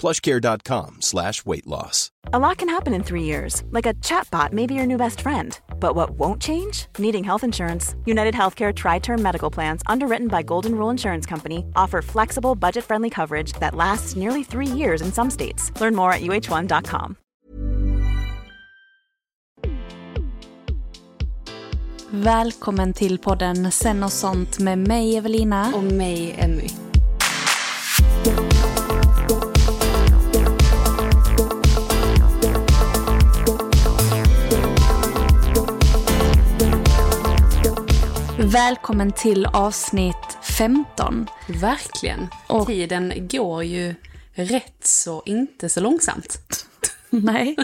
plushcare.com 0.00 0.96
slash 1.00 1.44
weight 1.44 1.66
loss. 1.66 2.10
A 2.32 2.38
lot 2.38 2.58
can 2.58 2.68
happen 2.68 2.94
in 2.94 3.02
three 3.02 3.24
years, 3.24 3.62
like 3.70 3.86
a 3.86 3.94
chatbot 3.94 4.52
may 4.52 4.66
be 4.66 4.74
your 4.74 4.86
new 4.86 4.96
best 4.96 5.20
friend. 5.20 5.58
But 5.80 5.94
what 5.94 6.10
won't 6.10 6.42
change? 6.42 6.86
Needing 6.98 7.24
health 7.24 7.44
insurance. 7.44 7.94
United 8.04 8.34
Healthcare 8.34 8.74
Tri 8.74 8.98
Term 8.98 9.22
Medical 9.22 9.50
Plans, 9.50 9.82
underwritten 9.86 10.28
by 10.28 10.42
Golden 10.42 10.74
Rule 10.74 10.90
Insurance 10.90 11.26
Company, 11.26 11.64
offer 11.76 12.02
flexible, 12.02 12.54
budget 12.54 12.84
friendly 12.84 13.10
coverage 13.10 13.52
that 13.54 13.74
lasts 13.74 14.16
nearly 14.16 14.44
three 14.44 14.66
years 14.66 15.02
in 15.02 15.12
some 15.12 15.30
states. 15.30 15.72
Learn 15.80 15.94
more 15.94 16.12
at 16.12 16.20
uh1.com. 16.20 17.16
Välkommen 22.12 22.92
till 22.92 23.18
podden 23.18 23.72
Sen 23.72 24.04
och 24.04 24.12
sånt 24.12 24.58
med 24.58 24.78
mig 24.78 25.16
Evelina. 25.16 25.72
Och 25.74 25.84
mig 25.84 26.34
Emmy. 26.38 26.89
Välkommen 38.42 39.12
till 39.12 39.46
avsnitt 39.46 40.38
15. 40.42 41.26
Verkligen. 41.48 42.28
Och- 42.46 42.66
Tiden 42.66 43.12
går 43.30 43.64
ju 43.64 43.94
rätt 44.34 44.86
så 44.86 45.22
inte 45.26 45.68
så 45.68 45.80
långsamt. 45.80 46.38
Nej. 47.10 47.56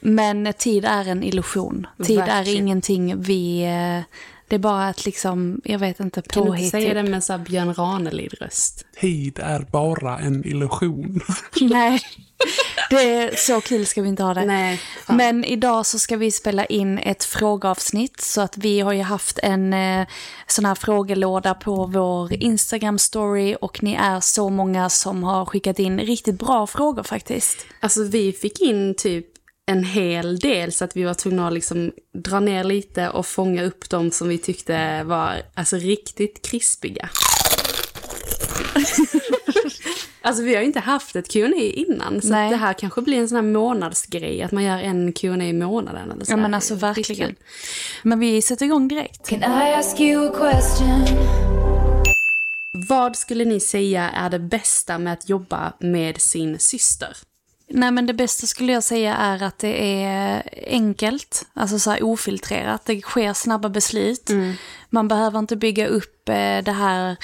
Men 0.00 0.52
tid 0.58 0.84
är 0.84 1.08
en 1.08 1.22
illusion. 1.22 1.86
Tid 2.04 2.18
är 2.18 2.26
Verkligen. 2.26 2.62
ingenting 2.66 3.20
vi... 3.22 3.62
eh, 3.62 4.00
Det 4.48 4.54
är 4.54 4.58
bara 4.58 4.88
att 4.88 5.04
liksom, 5.06 5.60
jag 5.64 5.78
vet 5.78 6.00
inte, 6.00 6.22
Kan 6.22 6.42
du 6.42 6.48
inte 6.48 6.50
påhitt. 6.58 6.70
säga 6.70 6.86
typ. 6.94 6.94
det 7.04 7.10
med 7.10 7.24
så 7.24 7.32
här 7.32 7.40
Björn 7.40 7.74
Ranelid-röst? 7.74 8.86
Tid 9.00 9.38
är 9.42 9.60
bara 9.72 10.18
en 10.18 10.44
illusion. 10.46 11.20
Nej. 11.60 12.00
Det 12.90 13.14
är 13.14 13.36
så 13.36 13.60
kul 13.60 13.86
ska 13.86 14.02
vi 14.02 14.08
inte 14.08 14.22
ha 14.22 14.34
det. 14.34 14.44
Nej, 14.44 14.80
fan. 15.06 15.16
Men 15.16 15.44
idag 15.44 15.86
så 15.86 15.98
ska 15.98 16.16
vi 16.16 16.30
spela 16.30 16.64
in 16.64 16.98
ett 16.98 17.24
frågeavsnitt. 17.24 18.20
Så 18.20 18.40
att 18.40 18.56
vi 18.56 18.80
har 18.80 18.92
ju 18.92 19.02
haft 19.02 19.38
en 19.42 19.72
eh, 19.72 20.06
sån 20.46 20.64
här 20.64 20.74
frågelåda 20.74 21.54
på 21.54 21.86
vår 21.86 22.32
Instagram-story. 22.32 23.54
Och 23.54 23.82
ni 23.82 23.94
är 23.94 24.20
så 24.20 24.48
många 24.48 24.90
som 24.90 25.22
har 25.22 25.46
skickat 25.46 25.78
in 25.78 26.00
riktigt 26.00 26.38
bra 26.38 26.66
frågor 26.66 27.02
faktiskt. 27.02 27.58
Alltså 27.80 28.04
vi 28.04 28.32
fick 28.32 28.60
in 28.60 28.94
typ 28.94 29.26
en 29.66 29.84
hel 29.84 30.38
del 30.38 30.72
så 30.72 30.84
att 30.84 30.96
vi 30.96 31.04
var 31.04 31.14
tvungna 31.14 31.46
att 31.46 31.52
liksom 31.52 31.92
dra 32.14 32.40
ner 32.40 32.64
lite 32.64 33.08
och 33.08 33.26
fånga 33.26 33.62
upp 33.62 33.90
dem 33.90 34.10
som 34.10 34.28
vi 34.28 34.38
tyckte 34.38 35.02
var 35.02 35.42
alltså 35.54 35.76
riktigt 35.76 36.46
krispiga. 36.50 37.08
alltså 40.22 40.42
vi 40.42 40.54
har 40.54 40.60
ju 40.60 40.66
inte 40.66 40.80
haft 40.80 41.16
ett 41.16 41.32
Q&A 41.32 41.54
innan 41.56 42.22
så 42.22 42.28
det 42.28 42.56
här 42.56 42.72
kanske 42.72 43.02
blir 43.02 43.18
en 43.18 43.28
sån 43.28 43.36
här 43.36 43.42
månadsgrej 43.42 44.42
att 44.42 44.52
man 44.52 44.64
gör 44.64 44.78
en 44.78 45.12
Q&A 45.12 45.44
i 45.44 45.52
månaden 45.52 46.10
eller 46.10 46.24
så 46.24 46.32
Ja 46.32 46.36
men 46.36 46.54
alltså 46.54 46.74
verkligen. 46.74 47.36
Men 48.02 48.18
vi 48.18 48.42
sätter 48.42 48.66
igång 48.66 48.88
direkt. 48.88 49.28
Can 49.28 49.38
I 49.42 49.74
ask 49.74 50.00
you 50.00 50.28
a 50.28 50.32
question? 50.38 51.04
Vad 52.72 53.16
skulle 53.16 53.44
ni 53.44 53.60
säga 53.60 54.10
är 54.10 54.30
det 54.30 54.38
bästa 54.38 54.98
med 54.98 55.12
att 55.12 55.28
jobba 55.28 55.72
med 55.78 56.20
sin 56.20 56.58
syster? 56.58 57.16
Nej 57.70 57.90
men 57.90 58.06
det 58.06 58.14
bästa 58.14 58.46
skulle 58.46 58.72
jag 58.72 58.82
säga 58.82 59.16
är 59.16 59.42
att 59.42 59.58
det 59.58 60.02
är 60.04 60.42
enkelt, 60.66 61.46
alltså 61.54 61.78
så 61.78 61.90
här 61.90 62.02
ofiltrerat. 62.02 62.84
Det 62.84 63.00
sker 63.00 63.32
snabba 63.32 63.68
beslut. 63.68 64.30
Man 64.90 65.08
behöver 65.08 65.38
inte 65.38 65.56
bygga 65.56 65.86
upp 65.86 66.28
eh, 66.28 66.58
det 66.64 66.72
här, 66.72 67.16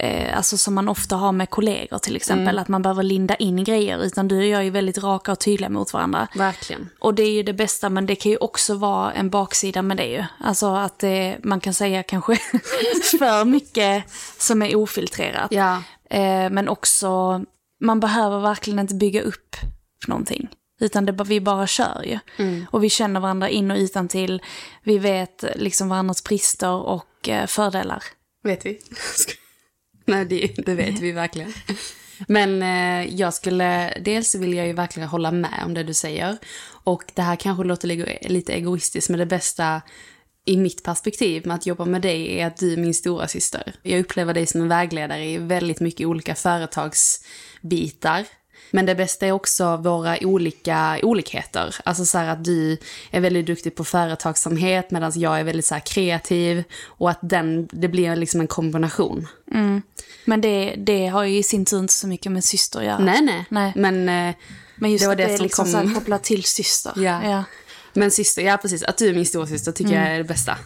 eh, 0.00 0.36
alltså 0.36 0.56
som 0.56 0.74
man 0.74 0.88
ofta 0.88 1.16
har 1.16 1.32
med 1.32 1.50
kollegor 1.50 1.98
till 1.98 2.16
exempel, 2.16 2.58
att 2.58 2.68
man 2.68 2.82
behöver 2.82 3.02
linda 3.02 3.34
in 3.34 3.64
grejer. 3.64 4.04
Utan 4.04 4.28
du 4.28 4.38
och 4.38 4.44
jag 4.44 4.60
är 4.60 4.64
ju 4.64 4.70
väldigt 4.70 4.98
raka 4.98 5.32
och 5.32 5.38
tydliga 5.38 5.68
mot 5.68 5.92
varandra. 5.92 6.28
Verkligen. 6.34 6.88
Och 6.98 7.14
det 7.14 7.22
är 7.22 7.30
ju 7.30 7.42
det 7.42 7.52
bästa, 7.52 7.88
men 7.88 8.06
det 8.06 8.16
kan 8.16 8.32
ju 8.32 8.36
också 8.36 8.74
vara 8.74 9.12
en 9.12 9.30
baksida 9.30 9.82
med 9.82 9.96
det 9.96 10.06
ju. 10.06 10.24
Alltså 10.40 10.74
att 10.74 10.98
det, 10.98 11.38
man 11.42 11.60
kan 11.60 11.74
säga 11.74 12.02
kanske 12.02 12.34
för 13.18 13.44
mycket 13.44 14.04
som 14.38 14.62
är 14.62 14.76
ofiltrerat. 14.76 15.52
Ja. 15.52 15.82
Eh, 16.10 16.50
men 16.50 16.68
också, 16.68 17.40
man 17.80 18.00
behöver 18.00 18.40
verkligen 18.40 18.78
inte 18.78 18.94
bygga 18.94 19.22
upp 19.22 19.56
någonting. 20.06 20.48
Utan 20.80 21.06
det, 21.06 21.24
vi 21.24 21.40
bara 21.40 21.66
kör 21.66 22.02
ju. 22.04 22.18
Och 22.70 22.84
vi 22.84 22.90
känner 22.90 23.20
varandra 23.20 23.48
in 23.48 23.70
och 23.70 23.76
utan 23.76 24.08
till. 24.08 24.42
Vi 24.82 24.98
vet 24.98 25.44
liksom 25.54 25.88
varandras 25.88 26.24
brister 26.24 26.72
och 26.72 27.28
eh, 27.28 27.46
fördelar. 27.46 28.02
Vet 28.42 28.66
vi? 28.66 28.80
Nej, 30.04 30.24
det, 30.24 30.46
det 30.66 30.74
vet 30.74 31.00
vi 31.00 31.12
verkligen. 31.12 31.52
Men 32.28 32.62
eh, 32.62 33.14
jag 33.14 33.34
skulle, 33.34 33.98
dels 34.04 34.34
vill 34.34 34.54
jag 34.54 34.66
ju 34.66 34.72
verkligen 34.72 35.08
hålla 35.08 35.30
med 35.30 35.62
om 35.64 35.74
det 35.74 35.82
du 35.82 35.94
säger. 35.94 36.38
Och 36.84 37.02
det 37.14 37.22
här 37.22 37.36
kanske 37.36 37.64
låter 37.64 37.88
lite- 38.28 38.52
egoistiskt, 38.52 39.10
men 39.10 39.18
det 39.18 39.26
bästa 39.26 39.82
i 40.44 40.56
mitt 40.56 40.82
perspektiv 40.82 41.46
med 41.46 41.54
att 41.54 41.66
jobba 41.66 41.84
med 41.84 42.02
dig 42.02 42.40
är 42.40 42.46
att 42.46 42.56
du 42.56 42.72
är 42.72 42.76
min 42.76 42.94
stora 42.94 43.28
syster. 43.28 43.74
Jag 43.82 44.00
upplever 44.00 44.34
dig 44.34 44.46
som 44.46 44.60
en 44.60 44.68
vägledare 44.68 45.24
i 45.24 45.38
väldigt 45.38 45.80
mycket 45.80 46.06
olika 46.06 46.34
företagsbitar. 46.34 48.24
Men 48.72 48.86
det 48.86 48.94
bästa 48.94 49.26
är 49.26 49.32
också 49.32 49.76
våra 49.76 50.18
olika 50.20 50.98
olikheter. 51.02 51.74
Alltså 51.84 52.04
så 52.04 52.18
att 52.18 52.44
du 52.44 52.76
är 53.10 53.20
väldigt 53.20 53.46
duktig 53.46 53.74
på 53.74 53.84
företagsamhet 53.84 54.90
medan 54.90 55.12
jag 55.14 55.40
är 55.40 55.44
väldigt 55.44 55.64
så 55.66 55.80
kreativ. 55.84 56.64
Och 56.86 57.10
att 57.10 57.18
den, 57.22 57.68
det 57.72 57.88
blir 57.88 58.16
liksom 58.16 58.40
en 58.40 58.46
kombination. 58.46 59.26
Men 60.24 60.40
det, 60.40 60.74
det 60.78 61.06
har 61.06 61.24
ju 61.24 61.38
i 61.38 61.42
sin 61.42 61.64
tur 61.64 61.78
inte 61.78 61.92
så 61.94 62.06
mycket 62.06 62.32
med 62.32 62.44
syster 62.44 62.78
att 62.78 62.84
göra. 62.84 62.98
Nej, 62.98 63.20
nej. 63.22 63.44
Nej. 63.48 63.72
Men, 63.76 64.08
eh, 64.28 64.34
Men 64.76 64.90
just 64.90 65.04
det 65.04 65.08
var 65.08 65.16
det, 65.16 65.26
det 65.26 65.32
är 65.32 65.36
som 65.36 65.44
liksom 65.44 65.72
kom- 65.72 65.94
kopplat 65.94 66.24
till 66.24 66.44
syster. 66.44 66.92
Ja. 66.96 67.30
Ja. 67.30 67.44
men 67.92 68.10
syster, 68.10 68.42
ja 68.42 68.56
precis. 68.56 68.82
Att 68.82 68.96
du 68.98 69.08
är 69.08 69.14
min 69.14 69.26
storasyster 69.26 69.72
tycker 69.72 69.94
jag 69.94 70.08
är 70.14 70.18
det 70.18 70.24
bästa. 70.24 70.56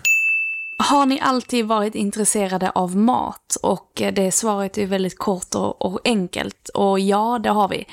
Har 0.84 1.06
ni 1.06 1.20
alltid 1.20 1.66
varit 1.66 1.94
intresserade 1.94 2.70
av 2.70 2.96
mat? 2.96 3.56
Och 3.62 4.02
eh, 4.02 4.12
det 4.12 4.32
svaret 4.32 4.78
är 4.78 4.86
väldigt 4.86 5.18
kort 5.18 5.54
och, 5.54 5.82
och 5.82 6.00
enkelt. 6.04 6.68
Och 6.68 7.00
ja, 7.00 7.38
det 7.42 7.50
har 7.50 7.68
vi. 7.68 7.86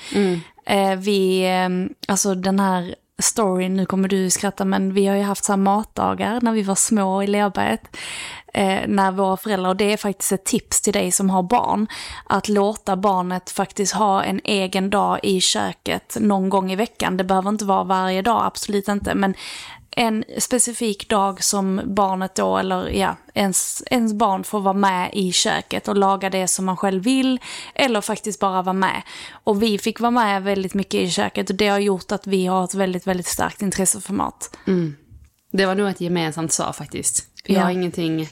Eh, 0.65 0.95
vi, 0.95 1.43
eh, 1.49 1.69
alltså 2.07 2.35
den 2.35 2.59
här 2.59 2.95
storyn, 3.21 3.75
nu 3.75 3.85
kommer 3.85 4.07
du 4.07 4.29
skratta, 4.29 4.65
men 4.65 4.93
vi 4.93 5.07
har 5.07 5.15
ju 5.15 5.21
haft 5.23 5.43
så 5.43 5.51
här 5.51 5.57
matdagar 5.57 6.39
när 6.41 6.51
vi 6.51 6.63
var 6.63 6.75
små 6.75 7.23
i 7.23 7.27
Lerberget. 7.27 7.97
Eh, 8.53 8.79
när 8.87 9.11
våra 9.11 9.37
föräldrar, 9.37 9.69
och 9.69 9.75
det 9.75 9.93
är 9.93 9.97
faktiskt 9.97 10.31
ett 10.31 10.45
tips 10.45 10.81
till 10.81 10.93
dig 10.93 11.11
som 11.11 11.29
har 11.29 11.43
barn, 11.43 11.87
att 12.25 12.49
låta 12.49 12.95
barnet 12.95 13.49
faktiskt 13.49 13.93
ha 13.93 14.23
en 14.23 14.41
egen 14.43 14.89
dag 14.89 15.19
i 15.23 15.41
köket 15.41 16.17
någon 16.19 16.49
gång 16.49 16.71
i 16.71 16.75
veckan. 16.75 17.17
Det 17.17 17.23
behöver 17.23 17.49
inte 17.49 17.65
vara 17.65 17.83
varje 17.83 18.21
dag, 18.21 18.41
absolut 18.45 18.87
inte, 18.87 19.15
men 19.15 19.33
en 19.95 20.23
specifik 20.37 21.09
dag 21.09 21.43
som 21.43 21.81
barnet 21.85 22.35
då, 22.35 22.57
eller 22.57 22.89
ja, 22.89 23.15
ens, 23.33 23.83
ens 23.85 24.13
barn 24.13 24.43
får 24.43 24.59
vara 24.59 24.73
med 24.73 25.09
i 25.13 25.31
köket 25.31 25.87
och 25.87 25.97
laga 25.97 26.29
det 26.29 26.47
som 26.47 26.65
man 26.65 26.77
själv 26.77 27.03
vill, 27.03 27.39
eller 27.75 28.01
faktiskt 28.01 28.39
bara 28.39 28.61
vara 28.61 28.73
med. 28.73 29.01
Och 29.43 29.63
vi 29.63 29.77
fick 29.77 29.99
vara 29.99 30.11
med 30.11 30.43
väldigt 30.43 30.73
mycket 30.73 30.93
i 31.01 31.09
köket 31.09 31.49
och 31.49 31.55
det 31.55 31.67
har 31.67 31.79
gjort 31.79 32.11
att 32.11 32.27
vi 32.27 32.45
har 32.45 32.63
ett 32.63 32.73
väldigt, 32.73 33.07
väldigt 33.07 33.27
starkt 33.27 33.61
intresse 33.61 34.01
för 34.01 34.13
mat. 34.13 34.57
Det 35.51 35.65
var 35.65 35.75
nog 35.75 35.89
ett 35.89 36.01
gemensamt 36.01 36.51
svar 36.51 36.71
faktiskt. 36.73 37.27
För 37.45 37.53
jag 37.53 37.59
Ja. 37.61 37.63
har 37.65 37.71
ingenting 37.71 38.29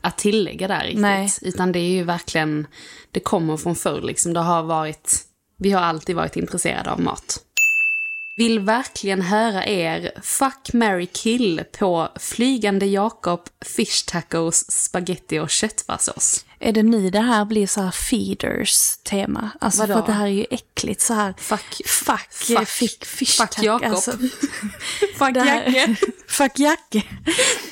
att 0.00 0.18
tillägga 0.18 0.68
där 0.68 0.80
riktigt. 0.80 1.00
Nej. 1.00 1.28
Utan 1.42 1.72
det 1.72 1.78
är 1.78 1.90
ju 1.92 2.04
verkligen, 2.04 2.66
det 3.10 3.20
kommer 3.20 3.56
från 3.56 3.76
förr 3.76 4.00
liksom. 4.00 4.32
Det 4.32 4.40
har 4.40 4.62
varit, 4.62 5.18
vi 5.58 5.70
har 5.72 5.80
alltid 5.82 6.16
varit 6.16 6.36
intresserade 6.36 6.90
av 6.92 7.00
mat. 7.00 7.40
Vill 8.36 8.60
verkligen 8.60 9.22
höra 9.22 9.66
er 9.66 10.10
Fuck, 10.22 10.72
marry, 10.72 11.06
kill 11.06 11.64
på 11.78 12.08
Flygande 12.20 12.86
Jakob, 12.86 13.40
fish 13.64 14.06
tacos, 14.06 14.70
spaghetti 14.70 15.38
och 15.38 15.50
köttfärssås. 15.50 16.44
Är 16.58 16.72
det 16.72 16.82
nu 16.82 17.10
det 17.10 17.20
här 17.20 17.44
blir 17.44 17.66
så 17.66 17.80
här 17.80 17.90
feeders 17.90 18.96
tema? 18.96 19.50
Alltså 19.60 19.80
Vadå? 19.80 19.92
för 19.92 20.00
att 20.00 20.06
det 20.06 20.12
här 20.12 20.24
är 20.26 20.30
ju 20.30 20.46
äckligt 20.50 21.00
så 21.00 21.14
här. 21.14 21.34
Fuck. 21.38 21.82
Fuck, 21.86 22.32
Fuck. 22.32 22.68
fick 22.68 23.04
fish 23.04 23.36
Fuck 23.36 23.62
Jakob. 23.62 23.90
Alltså, 23.90 24.12
Fuck 25.18 25.36
här, 25.36 25.66
Jacke. 25.66 25.96
fuck 26.28 26.58
Jacke. 26.58 27.02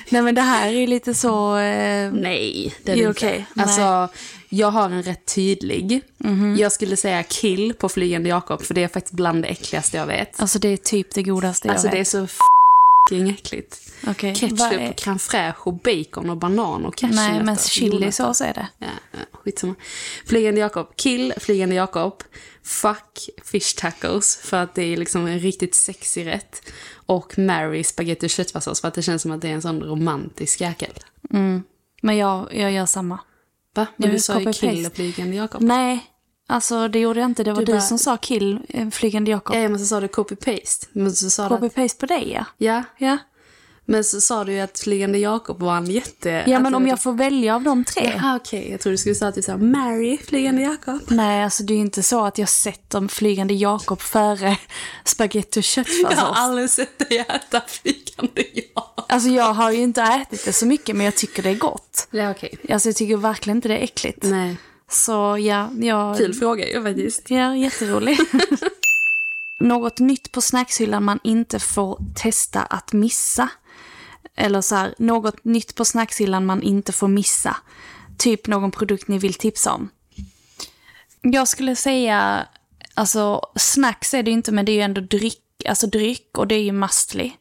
Nej 0.08 0.22
men 0.22 0.34
det 0.34 0.42
här 0.42 0.68
är 0.68 0.72
ju 0.72 0.86
lite 0.86 1.14
så... 1.14 1.56
Eh, 1.56 2.12
Nej, 2.12 2.74
det 2.84 2.92
är 2.92 2.96
Det 2.96 3.02
inte. 3.02 3.44
Alltså, 3.56 4.08
jag 4.50 4.70
har 4.70 4.90
en 4.90 5.02
rätt 5.02 5.34
tydlig. 5.34 6.00
Mhm. 6.18 6.56
Jag 6.56 6.72
skulle 6.72 6.96
säga 6.96 7.22
kill 7.22 7.74
på 7.74 7.88
Flygande 7.88 8.28
Jakob, 8.28 8.62
för 8.62 8.74
det 8.74 8.82
är 8.82 8.88
faktiskt 8.88 9.14
bland 9.14 9.42
det 9.42 9.48
äckligaste 9.48 9.96
jag 9.96 10.06
vet. 10.06 10.40
alltså 10.40 10.58
det 10.58 10.68
är 10.68 10.76
typ 10.76 11.14
det 11.14 11.22
godaste 11.22 11.68
jag 11.68 11.72
Alltså 11.74 11.88
det 11.88 11.94
är 11.94 11.98
vet. 11.98 12.08
så 12.08 12.24
f***ing 12.24 13.30
äckligt. 13.30 13.92
Vad 14.04 14.16
Ketchup, 14.16 14.60
är- 14.60 14.90
och 14.90 14.94
crème 14.96 15.18
fraîche 15.18 15.54
och 15.58 15.74
bacon 15.74 16.30
och 16.30 16.36
banan 16.36 16.84
och 16.86 17.02
Nej 17.02 17.10
cashewnötter. 17.12 17.44
men 17.44 17.54
och 17.54 17.60
chilisås 17.60 18.40
är 18.40 18.54
det. 18.54 18.68
Ja, 18.78 18.86
ja, 19.12 19.18
skitsamma. 19.32 19.74
Flygande 20.26 20.60
Jakob, 20.60 20.96
kill 20.96 21.32
Flygande 21.36 21.74
Jakob. 21.74 22.22
Fuck 22.62 23.28
fish 23.44 23.74
tacos 23.76 24.36
för 24.36 24.56
att 24.62 24.74
det 24.74 24.82
är 24.82 24.96
liksom 24.96 25.26
en 25.26 25.38
riktigt 25.38 25.74
sexig 25.74 26.26
rätt. 26.26 26.62
Och 27.06 27.38
marry 27.38 27.84
spaghetti 27.84 28.26
och 28.26 28.30
köttfärssås 28.30 28.80
för 28.80 28.88
att 28.88 28.94
det 28.94 29.02
känns 29.02 29.22
som 29.22 29.30
att 29.30 29.40
det 29.42 29.48
är 29.48 29.52
en 29.52 29.62
sån 29.62 29.80
romantisk 29.82 30.60
jäkel. 30.60 30.92
Men 32.02 32.16
jag, 32.16 32.54
jag 32.54 32.72
gör 32.72 32.86
samma. 32.86 33.18
Va? 33.74 33.86
Men 33.96 34.06
du 34.08 34.12
vill 34.12 34.22
sa 34.22 34.40
ju 34.40 34.46
copy-paste. 34.46 34.60
kill 34.60 34.90
Flygande 34.90 35.36
Jakob. 35.36 35.62
Nej, 35.62 36.04
alltså 36.48 36.88
det 36.88 36.98
gjorde 36.98 37.20
jag 37.20 37.30
inte. 37.30 37.44
Det 37.44 37.52
var 37.52 37.60
Du 37.60 37.64
du, 37.66 37.72
bara- 37.72 37.80
som 37.80 37.98
sa 37.98 38.16
kill 38.16 38.58
eh, 38.68 38.90
Flygande 38.90 39.30
Jakob. 39.30 39.56
Ja, 39.56 39.68
men 39.68 39.78
så 39.80 39.86
sa 39.86 40.00
du 40.00 40.06
copy-paste. 40.06 40.86
Du 40.92 41.00
att, 41.54 41.60
Copy-paste 41.60 42.00
på 42.00 42.06
dig 42.06 42.32
ja. 42.32 42.44
ja, 42.58 42.82
Ja, 42.98 43.18
men 43.90 44.04
så 44.04 44.20
sa 44.20 44.44
du 44.44 44.52
ju 44.52 44.60
att 44.60 44.78
Flygande 44.78 45.18
Jakob 45.18 45.60
var 45.60 45.76
en 45.76 45.86
jätte... 45.86 46.44
ja 46.46 46.60
men 46.60 46.74
om 46.74 46.86
jag 46.88 46.98
typ- 46.98 47.02
får 47.02 47.12
välja 47.12 47.54
av 47.54 47.62
de 47.62 47.84
tre. 47.84 48.12
Ja, 48.22 48.36
okej. 48.36 48.70
Jag 48.70 48.80
trodde 48.80 48.92
du 48.92 48.98
skulle 48.98 49.14
säga 49.14 49.28
att 49.28 49.34
du 49.34 49.42
sa 49.42 49.56
Mary 49.56 50.18
Flygande 50.18 50.62
Jakob. 50.62 51.00
Nej, 51.08 51.44
alltså 51.44 51.62
det 51.62 51.72
är 51.72 51.74
ju 51.74 51.80
inte 51.80 52.02
så 52.02 52.24
att 52.24 52.38
jag 52.38 52.48
sätter 52.48 53.08
Flygande 53.08 53.54
Jakob 53.54 54.00
före 54.00 54.56
spaghetti 55.04 55.60
och 55.60 55.64
Jag 55.76 55.84
har 55.84 55.84
köttfärssås. 55.84 56.36
aldrig 56.38 56.70
sett 56.70 56.98
dig 57.08 57.18
äta 57.18 57.60
Flygande 57.66 58.42
Jakob. 58.74 59.04
Alltså 59.08 59.28
jag 59.28 59.52
har 59.54 59.70
ju 59.70 59.78
inte 59.82 60.02
ätit 60.02 60.44
det 60.44 60.52
så 60.52 60.66
mycket 60.66 60.96
men 60.96 61.04
jag 61.04 61.16
tycker 61.16 61.42
det 61.42 61.50
är 61.50 61.54
gott. 61.54 62.08
Ja, 62.10 62.30
okej. 62.30 62.54
Alltså 62.72 62.88
jag 62.88 62.96
tycker 62.96 63.16
verkligen 63.16 63.56
inte 63.56 63.68
det 63.68 63.78
är 63.78 63.82
äckligt. 63.84 64.18
Nej. 64.22 64.56
Så 64.90 65.38
ja, 65.40 65.70
jag... 65.80 66.16
Kul 66.16 66.34
fråga 66.34 66.68
ju 66.68 66.82
faktiskt. 66.82 67.30
Ja, 67.30 67.56
jätterolig. 67.56 68.18
Något 69.60 69.98
nytt 69.98 70.32
på 70.32 70.40
snackshyllan 70.40 71.04
man 71.04 71.18
inte 71.24 71.58
får 71.58 71.98
testa 72.14 72.60
att 72.62 72.92
missa. 72.92 73.48
Eller 74.40 74.60
så 74.60 74.74
här, 74.74 74.94
något 74.98 75.44
nytt 75.44 75.74
på 75.74 75.84
snackshyllan 75.84 76.46
man 76.46 76.62
inte 76.62 76.92
får 76.92 77.08
missa. 77.08 77.56
Typ 78.18 78.46
någon 78.46 78.70
produkt 78.70 79.08
ni 79.08 79.18
vill 79.18 79.34
tipsa 79.34 79.72
om. 79.72 79.88
Jag 81.20 81.48
skulle 81.48 81.76
säga, 81.76 82.46
alltså 82.94 83.40
snacks 83.56 84.14
är 84.14 84.22
det 84.22 84.30
ju 84.30 84.36
inte 84.36 84.52
men 84.52 84.64
det 84.64 84.72
är 84.72 84.74
ju 84.74 84.80
ändå 84.80 85.00
dryck, 85.00 85.42
alltså 85.68 85.86
dryck 85.86 86.38
och 86.38 86.46
det 86.46 86.54
är 86.54 86.62
ju 86.62 86.72
Mastly. 86.72 87.32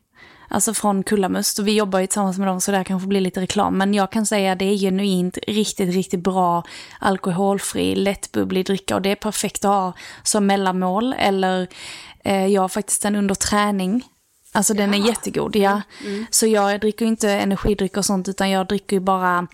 Alltså 0.52 0.74
från 0.74 1.04
Kullamust 1.04 1.60
och 1.60 1.68
vi 1.68 1.76
jobbar 1.76 2.00
ju 2.00 2.08
tillsammans 2.08 2.38
med 2.38 2.48
dem 2.48 2.62
så 2.62 2.72
där 2.72 2.84
kanske 2.84 3.08
blir 3.08 3.22
lite 3.22 3.42
reklam. 3.42 3.78
Men 3.78 3.94
jag 3.94 4.12
kan 4.12 4.26
säga 4.26 4.52
att 4.52 4.60
det 4.60 4.66
är 4.66 4.78
genuint 4.78 5.38
riktigt, 5.48 5.94
riktigt 5.94 6.20
bra 6.20 6.64
alkoholfri, 7.00 7.96
lättbubblig 7.96 8.66
dricka 8.66 8.96
och 8.96 9.02
det 9.02 9.12
är 9.12 9.16
perfekt 9.16 9.66
att 9.66 9.72
ha 9.72 9.94
som 10.24 10.46
mellanmål 10.46 11.16
eller 11.18 11.68
eh, 12.24 12.48
jag 12.48 12.62
har 12.62 12.70
faktiskt 12.70 13.06
en 13.06 13.16
under 13.16 13.36
träning. 13.36 14.04
Alltså 14.52 14.74
den 14.74 14.94
är 14.94 15.08
jättegod, 15.08 15.56
ja. 15.56 15.82
Så 16.30 16.48
jag 16.48 16.80
dricker 16.82 17.06
inte 17.06 17.30
energidryck 17.32 17.98
och 17.98 18.06
sånt 18.06 18.28
utan 18.30 18.50
jag 18.50 18.68
dricker 18.68 18.96
ju 18.96 19.00
bara 19.00 19.48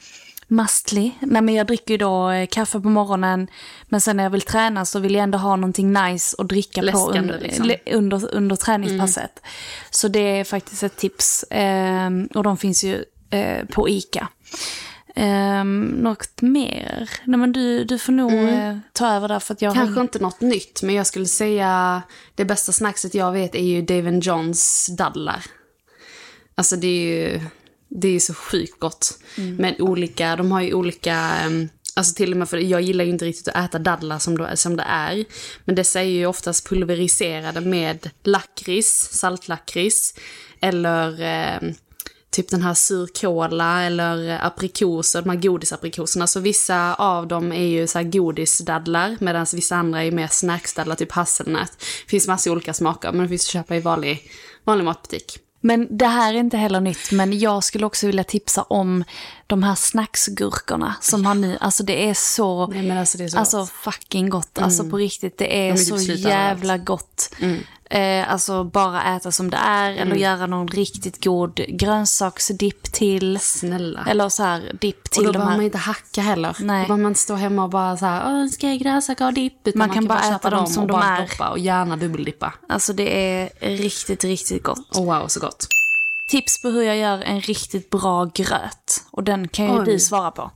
Mastly. 0.47 1.11
Nej 1.19 1.41
men 1.41 1.55
jag 1.55 1.67
dricker 1.67 1.93
ju 1.93 1.97
då 1.97 2.29
eh, 2.29 2.47
kaffe 2.47 2.79
på 2.79 2.89
morgonen 2.89 3.47
men 3.89 4.01
sen 4.01 4.17
när 4.17 4.23
jag 4.23 4.29
vill 4.29 4.41
träna 4.41 4.85
så 4.85 4.99
vill 4.99 5.13
jag 5.15 5.23
ändå 5.23 5.37
ha 5.37 5.55
någonting 5.55 5.93
nice 5.93 6.35
att 6.39 6.49
dricka 6.49 6.81
på 6.81 6.85
Läskande, 6.85 7.19
under, 7.19 7.39
liksom. 7.39 7.65
le- 7.65 7.79
under, 7.93 8.35
under 8.35 8.55
träningspasset. 8.55 9.41
Så 9.89 10.07
det 10.07 10.19
är 10.39 10.43
faktiskt 10.43 10.83
ett 10.83 10.97
tips. 10.97 11.45
Ehm, 11.49 12.29
och 12.35 12.43
de 12.43 12.57
finns 12.57 12.83
ju 12.83 13.03
eh, 13.29 13.65
på 13.65 13.89
ICA. 13.89 14.27
Ehm, 15.17 15.85
något 15.85 16.41
mer? 16.41 17.09
Nej 17.23 17.39
men 17.39 17.51
du, 17.51 17.83
du 17.83 17.99
får 17.99 18.11
nog 18.11 18.33
eh, 18.33 18.77
ta 18.93 19.15
över 19.15 19.27
där 19.27 19.39
för 19.39 19.53
att 19.53 19.61
jag 19.61 19.73
Kanske 19.73 19.95
har... 19.95 20.01
inte 20.01 20.19
något 20.19 20.41
nytt, 20.41 20.81
men 20.83 20.95
jag 20.95 21.07
skulle 21.07 21.25
säga 21.25 22.01
det 22.35 22.45
bästa 22.45 22.71
snackset 22.71 23.13
jag 23.15 23.31
vet 23.31 23.55
är 23.55 23.63
ju 23.63 23.81
Dave 23.81 24.19
Johns 24.23 24.89
dadlar. 24.97 25.45
Alltså 26.55 26.75
det 26.75 26.87
är 26.87 27.31
ju, 27.31 27.41
det 27.89 28.07
är 28.07 28.19
så 28.19 28.33
sjukt 28.33 28.79
gott. 28.79 29.19
Med 29.35 29.81
olika, 29.81 30.35
de 30.35 30.51
har 30.51 30.61
ju 30.61 30.73
olika, 30.73 31.15
ehm, 31.15 31.69
alltså 31.95 32.15
till 32.15 32.31
och 32.31 32.37
med 32.37 32.49
för 32.49 32.57
jag 32.57 32.81
gillar 32.81 33.05
ju 33.05 33.11
inte 33.11 33.25
riktigt 33.25 33.47
att 33.47 33.65
äta 33.65 33.79
dadlar 33.79 34.19
som, 34.19 34.37
då, 34.37 34.47
som 34.55 34.77
det 34.77 34.85
är. 34.87 35.25
Men 35.65 35.75
dessa 35.75 35.99
är 35.99 36.05
ju 36.05 36.25
oftast 36.25 36.69
pulveriserade 36.69 37.61
med 37.61 38.09
lakrits, 38.23 39.09
saltlakrits. 39.11 40.13
Eller 40.61 41.21
ehm, 41.21 41.73
typ 42.35 42.49
den 42.49 42.61
här 42.61 42.73
surkola 42.73 43.83
eller 43.83 44.45
aprikoser, 44.45 45.21
de 45.21 45.29
här 45.29 45.37
godisaprikoserna. 45.37 46.27
Så 46.27 46.39
vissa 46.39 46.93
av 46.93 47.27
dem 47.27 47.51
är 47.51 47.65
ju 47.65 47.87
så 47.87 47.97
här 47.97 48.05
godisdadlar 48.05 49.17
medan 49.19 49.45
vissa 49.53 49.75
andra 49.75 50.03
är 50.03 50.11
mer 50.11 50.27
snacksdadlar, 50.27 50.95
typ 50.95 51.11
hasselnöt. 51.11 51.71
Det 51.79 52.09
finns 52.09 52.27
massa 52.27 52.51
olika 52.51 52.73
smaker 52.73 53.11
men 53.11 53.21
det 53.21 53.29
finns 53.29 53.45
att 53.45 53.51
köpa 53.51 53.75
i 53.75 53.79
vanlig, 53.79 54.31
vanlig 54.63 54.85
matbutik. 54.85 55.39
Men 55.61 55.97
det 55.97 56.05
här 56.05 56.33
är 56.33 56.39
inte 56.39 56.57
heller 56.57 56.79
nytt, 56.79 57.11
men 57.11 57.39
jag 57.39 57.63
skulle 57.63 57.85
också 57.85 58.07
vilja 58.07 58.23
tipsa 58.23 58.63
om 58.63 59.03
de 59.47 59.63
här 59.63 59.75
snacksgurkorna 59.75 60.95
som 61.01 61.25
har 61.25 61.35
nu, 61.35 61.57
alltså 61.61 61.83
det 61.83 62.09
är 62.09 62.13
så, 62.13 62.67
Nej, 62.67 62.97
alltså 62.97 63.17
det 63.17 63.23
är 63.23 63.27
så 63.27 63.37
alltså 63.37 63.65
fucking 63.65 64.29
gott, 64.29 64.57
alltså 64.57 64.89
på 64.89 64.97
riktigt, 64.97 65.37
det 65.37 65.67
är 65.67 65.73
De 65.73 65.81
är 65.81 65.97
typ 65.97 66.19
så 66.21 66.29
jävla 66.29 66.77
gott. 66.77 67.35
Eh, 67.89 68.31
alltså 68.31 68.63
bara 68.63 69.15
äta 69.15 69.31
som 69.31 69.49
det 69.49 69.57
är, 69.57 69.91
eller 69.91 70.15
göra 70.15 70.45
någon 70.47 70.67
riktigt 70.67 71.23
god 71.23 71.55
grönsaksdipp 71.67 72.83
till. 72.83 73.39
Snälla. 73.39 74.05
Eller 74.09 74.29
så 74.29 74.43
här 74.43 74.71
dipp 74.81 75.03
och 75.05 75.11
till 75.11 75.23
då 75.23 75.31
de 75.31 75.33
behöver 75.33 75.51
här. 75.51 75.57
man 75.57 75.65
inte 75.65 75.77
hacka 75.77 76.21
heller. 76.21 76.57
Nej. 76.59 76.81
Då 76.83 76.87
behöver 76.87 77.01
man 77.03 77.11
inte 77.11 77.19
stå 77.19 77.35
hemma 77.35 77.63
och 77.63 77.69
bara 77.69 77.97
så 77.97 78.05
här, 78.05 78.47
ska 78.47 78.67
jag 78.69 78.79
grönsaker 78.79 79.25
och 79.25 79.33
dipp? 79.33 79.67
Utan 79.67 79.79
Man 79.79 79.89
kan 79.89 80.07
bara 80.07 80.21
köpa 80.21 80.35
äta 80.35 80.49
dem 80.49 80.67
som 80.67 80.83
och 80.83 80.87
de 80.87 80.93
bara 80.93 81.17
är. 81.17 81.21
doppa 81.27 81.49
och 81.49 81.59
gärna 81.59 81.97
dubbeldippa. 81.97 82.53
Alltså 82.69 82.93
det 82.93 83.31
är 83.33 83.49
riktigt, 83.77 84.23
riktigt 84.23 84.63
gott. 84.63 84.95
Oh, 84.97 85.05
wow, 85.19 85.27
så 85.27 85.39
gott. 85.39 85.67
Tips 86.29 86.61
på 86.61 86.67
hur 86.69 86.81
jag 86.83 86.97
gör 86.97 87.21
en 87.21 87.41
riktigt 87.41 87.89
bra 87.89 88.25
gröt. 88.25 89.03
Och 89.11 89.23
den 89.23 89.47
kan 89.47 89.65
ju 89.65 89.79
Oj. 89.79 89.85
du 89.85 89.99
svara 89.99 90.31
på. 90.31 90.51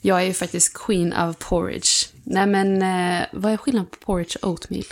Jag 0.00 0.20
är 0.22 0.24
ju 0.24 0.34
faktiskt 0.34 0.74
queen 0.74 1.12
of 1.12 1.36
porridge. 1.38 1.88
Nej 2.24 2.46
men, 2.46 2.82
eh, 2.82 3.26
vad 3.32 3.52
är 3.52 3.56
skillnaden 3.56 3.90
på 3.90 3.96
porridge 4.06 4.36
och 4.42 4.50
oatmeal? 4.50 4.84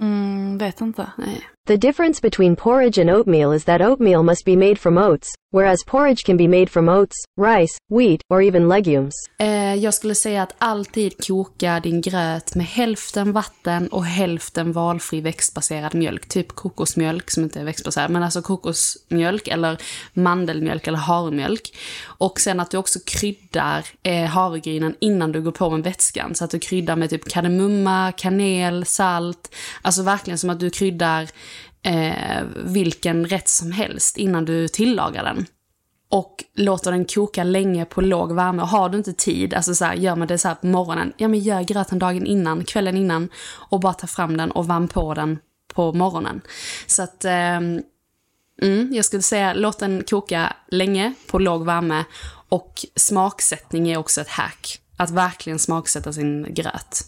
Mm, 0.00 0.58
vet 0.58 0.80
inte. 0.80 1.12
Nej. 1.18 1.48
The 1.68 1.78
difference 1.78 2.18
between 2.18 2.56
porridge 2.56 2.98
and 2.98 3.08
oatmeal 3.08 3.52
is 3.52 3.64
that 3.64 3.80
oatmeal 3.80 4.24
must 4.24 4.44
be 4.44 4.56
made 4.56 4.80
from 4.80 4.98
oats, 4.98 5.28
whereas 5.52 5.84
porridge 5.86 6.24
can 6.24 6.36
be 6.36 6.48
made 6.48 6.68
from 6.68 6.88
oats, 6.88 7.14
rice, 7.36 7.78
wheat, 7.88 8.20
or 8.28 8.42
even 8.42 8.68
legumes. 8.68 9.14
Eh, 9.38 9.74
jag 9.74 9.94
skulle 9.94 10.14
säga 10.14 10.42
att 10.42 10.54
alltid 10.58 11.26
koka 11.26 11.80
din 11.80 12.00
gröt 12.00 12.54
med 12.54 12.66
hälften 12.66 13.32
vatten 13.32 13.88
och 13.88 14.04
hälften 14.04 14.72
valfri 14.72 15.20
växtbaserad 15.20 15.94
mjölk. 15.94 16.28
Typ 16.28 16.48
kokosmjölk 16.48 17.30
som 17.30 17.42
inte 17.42 17.60
är 17.60 17.64
växtbaserad, 17.64 18.10
men 18.10 18.22
alltså 18.22 18.42
kokosmjölk 18.42 19.48
eller 19.48 19.78
mandelmjölk 20.14 20.86
eller 20.86 20.98
havremjölk. 20.98 21.76
Och 22.04 22.40
sen 22.40 22.60
att 22.60 22.70
du 22.70 22.76
också 22.76 22.98
kryddar 23.06 23.86
eh, 24.02 24.24
havregrynen 24.24 24.94
innan 25.00 25.32
du 25.32 25.42
går 25.42 25.52
på 25.52 25.70
med 25.70 25.84
vätskan. 25.84 26.34
Så 26.34 26.44
att 26.44 26.50
du 26.50 26.58
kryddar 26.58 26.96
med 26.96 27.10
typ 27.10 27.28
kardemumma, 27.28 28.12
kanel, 28.12 28.84
salt. 28.84 29.54
Alltså 29.82 30.02
verkligen 30.02 30.38
som 30.38 30.50
att 30.50 30.60
du 30.60 30.70
kryddar 30.70 31.28
eh, 31.82 32.44
vilken 32.64 33.26
rätt 33.26 33.48
som 33.48 33.72
helst 33.72 34.16
innan 34.16 34.44
du 34.44 34.68
tillagar 34.68 35.24
den 35.24 35.46
och 36.12 36.44
låter 36.54 36.92
den 36.92 37.04
koka 37.04 37.44
länge 37.44 37.84
på 37.84 38.00
låg 38.00 38.32
värme. 38.32 38.62
Och 38.62 38.68
har 38.68 38.88
du 38.88 38.98
inte 38.98 39.12
tid, 39.12 39.54
alltså 39.54 39.74
så 39.74 39.84
här, 39.84 39.94
gör 39.94 40.16
man 40.16 40.28
det 40.28 40.38
så 40.38 40.48
här 40.48 40.54
på 40.54 40.66
morgonen, 40.66 41.12
ja 41.16 41.28
men 41.28 41.40
gör 41.40 41.62
gröten 41.62 41.98
dagen 41.98 42.26
innan, 42.26 42.64
kvällen 42.64 42.96
innan 42.96 43.28
och 43.70 43.80
bara 43.80 43.92
ta 43.94 44.06
fram 44.06 44.36
den 44.36 44.50
och 44.50 44.70
värm 44.70 44.88
på 44.88 45.14
den 45.14 45.38
på 45.74 45.92
morgonen. 45.92 46.40
Så 46.86 47.02
att, 47.02 47.24
ehm, 47.24 47.82
mm, 48.62 48.94
jag 48.94 49.04
skulle 49.04 49.22
säga 49.22 49.54
låt 49.54 49.78
den 49.78 50.04
koka 50.04 50.56
länge 50.68 51.14
på 51.26 51.38
låg 51.38 51.64
värme 51.64 52.04
och 52.48 52.86
smaksättning 52.96 53.88
är 53.88 53.96
också 53.96 54.20
ett 54.20 54.28
hack. 54.28 54.80
Att 54.96 55.10
verkligen 55.10 55.58
smaksätta 55.58 56.12
sin 56.12 56.54
gröt. 56.54 57.06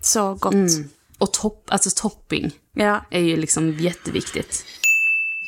Så 0.00 0.34
gott. 0.34 0.52
Mm. 0.52 0.88
Och 1.22 1.32
topp, 1.32 1.64
alltså 1.70 1.90
topping 1.90 2.50
Ja. 2.74 3.04
är 3.10 3.20
ju 3.20 3.36
liksom 3.36 3.72
jätteviktigt. 3.72 4.64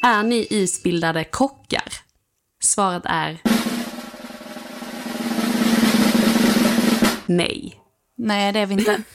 Är 0.02 0.23
ni 0.23 0.47
utbildade 0.50 1.25
kockar? 1.25 1.93
Svaret 2.62 3.02
är... 3.07 3.38
Nej. 7.26 7.81
Nej, 8.16 8.52
det 8.52 8.61
är 8.61 8.66
vi 8.66 8.75
inte. 8.75 9.02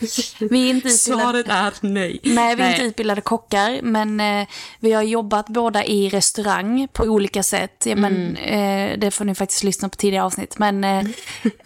Vi 0.49 0.65
är 0.65 0.69
inte 0.69 0.87
utbildade... 0.87 1.21
Svaret 1.23 1.47
är 1.49 1.73
nej. 1.81 2.19
Nej, 2.23 2.55
vi 2.55 2.61
är 2.61 2.65
Nej. 2.65 2.73
inte 2.73 2.85
utbildade 2.85 3.21
kockar, 3.21 3.79
men 3.81 4.19
eh, 4.19 4.47
vi 4.79 4.91
har 4.91 5.03
jobbat 5.03 5.47
båda 5.47 5.85
i 5.85 6.09
restaurang 6.09 6.87
på 6.93 7.03
olika 7.03 7.43
sätt. 7.43 7.83
Ja, 7.85 7.95
men, 7.95 8.37
Mm. 8.37 8.91
eh, 8.93 8.99
det 8.99 9.11
får 9.11 9.25
ni 9.25 9.35
faktiskt 9.35 9.63
lyssna 9.63 9.89
på 9.89 9.95
tidigare 9.95 10.25
avsnitt. 10.25 10.57
Men 10.57 10.83
eh, 10.83 11.03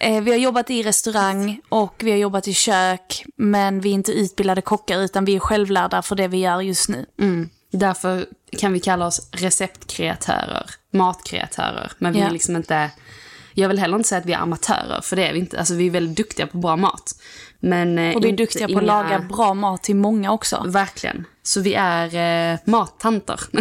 eh, 0.00 0.22
vi 0.22 0.30
har 0.30 0.38
jobbat 0.38 0.70
i 0.70 0.82
restaurang 0.82 1.60
och 1.68 1.94
vi 2.04 2.10
har 2.10 2.18
jobbat 2.18 2.48
i 2.48 2.54
kök, 2.54 3.24
men 3.36 3.80
vi 3.80 3.90
är 3.90 3.94
inte 3.94 4.12
utbildade 4.12 4.60
kockar, 4.62 4.98
utan 5.00 5.24
vi 5.24 5.36
är 5.36 5.40
självlärda 5.40 6.02
för 6.02 6.16
det 6.16 6.28
vi 6.28 6.38
gör 6.38 6.60
just 6.60 6.88
nu. 6.88 7.06
Mm. 7.20 7.48
Därför 7.72 8.26
kan 8.58 8.72
vi 8.72 8.80
kalla 8.80 9.06
oss 9.06 9.28
receptkreatörer, 9.32 10.66
matkreatörer. 10.92 11.92
Men 11.98 12.12
vi 12.12 12.20
Ja. 12.20 12.26
är 12.26 12.30
liksom 12.30 12.56
inte... 12.56 12.90
Jag 13.54 13.68
vill 13.68 13.78
heller 13.78 13.96
inte 13.96 14.08
säga 14.08 14.18
att 14.20 14.26
vi 14.26 14.32
är 14.32 14.38
amatörer, 14.38 15.00
för 15.02 15.16
det 15.16 15.26
är 15.28 15.32
vi 15.32 15.38
inte. 15.38 15.58
Alltså 15.58 15.74
vi 15.74 15.86
är 15.86 15.90
väldigt 15.90 16.16
duktiga 16.16 16.46
på 16.46 16.58
bra 16.58 16.76
mat. 16.76 17.14
Men, 17.60 17.98
eh, 17.98 18.16
Och 18.16 18.24
vi 18.24 18.28
är 18.28 18.36
duktiga 18.36 18.66
på 18.66 18.72
inga- 18.72 18.80
att 18.80 18.86
laga 18.86 19.18
bra 19.18 19.54
mat 19.54 19.82
till 19.82 19.96
många 19.96 20.32
också. 20.32 20.64
Verkligen. 20.66 21.24
Så 21.42 21.60
vi 21.60 21.74
är 21.74 22.52
eh, 22.52 22.58
mattanter. 22.64 23.40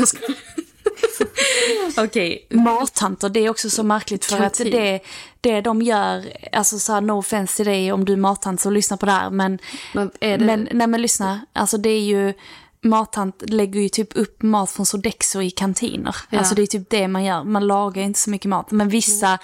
Okej. 1.97 2.47
Mattanter, 2.49 3.29
det 3.29 3.39
är 3.39 3.49
också 3.49 3.69
så 3.69 3.83
märkligt 3.83 4.25
för 4.25 4.39
att 4.39 4.53
det, 4.57 4.99
det 5.41 5.61
de 5.61 5.81
gör, 5.81 6.23
alltså 6.51 6.79
så 6.79 6.93
här, 6.93 7.01
no 7.01 7.11
offense 7.19 7.55
till 7.55 7.65
dig 7.65 7.91
om 7.91 8.05
du 8.05 8.13
är 8.13 8.17
mattant 8.17 8.61
så 8.61 8.69
lyssna 8.69 8.97
på 8.97 9.05
det 9.05 9.11
här, 9.11 9.29
men, 9.29 9.59
Men 9.93 10.11
det... 10.19 10.37
men, 10.37 10.67
nej 10.71 10.87
men 10.87 11.01
lyssna, 11.01 11.45
alltså 11.53 11.77
det 11.77 11.89
är 11.89 12.01
ju, 12.01 12.33
mattant 12.83 13.43
lägger 13.47 13.79
ju 13.79 13.89
typ 13.89 14.15
upp 14.15 14.41
mat 14.41 14.71
från 14.71 14.85
Sodexo 14.85 15.41
i 15.41 15.51
kantiner. 15.51 16.15
Ja. 16.29 16.39
Alltså 16.39 16.55
det 16.55 16.61
är 16.61 16.67
typ 16.67 16.89
det 16.89 17.07
man 17.07 17.23
gör, 17.23 17.43
man 17.43 17.67
lagar 17.67 18.03
inte 18.03 18.19
så 18.19 18.29
mycket 18.29 18.49
mat. 18.49 18.71
Men 18.71 18.89
vissa, 18.89 19.39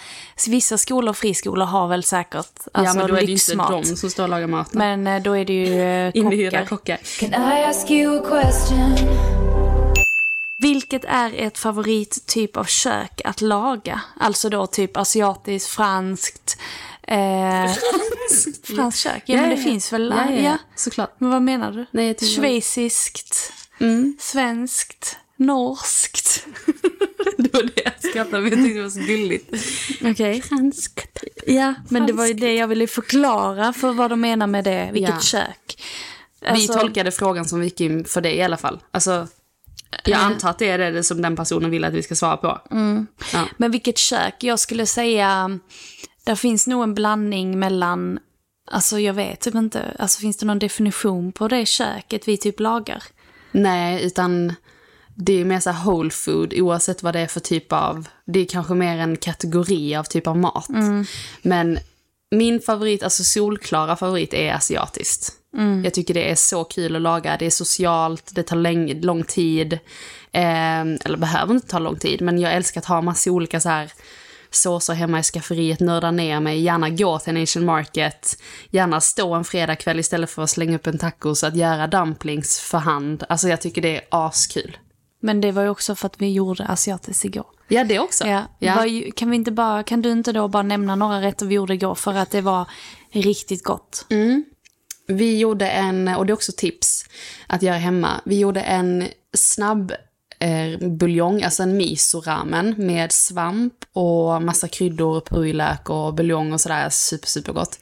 vissa 0.47 0.77
skolor 0.77 1.09
och 1.09 1.17
friskolor 1.17 1.65
har 1.65 1.87
väl 1.87 2.03
säkert 2.03 2.35
alltså, 2.35 2.69
ja, 2.73 2.93
men 2.93 3.07
då 3.07 3.15
är 3.15 3.21
det 3.21 3.25
ju 3.25 3.31
inte 3.31 3.71
de 3.71 3.83
som 3.83 4.09
står 4.09 4.23
och 4.23 4.29
lagar 4.29 4.47
mat. 4.47 4.73
Men 4.73 5.07
eh, 5.07 5.21
då 5.21 5.37
är 5.37 5.45
det 5.45 5.53
ju 5.53 5.81
eh, 5.81 6.11
Inhyrda 6.17 6.65
kockar. 6.65 6.97
kockar. 6.97 7.29
Can 7.29 7.57
I 7.57 7.63
ask 7.63 7.91
you 7.91 8.17
a 8.17 8.25
question? 8.29 8.95
Vilket 10.61 11.05
är 11.05 11.33
ert 11.35 11.57
favorittyp 11.57 12.57
av 12.57 12.63
kök 12.63 13.21
att 13.25 13.41
laga? 13.41 14.01
Alltså 14.19 14.49
då 14.49 14.67
typ 14.67 14.97
asiatiskt, 14.97 15.69
franskt, 15.69 16.57
eh, 17.11 17.71
franskt 18.63 18.99
kök? 19.01 19.23
Ja, 19.25 19.35
men 19.41 19.49
det 19.49 19.57
finns 19.57 19.93
väl? 19.93 20.13
Ja, 20.17 20.25
ja, 20.29 20.35
ja. 20.35 20.41
ja. 20.41 20.57
såklart. 20.75 21.15
Men 21.17 21.29
vad 21.29 21.41
menar 21.41 21.71
du? 21.71 21.85
Nej, 21.91 22.07
jag 22.07 22.29
Schweiziskt, 22.29 23.53
Mm. 23.79 24.17
svenskt, 24.19 25.17
norskt. 25.37 26.45
Det 27.37 27.53
var 27.53 27.63
det 27.63 27.81
jag 27.85 27.93
skrattade, 28.11 28.41
men 28.41 28.51
jag 28.51 28.59
tyckte 28.59 28.77
det 28.79 28.83
var 28.83 28.89
så 28.89 28.99
gulligt. 28.99 29.53
Okej. 30.11 30.41
Franskt. 30.41 31.17
Ja, 31.47 31.73
men 31.89 32.05
det 32.07 32.13
var 32.13 32.25
ju 32.25 32.33
det 32.33 32.53
jag 32.55 32.67
ville 32.67 32.87
förklara 32.87 33.73
för 33.73 33.93
vad 33.93 34.09
de 34.09 34.21
menar 34.21 34.47
med 34.47 34.63
det. 34.63 34.89
Vilket 34.93 35.15
Ja. 35.15 35.19
kök. 35.21 35.83
Vi 36.41 36.47
Alltså, 36.47 36.73
tolkade 36.73 37.11
frågan 37.11 37.45
som 37.45 37.59
vi 37.59 37.65
gick 37.65 37.81
in 37.81 38.05
för 38.05 38.21
dig 38.21 38.35
i 38.35 38.41
alla 38.41 38.57
fall. 38.57 38.79
Alltså, 38.91 39.27
jag 40.05 40.19
antar 40.19 40.49
att 40.49 40.59
det 40.59 40.69
är 40.69 40.91
det 40.91 41.03
som 41.03 41.21
den 41.21 41.35
personen 41.35 41.71
vill 41.71 41.83
att 41.85 41.93
vi 41.93 42.03
ska 42.03 42.15
svara 42.15 42.37
på. 42.37 42.61
Ja. 43.33 43.45
Men 43.57 43.71
vilket 43.71 43.97
kök? 43.97 44.35
Jag 44.39 44.59
skulle 44.59 44.85
säga, 44.85 45.59
där 46.23 46.35
finns 46.35 46.67
nog 46.67 46.83
en 46.83 46.93
blandning 46.93 47.59
mellan, 47.59 48.19
alltså 48.71 48.99
jag 48.99 49.13
vet 49.13 49.39
typ 49.39 49.55
inte, 49.55 49.95
alltså 49.99 50.19
finns 50.19 50.37
det 50.37 50.45
någon 50.45 50.59
definition 50.59 51.31
på 51.31 51.47
det 51.47 51.65
köket 51.65 52.27
vi 52.27 52.37
typ 52.37 52.59
lagar? 52.59 53.03
Nej, 53.51 54.05
utan 54.05 54.53
det 55.15 55.33
är 55.41 55.45
mer 55.45 55.59
så 55.59 55.71
whole 55.71 56.09
food 56.09 56.53
oavsett 56.53 57.03
vad 57.03 57.15
det 57.15 57.19
är 57.19 57.27
för 57.27 57.39
typ 57.39 57.73
av... 57.73 58.07
Det 58.25 58.39
är 58.39 58.45
kanske 58.45 58.73
mer 58.73 58.97
en 58.97 59.17
kategori 59.17 59.95
av 59.95 60.03
typ 60.03 60.27
av 60.27 60.37
mat. 60.37 60.69
Men 61.41 61.79
min 62.31 62.59
favorit, 62.61 63.03
alltså 63.03 63.23
solklara 63.23 63.95
favorit 63.95 64.33
är 64.33 64.53
asiatiskt. 64.53 65.31
Jag 65.83 65.93
tycker 65.93 66.13
det 66.13 66.31
är 66.31 66.35
så 66.35 66.63
kul 66.63 66.95
att 66.95 67.01
laga. 67.01 67.37
Det 67.39 67.45
är 67.45 67.49
socialt, 67.49 68.35
det 68.35 68.43
tar 68.43 68.55
läng- 68.55 69.01
lång 69.01 69.23
tid. 69.23 69.73
Eh, 70.31 70.81
eller 70.81 71.17
behöver 71.17 71.53
inte 71.53 71.67
ta 71.67 71.79
lång 71.79 71.95
tid, 71.99 72.21
men 72.21 72.39
jag 72.39 72.53
älskar 72.53 72.81
att 72.81 72.85
ha 72.85 73.01
massa 73.01 73.31
olika 73.31 73.59
så 73.59 73.69
här 73.69 73.91
såser 74.51 74.93
hemma 74.93 75.19
i 75.19 75.23
skafferiet, 75.23 75.79
nörda 75.79 76.11
ner 76.11 76.39
mig, 76.39 76.59
gärna 76.59 76.89
gå 76.89 77.19
till 77.19 77.37
en 77.37 77.43
Asian 77.43 77.65
market, 77.65 78.37
gärna 78.69 79.01
stå 79.01 79.33
en 79.33 79.43
fredagkväll 79.43 79.99
istället 79.99 80.29
för 80.29 80.43
att 80.43 80.49
slänga 80.49 80.75
upp 80.75 80.87
en 80.87 80.97
tacos, 80.97 81.43
att 81.43 81.55
göra 81.55 81.87
dumplings 81.87 82.59
för 82.59 82.77
hand. 82.77 83.23
Alltså 83.29 83.47
jag 83.47 83.61
tycker 83.61 83.81
det 83.81 83.97
är 83.97 84.01
askul. 84.11 84.77
Men 85.21 85.41
det 85.41 85.51
var 85.51 85.61
ju 85.61 85.69
också 85.69 85.95
för 85.95 86.05
att 86.05 86.21
vi 86.21 86.33
gjorde 86.33 86.65
asiatiskt 86.65 87.25
igår. 87.25 87.45
Ja, 87.67 87.83
det 87.83 87.99
också. 87.99 88.27
Ja. 88.27 88.43
Ja. 88.59 88.85
Kan, 89.15 89.29
vi 89.29 89.35
inte 89.35 89.51
bara, 89.51 89.83
kan 89.83 90.01
du 90.01 90.11
inte 90.11 90.31
då 90.31 90.47
bara 90.47 90.63
nämna 90.63 90.95
några 90.95 91.21
rätter 91.21 91.45
vi 91.45 91.55
gjorde 91.55 91.73
igår 91.73 91.95
för 91.95 92.13
att 92.13 92.31
det 92.31 92.41
var 92.41 92.69
riktigt 93.11 93.63
gott? 93.63 94.05
Vi 95.07 95.39
gjorde 95.39 95.69
en, 95.69 96.07
och 96.07 96.25
det 96.25 96.31
är 96.31 96.33
också 96.33 96.51
tips 96.57 97.05
att 97.47 97.61
göra 97.61 97.77
hemma, 97.77 98.21
vi 98.25 98.39
gjorde 98.39 98.61
en 98.61 99.07
snabb 99.37 99.93
eh, 100.39 100.89
buljong, 100.89 101.43
alltså 101.43 101.63
en 101.63 101.77
miso-ramen 101.77 102.75
med 102.77 103.11
svamp 103.11 103.73
och 103.93 104.41
massa 104.41 104.67
kryddor, 104.67 105.21
purjolök 105.21 105.89
och 105.89 106.13
buljong 106.13 106.53
och 106.53 106.61
sådär, 106.61 106.89
super, 106.89 107.27
super 107.27 107.53
gott. 107.53 107.79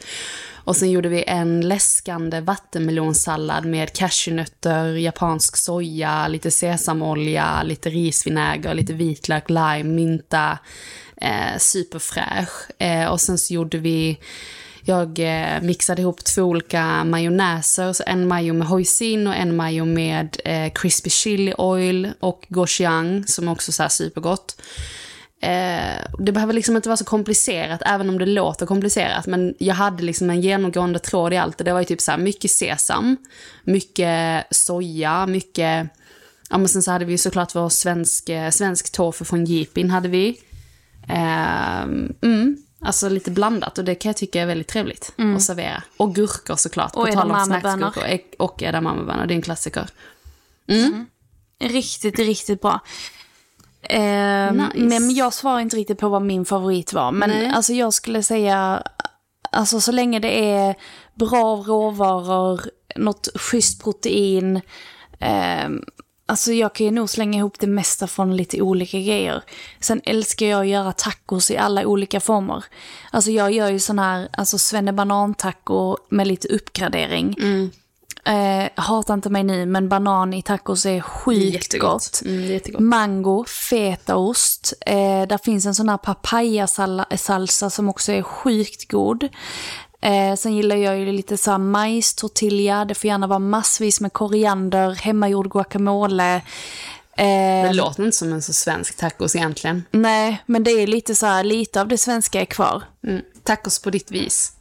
Och 0.54 0.76
sen 0.76 0.92
gjorde 0.92 1.10
vi 1.10 1.24
en 1.28 1.62
läskande 1.62 2.42
vattenmelonsallad 2.42 3.66
med 3.66 3.94
cashewnötter, 3.94 4.86
japansk 4.86 5.58
soja, 5.58 6.28
lite 6.28 6.52
sesamolja, 6.52 7.64
lite 7.64 7.90
risvinäger, 7.90 8.74
lite 8.74 8.94
vitlök, 8.94 9.50
lime, 9.50 9.84
mynta. 9.84 10.58
Eh, 11.22 11.58
superfräsch. 11.58 12.82
Eh, 12.82 13.08
och 13.08 13.22
sen 13.22 13.38
så 13.38 13.54
gjorde 13.54 13.78
vi 13.78 14.20
jag 14.88 15.20
eh, 15.20 15.62
mixade 15.62 16.02
ihop 16.02 16.24
två 16.24 16.42
olika 16.42 17.04
majonnäser, 17.04 17.94
så 17.94 18.04
en 18.08 18.28
majo 18.28 18.54
med 18.54 18.68
hoisin 18.68 19.28
och 19.28 19.36
en 19.36 19.56
majo 19.56 19.86
med 19.86 20.38
eh, 20.46 20.72
crispy 20.74 21.10
chili 21.10 21.54
oil 21.58 22.12
och 22.20 22.46
gochujang 22.50 23.24
som 23.28 23.48
också 23.48 23.84
är 23.84 23.88
supergott. 23.88 24.62
Eh, 25.42 26.06
det 26.20 26.32
behöver 26.32 26.54
liksom 26.54 26.76
inte 26.76 26.90
vara 26.90 26.98
så 26.98 27.06
komplicerat, 27.06 27.82
även 27.86 28.10
om 28.10 28.18
det 28.18 28.26
låter 28.26 28.66
komplicerat. 28.66 29.28
Men 29.28 29.56
jag 29.60 29.76
hade 29.76 30.04
liksom 30.04 30.30
en 30.30 30.42
genomgående 30.42 31.00
tråd 31.00 31.34
i 31.34 31.38
allt 31.38 31.60
och 31.60 31.66
det 31.66 31.74
var 31.74 31.80
ju 31.80 31.86
typ 31.86 32.02
så 32.02 32.12
här 32.12 32.18
mycket 32.18 32.52
sesam, 32.52 33.18
mycket 33.64 34.46
soja, 34.52 35.26
mycket... 35.26 35.90
Ja 36.50 36.58
men 36.58 36.68
sen 36.68 36.84
så 36.84 36.92
hade 36.92 37.06
vi 37.06 37.12
ju 37.12 37.18
såklart 37.18 37.56
vår 37.56 37.70
svensk, 37.70 38.30
eh, 38.30 38.50
svensk 38.50 38.92
tofu 38.92 39.26
från 39.26 39.46
Jeepin 39.46 39.92
hade 39.92 40.08
vi. 40.08 40.40
Eh, 41.10 41.82
mm, 42.22 42.58
alltså 42.82 43.10
lite 43.10 43.32
blandat 43.32 43.78
och 43.78 43.84
det 43.86 43.96
kan 43.96 44.10
jag 44.10 44.18
tycka 44.18 44.42
är 44.42 44.46
väldigt 44.46 44.68
trevligt 44.68 45.14
att 45.36 45.42
servera. 45.42 45.84
Och 45.98 46.16
gurkor 46.16 46.56
såklart, 46.56 46.96
Och 46.96 47.06
på 47.08 47.14
tal 47.14 47.32
om 47.32 47.38
edamamebönor. 47.38 47.92
snacksgurkor. 47.92 48.20
Och 48.46 48.64
edamamebönor, 48.64 49.26
det 49.26 49.34
är 49.34 49.36
en 49.36 49.42
klassiker. 49.42 49.88
Riktigt, 51.60 52.20
riktigt 52.20 52.62
bra. 52.62 52.80
Eh, 53.82 54.54
Nice. 54.54 54.72
Men 54.76 55.16
jag 55.16 55.34
svarar 55.34 55.60
inte 55.60 55.78
riktigt 55.78 56.00
på 56.00 56.10
vad 56.10 56.22
min 56.22 56.46
favorit 56.46 56.94
var. 56.94 57.12
Men 57.12 57.30
Nej. 57.30 57.52
alltså 57.56 57.74
jag 57.74 57.94
skulle 57.94 58.24
säga, 58.24 58.84
alltså 59.52 59.82
så 59.82 59.92
länge 59.92 60.20
det 60.20 60.52
är 60.52 60.76
bra 61.14 61.56
råvaror, 61.68 62.62
något 62.96 63.28
schysst 63.36 63.84
protein. 63.84 64.62
Eh, 65.20 65.70
alltså 66.28 66.52
jag 66.52 66.74
kan 66.74 66.86
ju 66.86 66.92
nog 66.92 67.10
slänga 67.10 67.38
ihop 67.40 67.60
det 67.60 67.68
mesta 67.68 68.08
från 68.08 68.38
lite 68.38 68.62
olika 68.62 69.00
grejer. 69.00 69.44
Sen 69.80 70.02
älskar 70.06 70.46
jag 70.46 70.62
att 70.62 70.68
göra 70.68 70.94
tacos 70.94 71.52
i 71.52 71.58
alla 71.58 71.86
olika 71.88 72.20
former. 72.20 72.66
Alltså 73.12 73.32
jag 73.32 73.52
gör 73.52 73.70
ju 73.70 73.80
sån 73.80 74.00
här, 74.00 74.30
alltså 74.32 74.58
svennebanan-taco 74.58 75.98
med 76.10 76.28
lite 76.28 76.48
uppgradering. 76.48 77.36
Eh, 78.26 78.70
hatar 78.76 79.14
inte 79.14 79.30
mig 79.30 79.44
nu, 79.44 79.66
men 79.66 79.90
banan 79.90 80.34
i 80.34 80.42
tacos 80.42 80.86
är 80.86 81.02
sjukt 81.02 81.54
Jättegott. 81.54 81.92
gott. 81.92 82.22
Mm, 82.26 82.52
jättegott. 82.52 82.82
Mango, 82.82 83.46
fetaost. 83.46 84.74
Eh, 84.86 85.28
där 85.28 85.44
finns 85.44 85.66
en 85.66 85.76
sån 85.76 85.90
här 85.90 85.98
papayasalsa 85.98 87.70
som 87.70 87.90
också 87.90 88.12
är 88.12 88.22
sjukt 88.22 88.92
god. 88.92 89.28
Eh, 90.02 90.36
sen 90.36 90.56
gillar 90.56 90.76
jag 90.76 91.00
ju 91.00 91.12
lite 91.12 91.38
så 91.38 91.52
här 91.52 91.58
majs, 91.58 92.14
tortilla. 92.16 92.86
Det 92.86 92.96
får 92.96 93.08
gärna 93.08 93.28
vara 93.28 93.40
massvis 93.40 94.02
med 94.02 94.14
koriander, 94.14 94.92
hemmagjord 94.92 95.52
guacamole. 95.52 96.36
Eh, 97.18 97.68
Det 97.68 97.74
låter 97.74 98.04
inte 98.06 98.18
som 98.18 98.34
en 98.34 98.42
så 98.42 98.54
svensk 98.54 98.98
tacos 98.98 99.36
egentligen. 99.36 99.84
nej, 99.92 100.44
men 100.46 100.64
det 100.64 100.72
är 100.72 100.88
lite 100.88 101.16
så 101.16 101.26
här, 101.26 101.44
lite 101.44 101.82
av 101.82 101.88
det 101.88 101.98
svenska 101.98 102.42
är 102.42 102.46
kvar. 102.46 102.84
Mm. 103.08 103.22
Tacos 103.44 103.82
på 103.82 103.90
ditt 103.90 104.12
vis. 104.12 104.52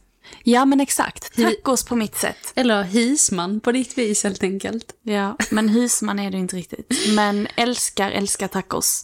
Ja, 0.43 0.65
men 0.65 0.79
exakt. 0.81 1.35
Tacos 1.35 1.85
på 1.85 1.95
mitt 1.95 2.17
sätt. 2.17 2.53
Eller 2.55 2.83
hisman 2.83 3.59
på 3.59 3.71
ditt 3.71 3.97
vis 3.97 4.23
helt 4.23 4.43
enkelt. 4.43 4.93
Ja, 5.03 5.35
men 5.51 5.69
husman 5.69 6.19
är 6.19 6.31
det 6.31 6.37
inte 6.37 6.55
riktigt. 6.55 6.93
Men 7.15 7.47
älskar, 7.55 8.11
älskar 8.11 8.47
tacos. 8.47 9.03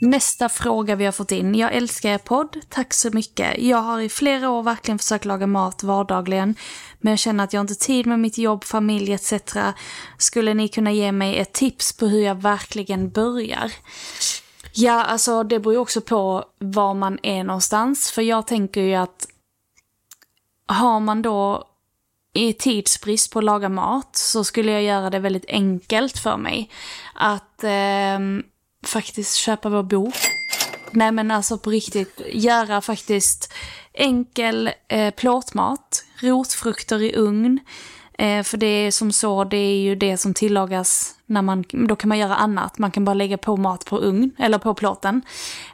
Nästa 0.00 0.48
fråga 0.48 0.96
vi 0.96 1.04
har 1.04 1.12
fått 1.12 1.32
in. 1.32 1.54
Jag 1.54 1.72
älskar 1.72 2.10
er 2.10 2.18
podd. 2.18 2.56
Tack 2.68 2.94
så 2.94 3.10
mycket. 3.10 3.58
Jag 3.58 3.78
har 3.78 4.00
i 4.00 4.08
flera 4.08 4.50
år 4.50 4.62
verkligen 4.62 4.98
försökt 4.98 5.24
laga 5.24 5.46
mat 5.46 5.82
vardagligen. 5.82 6.54
Men 7.00 7.10
jag 7.10 7.18
känner 7.18 7.44
att 7.44 7.52
jag 7.52 7.60
inte 7.60 7.72
har 7.72 7.86
tid 7.86 8.06
med 8.06 8.20
mitt 8.20 8.38
jobb, 8.38 8.64
familj 8.64 9.12
etc. 9.12 9.32
Skulle 10.18 10.54
ni 10.54 10.68
kunna 10.68 10.92
ge 10.92 11.12
mig 11.12 11.38
ett 11.38 11.52
tips 11.52 11.96
på 11.96 12.06
hur 12.06 12.22
jag 12.22 12.34
verkligen 12.34 13.10
börjar? 13.10 13.72
Ja, 14.72 15.04
alltså 15.04 15.42
det 15.42 15.60
beror 15.60 15.74
ju 15.74 15.80
också 15.80 16.00
på 16.00 16.44
var 16.58 16.94
man 16.94 17.18
är 17.22 17.44
någonstans. 17.44 18.10
För 18.10 18.22
jag 18.22 18.46
tänker 18.46 18.80
ju 18.80 18.94
att 18.94 19.26
har 20.66 21.00
man 21.00 21.22
då 21.22 21.64
i 22.32 22.52
tidsbrist 22.52 23.32
på 23.32 23.38
att 23.38 23.44
laga 23.44 23.68
mat 23.68 24.16
så 24.16 24.44
skulle 24.44 24.72
jag 24.72 24.82
göra 24.82 25.10
det 25.10 25.18
väldigt 25.18 25.48
enkelt 25.48 26.18
för 26.18 26.36
mig. 26.36 26.70
Att 27.14 27.64
eh, 27.64 28.18
faktiskt 28.86 29.34
köpa 29.34 29.68
vår 29.68 29.82
bok. 29.82 30.14
Nej 30.90 31.12
men 31.12 31.30
alltså 31.30 31.58
på 31.58 31.70
riktigt, 31.70 32.20
göra 32.32 32.80
faktiskt 32.80 33.52
enkel 33.92 34.70
eh, 34.88 35.14
plåtmat, 35.14 36.04
rotfrukter 36.20 37.02
i 37.02 37.14
ugn. 37.16 37.60
Eh, 38.18 38.42
för 38.42 38.56
det 38.56 38.66
är 38.66 38.90
som 38.90 39.12
så, 39.12 39.44
det 39.44 39.56
är 39.56 39.80
ju 39.80 39.94
det 39.94 40.16
som 40.16 40.34
tillagas 40.34 41.14
när 41.26 41.42
man, 41.42 41.64
då 41.72 41.96
kan 41.96 42.08
man 42.08 42.18
göra 42.18 42.36
annat. 42.36 42.78
Man 42.78 42.90
kan 42.90 43.04
bara 43.04 43.14
lägga 43.14 43.38
på 43.38 43.56
mat 43.56 43.84
på 43.84 43.98
ugn, 43.98 44.30
eller 44.38 44.58
på 44.58 44.74
plåten. 44.74 45.22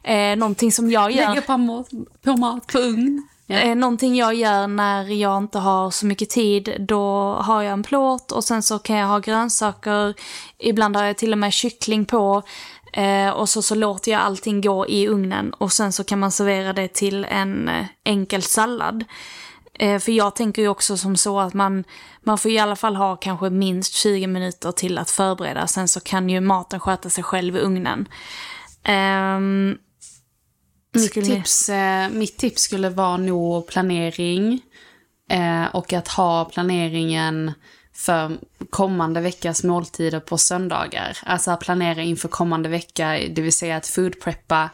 Eh, 0.03 0.37
någonting 0.37 0.73
som 0.73 0.91
jag 0.91 1.11
gör... 1.11 1.29
Lägga 1.29 1.43
på 1.43 1.57
mat 1.57 1.89
på, 2.23 2.37
mat 2.37 2.67
på 2.67 2.79
ugn. 2.79 3.29
Eh, 3.49 3.75
någonting 3.75 4.17
jag 4.17 4.35
gör 4.35 4.67
när 4.67 5.05
jag 5.05 5.39
inte 5.39 5.59
har 5.59 5.91
så 5.91 6.07
mycket 6.07 6.31
tid, 6.31 6.77
då 6.79 7.33
har 7.33 7.63
jag 7.63 7.73
en 7.73 7.83
plåt 7.83 8.33
och 8.33 8.45
sen 8.45 8.63
så 8.63 8.79
kan 8.79 8.97
jag 8.97 9.09
ha 9.09 9.19
grönsaker. 9.19 10.15
Ibland 10.59 10.97
har 10.97 11.05
jag 11.05 11.17
till 11.17 11.33
och 11.33 11.39
med 11.39 11.53
kyckling 11.53 12.05
på. 12.05 12.43
Eh, 12.97 13.31
och 13.31 13.49
så, 13.49 13.63
så 13.63 13.75
låter 13.75 14.13
jag 14.13 14.21
allting 14.21 14.61
gå 14.61 14.87
i 14.87 15.09
ugnen 15.09 15.53
och 15.53 15.73
sen 15.73 15.93
så 15.93 16.05
kan 16.05 16.19
man 16.19 16.33
servera 16.33 16.73
det 16.73 16.89
till 16.89 17.25
en 17.25 17.69
eh, 17.69 17.87
enkel 18.05 18.43
sallad. 18.43 19.05
Eh, 19.79 19.99
för 19.99 20.13
jag 20.13 20.37
tänker 20.37 20.63
ju 20.63 20.69
också 20.69 20.97
som 20.97 21.17
så 21.17 21.41
att 21.41 21.55
man, 21.55 21.85
man 22.23 22.39
får 22.39 22.51
i 22.51 22.59
alla 22.59 22.77
fall 22.77 22.97
ha 22.97 23.17
kanske 23.17 23.51
minst 23.51 23.95
20 23.95 24.27
minuter 24.27 24.73
till 24.73 24.99
att 24.99 25.11
förbereda. 25.11 25.67
Sen 25.67 25.89
så 25.89 26.01
kan 26.01 26.29
ju 26.29 26.41
maten 26.41 26.81
sköta 26.81 27.11
sig 27.11 27.25
själv 27.25 27.57
i 27.57 27.61
ugnen. 27.61 28.09
Um, 28.89 29.79
mitt, 30.95 31.13
tips, 31.13 31.69
eh, 31.69 32.09
mitt 32.11 32.37
tips 32.39 32.63
skulle 32.63 32.89
vara 32.89 33.17
nog 33.17 33.67
planering. 33.67 34.61
Eh, 35.31 35.65
och 35.65 35.93
att 35.93 36.09
ha 36.09 36.45
planeringen 36.45 37.53
för 37.95 38.39
kommande 38.71 39.21
veckas 39.21 39.65
måltider 39.65 40.21
på 40.21 40.39
söndagar. 40.39 41.19
Alltså 41.23 41.57
planera 41.57 42.03
inför 42.03 42.29
kommande 42.29 42.69
vecka, 42.69 43.21
det 43.31 43.43
vill 43.43 43.53
säga 43.53 43.77
att 43.77 43.87
foodpreppa 43.87 44.71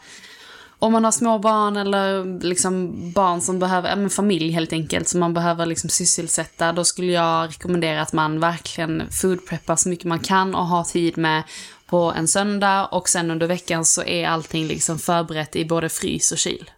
om 0.81 0.93
man 0.93 1.05
har 1.05 1.13
små 1.13 1.39
barn 1.39 1.77
eller 1.77 2.25
liksom 2.43 2.93
barn 3.13 3.41
som 3.41 3.59
behöver, 3.59 3.89
ja 3.89 3.97
men 3.97 4.11
familj 4.11 4.51
helt 4.51 4.73
enkelt, 4.73 5.09
som 5.09 5.21
man 5.21 5.35
behöver 5.35 5.67
liksom 5.67 5.91
sysselsätta, 5.91 6.73
då 6.73 6.85
skulle 6.85 7.13
jag 7.13 7.49
rekommendera 7.49 8.03
att 8.03 8.13
man 8.13 8.41
verkligen 8.41 9.03
foodpreppar 9.11 9.77
så 9.77 9.89
mycket 9.89 10.05
man 10.05 10.19
kan 10.19 10.55
och 10.55 10.67
har 10.67 10.85
tid 10.85 11.19
med 11.19 11.43
på 11.87 12.13
en 12.17 12.29
söndag 12.29 12.87
och 12.87 13.09
sen 13.09 13.31
under 13.31 13.47
veckan 13.47 13.85
så 13.85 14.03
är 14.03 14.29
allting 14.29 14.67
liksom 14.67 14.99
förberett 14.99 15.57
i 15.57 15.65
både 15.65 15.89
frys 15.89 16.33
och 16.33 16.39
kyl. 16.39 16.71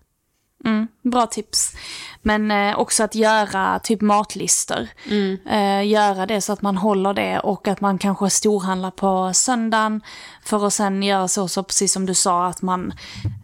Mm, 0.65 0.89
bra 1.03 1.27
tips. 1.27 1.77
Men 2.23 2.51
eh, 2.51 2.79
också 2.79 3.03
att 3.03 3.15
göra 3.15 3.79
typ 3.79 4.01
matlistor. 4.01 4.89
Mm. 5.11 5.39
Eh, 5.47 5.89
göra 5.89 6.27
det 6.27 6.41
så 6.41 6.53
att 6.53 6.63
man 6.63 6.77
håller 6.77 7.15
det 7.15 7.41
och 7.41 7.69
att 7.69 7.81
man 7.81 7.99
kanske 7.99 8.31
storhandlar 8.31 8.91
på 8.91 9.31
söndagen. 9.35 10.01
För 10.45 10.67
att 10.67 10.73
sen 10.73 11.03
göra 11.03 11.29
så, 11.29 11.49
så 11.49 11.63
precis 11.63 11.93
som 11.93 12.07
du 12.07 12.15
sa, 12.15 12.47
att 12.47 12.63
man 12.63 12.93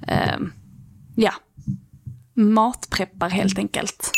eh, 0.09 0.39
ja, 1.17 1.33
matpreppar 2.35 3.29
helt 3.29 3.59
enkelt. 3.59 4.11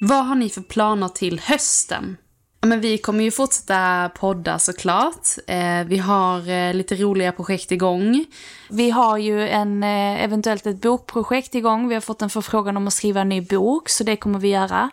Vad 0.00 0.26
har 0.26 0.34
ni 0.34 0.48
för 0.48 0.62
planer 0.62 1.08
till 1.08 1.40
hösten? 1.40 2.16
Men 2.62 2.80
vi 2.80 2.98
kommer 2.98 3.24
ju 3.24 3.30
fortsätta 3.30 4.10
podda 4.14 4.58
såklart. 4.58 5.28
Eh, 5.46 5.84
vi 5.86 5.98
har 5.98 6.48
eh, 6.48 6.74
lite 6.74 6.94
roliga 6.94 7.32
projekt 7.32 7.72
igång. 7.72 8.24
Vi 8.68 8.90
har 8.90 9.18
ju 9.18 9.48
en, 9.48 9.82
eh, 9.82 10.24
eventuellt 10.24 10.66
ett 10.66 10.80
bokprojekt 10.80 11.54
igång. 11.54 11.88
Vi 11.88 11.94
har 11.94 12.00
fått 12.00 12.22
en 12.22 12.30
förfrågan 12.30 12.76
om 12.76 12.86
att 12.86 12.92
skriva 12.92 13.20
en 13.20 13.28
ny 13.28 13.40
bok, 13.40 13.88
så 13.88 14.04
det 14.04 14.16
kommer 14.16 14.38
vi 14.38 14.48
göra. 14.48 14.90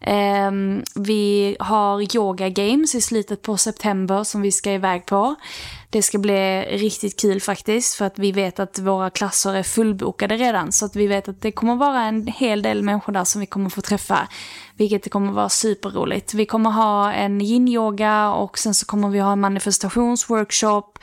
Ehm, 0.00 0.82
vi 0.94 1.56
har 1.60 2.16
yoga 2.16 2.48
games 2.48 2.94
i 2.94 3.00
slutet 3.00 3.42
på 3.42 3.56
september 3.56 4.24
som 4.24 4.42
vi 4.42 4.52
ska 4.52 4.72
iväg 4.72 5.06
på. 5.06 5.34
Det 5.90 6.02
ska 6.02 6.18
bli 6.18 6.60
riktigt 6.62 7.20
kul 7.20 7.40
faktiskt 7.40 7.94
för 7.94 8.04
att 8.04 8.18
vi 8.18 8.32
vet 8.32 8.60
att 8.60 8.78
våra 8.78 9.10
klasser 9.10 9.54
är 9.54 9.62
fullbokade 9.62 10.36
redan. 10.36 10.72
Så 10.72 10.84
att 10.84 10.96
vi 10.96 11.06
vet 11.06 11.28
att 11.28 11.40
det 11.40 11.52
kommer 11.52 11.76
vara 11.76 12.02
en 12.02 12.26
hel 12.26 12.62
del 12.62 12.82
människor 12.82 13.12
där 13.12 13.24
som 13.24 13.40
vi 13.40 13.46
kommer 13.46 13.70
få 13.70 13.80
träffa. 13.80 14.28
Vilket 14.76 15.10
kommer 15.10 15.32
vara 15.32 15.48
superroligt. 15.48 16.34
Vi 16.34 16.46
kommer 16.46 16.70
ha 16.70 17.12
en 17.12 17.40
yin-yoga 17.40 18.30
och 18.30 18.58
sen 18.58 18.74
så 18.74 18.86
kommer 18.86 19.08
vi 19.08 19.18
ha 19.18 19.32
en 19.32 19.40
manifestationsworkshop. 19.40 20.98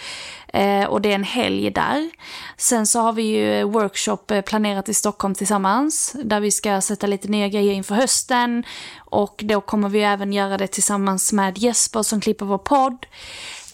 Eh, 0.47 0.83
och 0.83 1.01
det 1.01 1.11
är 1.11 1.15
en 1.15 1.23
helg 1.23 1.71
där. 1.71 2.09
Sen 2.57 2.87
så 2.87 2.99
har 2.99 3.13
vi 3.13 3.23
ju 3.23 3.63
workshop 3.63 4.31
eh, 4.31 4.41
planerat 4.41 4.89
i 4.89 4.93
Stockholm 4.93 5.35
tillsammans. 5.35 6.15
Där 6.23 6.39
vi 6.39 6.51
ska 6.51 6.81
sätta 6.81 7.07
lite 7.07 7.27
nya 7.27 7.47
grejer 7.47 7.73
inför 7.73 7.95
hösten. 7.95 8.63
Och 8.97 9.41
då 9.45 9.61
kommer 9.61 9.89
vi 9.89 10.01
även 10.01 10.33
göra 10.33 10.57
det 10.57 10.67
tillsammans 10.67 11.33
med 11.33 11.57
Jesper 11.57 12.03
som 12.03 12.21
klipper 12.21 12.45
vår 12.45 12.57
podd. 12.57 13.05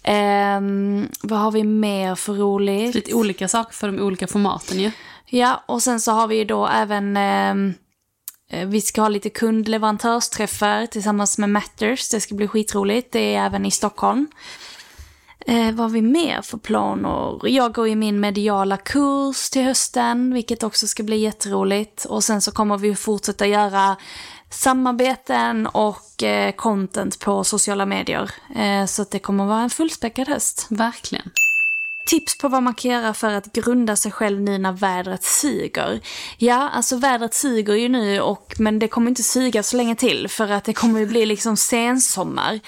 Um, 0.08 1.10
vad 1.22 1.40
har 1.40 1.52
vi 1.52 1.64
mer 1.64 2.16
för 2.16 2.34
roligt? 2.34 2.96
Lite 2.96 3.14
olika 3.14 3.48
saker 3.48 3.74
för 3.74 3.88
de 3.88 4.00
olika 4.00 4.28
formaten 4.28 4.80
ju. 4.80 4.92
Ja, 5.26 5.64
och 5.66 5.84
sen 5.84 6.00
så 6.00 6.12
har 6.12 6.28
vi 6.28 6.44
då 6.44 6.68
även 6.68 7.18
um, 7.18 7.74
vi 8.66 8.82
ska 8.82 9.02
ha 9.02 9.10
lite 9.10 9.30
kundleverantörsträffar 9.30 10.86
tillsammans 10.86 11.38
med 11.38 11.50
Matters. 11.50 12.10
Det 12.10 12.20
ska 12.20 12.36
bli 12.36 12.48
skitroligt. 12.48 13.12
Det 13.12 13.36
är 13.36 13.46
även 13.46 13.66
i 13.66 13.72
Stockholm. 13.72 14.28
Eh, 15.46 15.72
vad 15.72 15.80
har 15.80 15.90
vi 15.90 16.02
mer 16.02 16.42
för 16.42 16.58
planer? 16.58 17.48
Jag 17.48 17.74
går 17.74 17.88
i 17.88 17.96
min 17.96 18.20
mediala 18.20 18.78
kurs 18.78 19.50
till 19.50 19.64
hösten, 19.64 20.34
vilket 20.34 20.64
också 20.64 20.88
ska 20.88 21.04
bli 21.04 21.18
jätteroligt. 21.18 22.06
Och 22.06 22.24
sen 22.24 22.42
så 22.42 22.52
kommer 22.52 22.78
vi 22.78 22.96
fortsätta 22.96 23.48
göra 23.48 23.98
samarbeten 24.52 25.68
och 25.68 26.24
eh, 26.24 26.52
content 26.52 27.20
på 27.20 27.44
sociala 27.44 27.86
medier. 27.86 28.32
Eh, 28.56 28.86
så 28.86 29.06
det 29.12 29.20
kommer 29.20 29.46
vara 29.46 29.62
en 29.62 29.70
fullspäckad 29.70 30.28
höst. 30.28 30.68
Verkligen. 30.70 31.32
Tips 32.06 32.38
på 32.38 32.48
vad 32.48 32.64
man 32.64 32.74
kan 32.74 32.92
göra 32.92 33.14
för 33.14 33.32
att 33.34 33.54
grunda 33.54 33.96
sig 33.96 34.12
själv 34.12 34.42
nu 34.42 34.58
när 34.58 34.72
vädret 34.72 35.24
suger. 35.24 36.00
Ja, 36.38 36.70
alltså 36.70 36.98
vädret 36.98 37.34
suger 37.34 37.74
ju 37.76 37.90
nu 37.90 38.22
och, 38.22 38.54
men 38.60 38.80
det 38.80 38.88
kommer 38.88 39.10
inte 39.10 39.24
suga 39.24 39.64
så 39.64 39.78
länge 39.78 39.96
till 39.96 40.28
för 40.28 40.52
att 40.52 40.64
det 40.64 40.74
kommer 40.74 41.00
ju 41.00 41.06
bli 41.06 41.26
liksom 41.26 41.58
sensommar. 41.58 42.60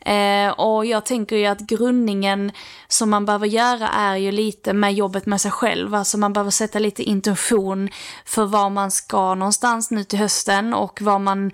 Eh, 0.00 0.50
och 0.50 0.86
jag 0.86 1.04
tänker 1.04 1.36
ju 1.36 1.46
att 1.46 1.60
grundningen 1.60 2.52
som 2.88 3.10
man 3.10 3.26
behöver 3.26 3.46
göra 3.46 3.88
är 3.88 4.16
ju 4.16 4.32
lite 4.32 4.72
med 4.72 4.94
jobbet 4.94 5.26
med 5.26 5.40
sig 5.40 5.50
själv. 5.50 5.94
Alltså 5.94 6.18
man 6.18 6.32
behöver 6.32 6.50
sätta 6.50 6.78
lite 6.78 7.02
intention 7.02 7.88
för 8.24 8.44
var 8.44 8.70
man 8.70 8.90
ska 8.90 9.34
någonstans 9.34 9.90
nu 9.90 10.04
till 10.04 10.18
hösten 10.18 10.74
och 10.74 11.02
vad 11.02 11.20
man 11.20 11.50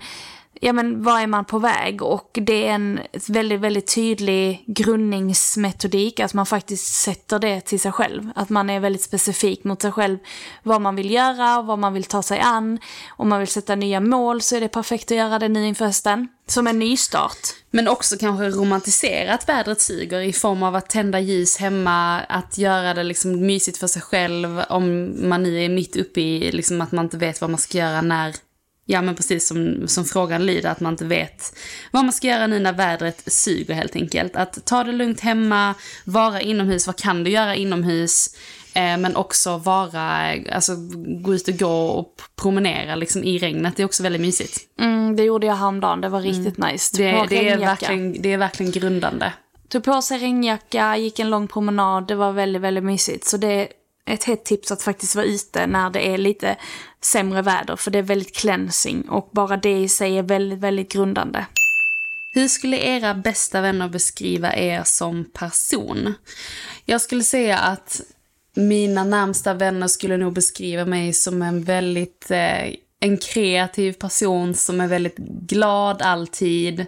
ja 0.61 0.73
men 0.73 1.03
var 1.03 1.19
är 1.19 1.27
man 1.27 1.45
på 1.45 1.59
väg? 1.59 2.01
Och 2.01 2.29
det 2.41 2.67
är 2.67 2.71
en 2.71 2.99
väldigt, 3.27 3.59
väldigt 3.59 3.95
tydlig 3.95 4.63
grundningsmetodik, 4.67 6.19
att 6.19 6.33
man 6.33 6.45
faktiskt 6.45 6.93
sätter 6.93 7.39
det 7.39 7.61
till 7.61 7.79
sig 7.79 7.91
själv. 7.91 8.31
Att 8.35 8.49
man 8.49 8.69
är 8.69 8.79
väldigt 8.79 9.01
specifik 9.01 9.63
mot 9.63 9.81
sig 9.81 9.91
själv, 9.91 10.17
vad 10.63 10.81
man 10.81 10.95
vill 10.95 11.11
göra, 11.11 11.61
vad 11.61 11.79
man 11.79 11.93
vill 11.93 12.03
ta 12.03 12.23
sig 12.23 12.39
an. 12.39 12.79
Om 13.09 13.29
man 13.29 13.39
vill 13.39 13.47
sätta 13.47 13.75
nya 13.75 13.99
mål 13.99 14.41
så 14.41 14.55
är 14.55 14.61
det 14.61 14.67
perfekt 14.67 15.11
att 15.11 15.17
göra 15.17 15.39
det 15.39 15.49
nu 15.49 15.67
inför 15.67 15.85
hösten. 15.85 16.27
Som 16.49 16.67
en 16.67 16.79
nystart. 16.79 17.37
Men 17.71 17.87
också 17.87 18.17
kanske 18.17 18.49
romantisera 18.49 19.33
att 19.33 19.49
vädret 19.49 19.81
suger 19.81 20.19
i 20.19 20.33
form 20.33 20.63
av 20.63 20.75
att 20.75 20.89
tända 20.89 21.19
ljus 21.19 21.57
hemma, 21.57 22.19
att 22.19 22.57
göra 22.57 22.93
det 22.93 23.03
liksom 23.03 23.45
mysigt 23.45 23.77
för 23.77 23.87
sig 23.87 24.01
själv 24.01 24.61
om 24.69 25.13
man 25.29 25.43
nu 25.43 25.63
är 25.63 25.69
mitt 25.69 25.95
uppe 25.95 26.21
i 26.21 26.51
liksom 26.51 26.81
att 26.81 26.91
man 26.91 27.05
inte 27.05 27.17
vet 27.17 27.41
vad 27.41 27.49
man 27.49 27.59
ska 27.59 27.77
göra 27.77 28.01
när 28.01 28.35
Ja 28.89 29.01
men 29.01 29.15
precis 29.15 29.47
som, 29.47 29.87
som 29.87 30.05
frågan 30.05 30.45
lyder, 30.45 30.69
att 30.69 30.79
man 30.79 30.93
inte 30.93 31.05
vet 31.05 31.57
vad 31.91 32.05
man 32.05 32.13
ska 32.13 32.27
göra 32.27 32.47
nu 32.47 32.59
när 32.59 32.73
vädret 32.73 33.23
suger 33.33 33.73
helt 33.73 33.95
enkelt. 33.95 34.35
Att 34.35 34.65
ta 34.65 34.83
det 34.83 34.91
lugnt 34.91 35.19
hemma, 35.19 35.73
vara 36.03 36.41
inomhus, 36.41 36.87
vad 36.87 36.95
kan 36.95 37.23
du 37.23 37.31
göra 37.31 37.55
inomhus? 37.55 38.35
Eh, 38.73 38.97
men 38.97 39.15
också 39.15 39.57
vara, 39.57 40.33
alltså 40.51 40.75
gå 41.21 41.33
ut 41.33 41.47
och 41.47 41.57
gå 41.57 41.87
och 41.87 42.21
promenera 42.35 42.95
liksom 42.95 43.23
i 43.23 43.37
regnet, 43.37 43.75
det 43.75 43.83
är 43.83 43.85
också 43.85 44.03
väldigt 44.03 44.21
mysigt. 44.21 44.59
Mm, 44.79 45.15
det 45.15 45.23
gjorde 45.23 45.47
jag 45.47 45.55
häromdagen, 45.55 46.01
det 46.01 46.09
var 46.09 46.21
riktigt 46.21 46.57
mm. 46.57 46.71
nice. 46.71 46.97
Det, 46.97 47.25
det, 47.29 47.49
är 47.49 47.57
verkligen, 47.57 48.21
det 48.21 48.33
är 48.33 48.37
verkligen 48.37 48.71
grundande. 48.71 49.33
Tog 49.69 49.83
på 49.83 50.01
sig 50.01 50.17
regnjacka, 50.17 50.97
gick 50.97 51.19
en 51.19 51.29
lång 51.29 51.47
promenad, 51.47 52.07
det 52.07 52.15
var 52.15 52.31
väldigt, 52.31 52.61
väldigt 52.61 52.83
mysigt. 52.83 53.25
Så 53.25 53.37
det 53.37 53.67
ett 54.07 54.23
hett 54.23 54.45
tips 54.45 54.71
att 54.71 54.81
faktiskt 54.81 55.15
vara 55.15 55.25
ute 55.25 55.67
när 55.67 55.89
det 55.89 56.07
är 56.07 56.17
lite 56.17 56.57
sämre 57.01 57.41
väder, 57.41 57.75
för 57.75 57.91
det 57.91 57.97
är 57.97 58.03
väldigt 58.03 58.35
cleansing 58.35 59.09
och 59.09 59.29
bara 59.31 59.57
det 59.57 59.77
i 59.77 59.89
sig 59.89 60.17
är 60.17 60.23
väldigt, 60.23 60.59
väldigt 60.59 60.91
grundande. 60.91 61.45
Hur 62.33 62.47
skulle 62.47 62.77
era 62.77 63.13
bästa 63.13 63.61
vänner 63.61 63.89
beskriva 63.89 64.55
er 64.55 64.83
som 64.85 65.25
person? 65.33 66.13
Jag 66.85 67.01
skulle 67.01 67.23
säga 67.23 67.57
att 67.57 68.01
mina 68.55 69.03
närmsta 69.03 69.53
vänner 69.53 69.87
skulle 69.87 70.17
nog 70.17 70.33
beskriva 70.33 70.85
mig 70.85 71.13
som 71.13 71.41
en 71.41 71.63
väldigt 71.63 72.31
eh, 72.31 72.73
en 72.99 73.17
kreativ 73.17 73.93
person 73.93 74.53
som 74.53 74.81
är 74.81 74.87
väldigt 74.87 75.17
glad 75.17 76.01
alltid, 76.01 76.85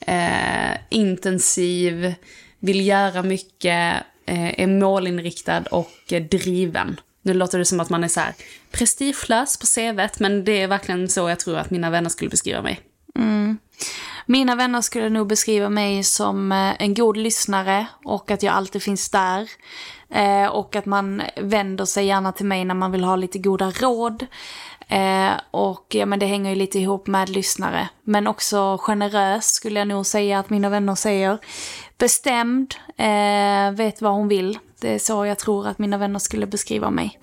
eh, 0.00 0.76
intensiv, 0.90 2.14
vill 2.58 2.86
göra 2.86 3.22
mycket, 3.22 4.04
Eh, 4.26 4.60
är 4.60 4.66
målinriktad 4.66 5.62
och 5.70 6.12
eh, 6.12 6.22
driven. 6.22 7.00
Nu 7.24 7.34
låter 7.34 7.58
det 7.58 7.64
som 7.64 7.80
att 7.80 7.90
man 7.90 8.04
är 8.04 8.08
så 8.08 8.20
här 8.20 8.34
prestigelös 8.70 9.56
på 9.56 9.66
CVt, 9.66 10.20
men 10.20 10.44
det 10.44 10.62
är 10.62 10.68
verkligen 10.68 11.08
så 11.08 11.28
jag 11.28 11.40
tror 11.40 11.56
att 11.56 11.70
mina 11.70 11.90
vänner 11.90 12.10
skulle 12.10 12.30
beskriva 12.30 12.62
mig. 12.62 12.80
Mm. 13.18 13.58
Mina 14.26 14.54
vänner 14.54 14.80
skulle 14.80 15.08
nog 15.08 15.26
beskriva 15.26 15.68
mig 15.68 16.02
som 16.04 16.52
eh, 16.52 16.82
en 16.82 16.94
god 16.94 17.16
lyssnare 17.16 17.86
och 18.04 18.30
att 18.30 18.42
jag 18.42 18.54
alltid 18.54 18.82
finns 18.82 19.10
där. 19.10 19.50
Eh, 20.10 20.46
och 20.46 20.76
att 20.76 20.86
man 20.86 21.22
vänder 21.36 21.84
sig 21.84 22.06
gärna 22.06 22.32
till 22.32 22.46
mig 22.46 22.64
när 22.64 22.74
man 22.74 22.92
vill 22.92 23.04
ha 23.04 23.16
lite 23.16 23.38
goda 23.38 23.70
råd. 23.70 24.26
Eh, 24.88 25.32
och 25.50 25.86
ja, 25.88 26.06
men 26.06 26.18
det 26.18 26.26
hänger 26.26 26.50
ju 26.50 26.56
lite 26.56 26.78
ihop 26.78 27.06
med 27.06 27.28
lyssnare. 27.28 27.88
Men 28.02 28.26
också 28.26 28.78
generös 28.80 29.46
skulle 29.46 29.78
jag 29.78 29.88
nog 29.88 30.06
säga 30.06 30.38
att 30.38 30.50
mina 30.50 30.68
vänner 30.68 30.94
säger. 30.94 31.38
Bestämd, 31.98 32.74
vet 33.76 34.02
vad 34.02 34.12
hon 34.12 34.28
vill. 34.28 34.58
Det 34.84 34.90
är 34.90 34.98
så 34.98 35.26
jag 35.26 35.38
tror 35.38 35.68
att 35.68 35.78
mina 35.78 35.98
vänner 35.98 36.18
skulle 36.18 36.46
beskriva 36.46 36.90
mig. 36.90 37.18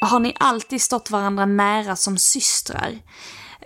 Har 0.00 0.20
ni 0.20 0.34
alltid 0.38 0.82
stått 0.82 1.10
varandra 1.10 1.46
nära 1.46 1.96
som 1.96 2.18
systrar? 2.18 2.98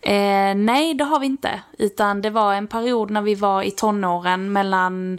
Eh, 0.02 0.54
nej, 0.54 0.94
det 0.94 1.04
har 1.04 1.20
vi 1.20 1.26
inte. 1.26 1.60
Utan 1.78 2.22
det 2.22 2.30
var 2.30 2.54
en 2.54 2.66
period 2.66 3.10
när 3.10 3.22
vi 3.22 3.34
var 3.34 3.62
i 3.62 3.70
tonåren 3.70 4.52
mellan, 4.52 5.18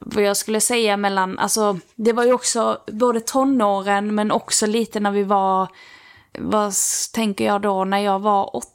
vad 0.00 0.24
jag 0.24 0.36
skulle 0.36 0.60
säga 0.60 0.96
mellan, 0.96 1.38
alltså 1.38 1.78
det 1.94 2.12
var 2.12 2.24
ju 2.24 2.32
också 2.32 2.78
både 2.86 3.20
tonåren 3.20 4.14
men 4.14 4.30
också 4.30 4.66
lite 4.66 5.00
när 5.00 5.10
vi 5.10 5.22
var, 5.22 5.68
vad 6.38 6.72
tänker 7.12 7.44
jag 7.44 7.60
då, 7.62 7.84
när 7.84 7.98
jag 7.98 8.18
var 8.18 8.56
åt, 8.56 8.68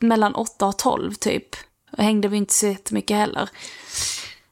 mellan 0.00 0.34
8 0.34 0.66
och 0.66 0.78
12 0.78 1.14
typ. 1.14 1.56
Och 1.92 2.04
hängde 2.04 2.28
vi 2.28 2.36
inte 2.36 2.54
så 2.54 2.66
jättemycket 2.66 3.16
heller. 3.16 3.50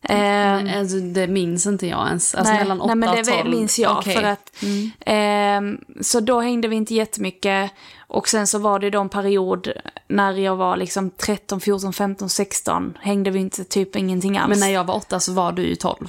Eh, 0.09 0.79
Alltså, 0.79 0.97
det 0.97 1.27
minns 1.29 1.67
inte 1.67 1.87
jag 1.87 2.07
ens. 2.09 2.35
Alltså 2.35 2.53
nej, 2.53 2.63
mellan 2.63 2.81
8 2.81 2.95
nej, 2.95 2.97
men 2.97 3.15
det 3.25 3.33
och 3.33 3.39
12. 3.39 3.51
minns 3.51 3.79
jag. 3.79 3.99
Okej. 3.99 4.15
För 4.17 4.23
att, 4.23 4.53
ehm, 5.01 5.79
så 6.01 6.21
då 6.21 6.41
hängde 6.41 6.69
vi 6.69 6.77
inte 6.77 6.95
jättemycket. 6.95 7.71
Och 8.07 8.29
sen 8.29 8.47
så 8.47 8.59
var 8.59 8.79
det 8.79 8.91
då 8.91 9.01
en 9.01 9.09
period 9.09 9.69
när 10.09 10.33
jag 10.33 10.57
var 10.57 10.77
liksom 10.77 11.11
13, 11.11 11.61
14, 11.61 11.93
15, 11.93 12.29
16. 12.29 12.99
Hängde 13.01 13.31
vi 13.31 13.39
inte 13.39 13.65
typ 13.65 13.97
ingenting 13.97 14.39
alls. 14.39 14.49
Men 14.49 14.61
när 14.61 14.69
jag 14.69 14.85
var 14.85 14.95
8 14.95 15.21
så 15.21 15.33
var 15.33 15.53
du 15.53 15.63
ju 15.67 15.75
12. 15.75 16.09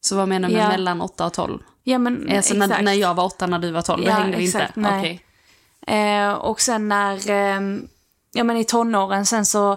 Så 0.00 0.16
vad 0.16 0.28
menar 0.28 0.48
du 0.48 0.54
med 0.54 0.64
Ja. 0.64 0.68
mellan 0.68 1.00
8 1.00 1.26
och 1.26 1.32
12? 1.32 1.58
ja, 1.82 1.98
men, 1.98 2.30
Alltså 2.36 2.54
när, 2.54 2.66
exakt. 2.66 2.84
när 2.84 2.92
jag 2.92 3.14
var 3.14 3.24
8 3.24 3.46
när 3.46 3.58
du 3.58 3.70
var 3.70 3.82
12, 3.82 4.02
då 4.02 4.08
Ja, 4.08 4.14
hängde 4.14 4.36
vi 4.36 4.44
exakt, 4.44 4.76
inte? 4.76 4.90
nej. 4.90 5.00
Okej. 5.00 5.24
Eh, 5.86 6.32
och 6.32 6.60
sen 6.60 6.88
när, 6.88 7.30
ehm, 7.30 7.88
ja 8.32 8.44
men 8.44 8.56
i 8.56 8.64
tonåren 8.64 9.26
sen 9.26 9.46
så, 9.46 9.76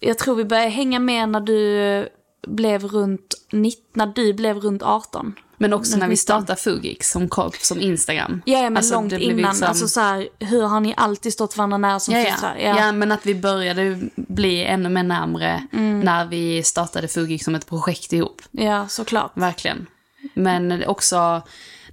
jag 0.00 0.18
tror 0.18 0.34
vi 0.34 0.44
började 0.44 0.68
hänga 0.70 0.98
mer 0.98 1.26
när 1.26 1.40
du 1.40 2.08
blev 2.46 2.84
runt, 2.84 3.34
19, 3.52 3.82
när 3.92 4.06
du 4.06 4.32
blev 4.32 4.56
runt 4.60 4.82
18. 4.82 5.34
Men 5.56 5.72
också 5.72 5.96
när 5.96 6.06
vi 6.06 6.10
19. 6.10 6.16
startade 6.16 6.60
Fugix 6.60 7.10
som, 7.10 7.28
som 7.62 7.80
Instagram. 7.80 8.42
Ja, 8.46 8.56
ja, 8.58 8.62
men 8.62 8.76
Alltså, 8.76 8.94
långt 8.94 9.12
innan. 9.12 9.36
liksom- 9.36 9.68
Alltså 9.68 9.88
så 9.88 10.00
här, 10.00 10.28
hur 10.38 10.62
har 10.62 10.80
ni 10.80 10.94
alltid 10.96 11.32
stått 11.32 11.56
varandra 11.56 11.78
nära 11.78 12.00
som 12.00 12.14
Ja, 12.14 12.20
ja. 12.20 12.30
systrar? 12.30 12.56
ja. 12.58 12.92
men 12.92 13.12
att 13.12 13.26
vi 13.26 13.34
började 13.34 13.98
bli 14.16 14.64
ännu 14.64 14.88
mer 14.88 15.02
närmre 15.02 15.66
Mm. 15.72 16.00
när 16.00 16.26
vi 16.26 16.62
startade 16.62 17.08
Fugix 17.08 17.44
som 17.44 17.54
ett 17.54 17.66
projekt 17.66 18.12
ihop. 18.12 18.42
ja, 18.50 18.88
såklart. 18.88 19.32
Verkligen. 19.34 19.86
Men 20.34 20.84
också 20.86 21.42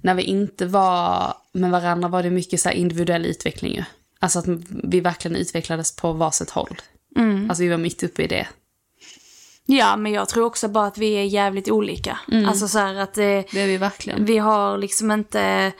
när 0.00 0.14
vi 0.14 0.22
inte 0.22 0.66
var 0.66 1.34
med 1.52 1.70
varandra 1.70 2.08
var 2.08 2.22
det 2.22 2.30
mycket 2.30 2.60
så 2.60 2.68
här 2.68 2.76
individuell 2.76 3.26
utveckling 3.26 3.74
ju. 3.74 3.84
Alltså 4.18 4.38
att 4.38 4.44
vi 4.84 5.00
verkligen 5.00 5.36
utvecklades 5.36 5.96
på 5.96 6.12
varsitt 6.12 6.50
håll. 6.50 6.76
Mm. 7.16 7.50
Alltså 7.50 7.62
vi 7.62 7.68
var 7.68 7.76
mitt 7.78 8.02
uppe 8.02 8.22
i 8.22 8.26
det. 8.26 8.46
Ja, 9.66 9.96
men 9.96 10.12
jag 10.12 10.28
tror 10.28 10.44
också 10.44 10.68
bara 10.68 10.86
att 10.86 10.98
vi 10.98 11.12
är 11.12 11.22
jävligt 11.24 11.70
olika. 11.70 12.18
Alltså 12.48 12.68
så 12.68 12.78
här 12.78 12.94
att 12.94 13.14
det, 13.14 13.44
Det 13.52 13.60
är 13.60 13.66
vi 13.66 13.76
verkligen. 13.76 14.24
vi 14.24 14.38
har 14.38 14.78
liksom 14.78 15.10
inte... 15.10 15.72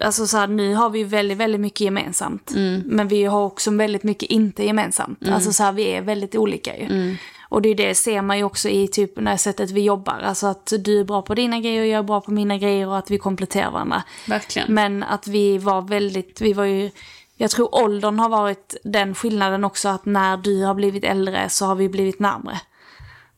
Alltså 0.00 0.26
så 0.26 0.36
här, 0.36 0.46
nu 0.46 0.74
har 0.74 0.90
vi 0.90 1.04
väldigt, 1.04 1.38
väldigt 1.38 1.60
mycket 1.60 1.80
gemensamt. 1.80 2.52
Men 2.84 3.08
vi 3.08 3.24
har 3.24 3.44
också 3.44 3.70
väldigt 3.70 4.02
mycket 4.02 4.30
inte 4.30 4.64
gemensamt. 4.64 5.28
Alltså 5.28 5.52
så 5.52 5.62
här, 5.62 5.72
vi 5.72 5.84
är 5.84 6.02
väldigt 6.02 6.34
olika 6.34 6.78
ju. 6.78 7.16
Och 7.48 7.62
det 7.62 7.68
är 7.68 7.74
det 7.74 7.94
ser 7.94 8.22
man 8.22 8.38
ju 8.38 8.44
också 8.44 8.68
i 8.68 8.88
typ 8.88 9.18
här 9.18 9.36
sättet 9.36 9.70
vi 9.70 9.80
jobbar. 9.80 10.20
Alltså 10.24 10.46
att 10.46 10.72
du 10.78 11.00
är 11.00 11.04
bra 11.04 11.22
på 11.22 11.34
dina 11.34 11.60
grejer 11.60 11.80
och 11.80 11.86
jag 11.86 11.98
är 11.98 12.02
bra 12.02 12.20
på 12.20 12.30
mina 12.30 12.58
grejer 12.58 12.88
och 12.88 12.98
att 12.98 13.10
vi 13.10 13.18
kompletterar 13.18 13.70
varandra. 13.70 14.02
Verkligen. 14.28 14.74
Men 14.74 15.02
att 15.02 15.26
vi 15.26 15.58
var 15.58 15.82
väldigt, 15.82 16.40
vi 16.40 16.52
var 16.52 16.64
ju, 16.64 16.90
jag 17.36 17.50
tror 17.50 17.74
åldern 17.74 18.18
har 18.18 18.28
varit 18.28 18.76
den 18.84 19.14
skillnaden 19.14 19.64
också 19.64 19.88
att 19.88 20.06
när 20.06 20.36
du 20.36 20.64
har 20.64 20.74
blivit 20.74 21.04
äldre 21.04 21.48
så 21.48 21.66
har 21.66 21.74
vi 21.74 21.88
blivit 21.88 22.18
närmre. 22.18 22.60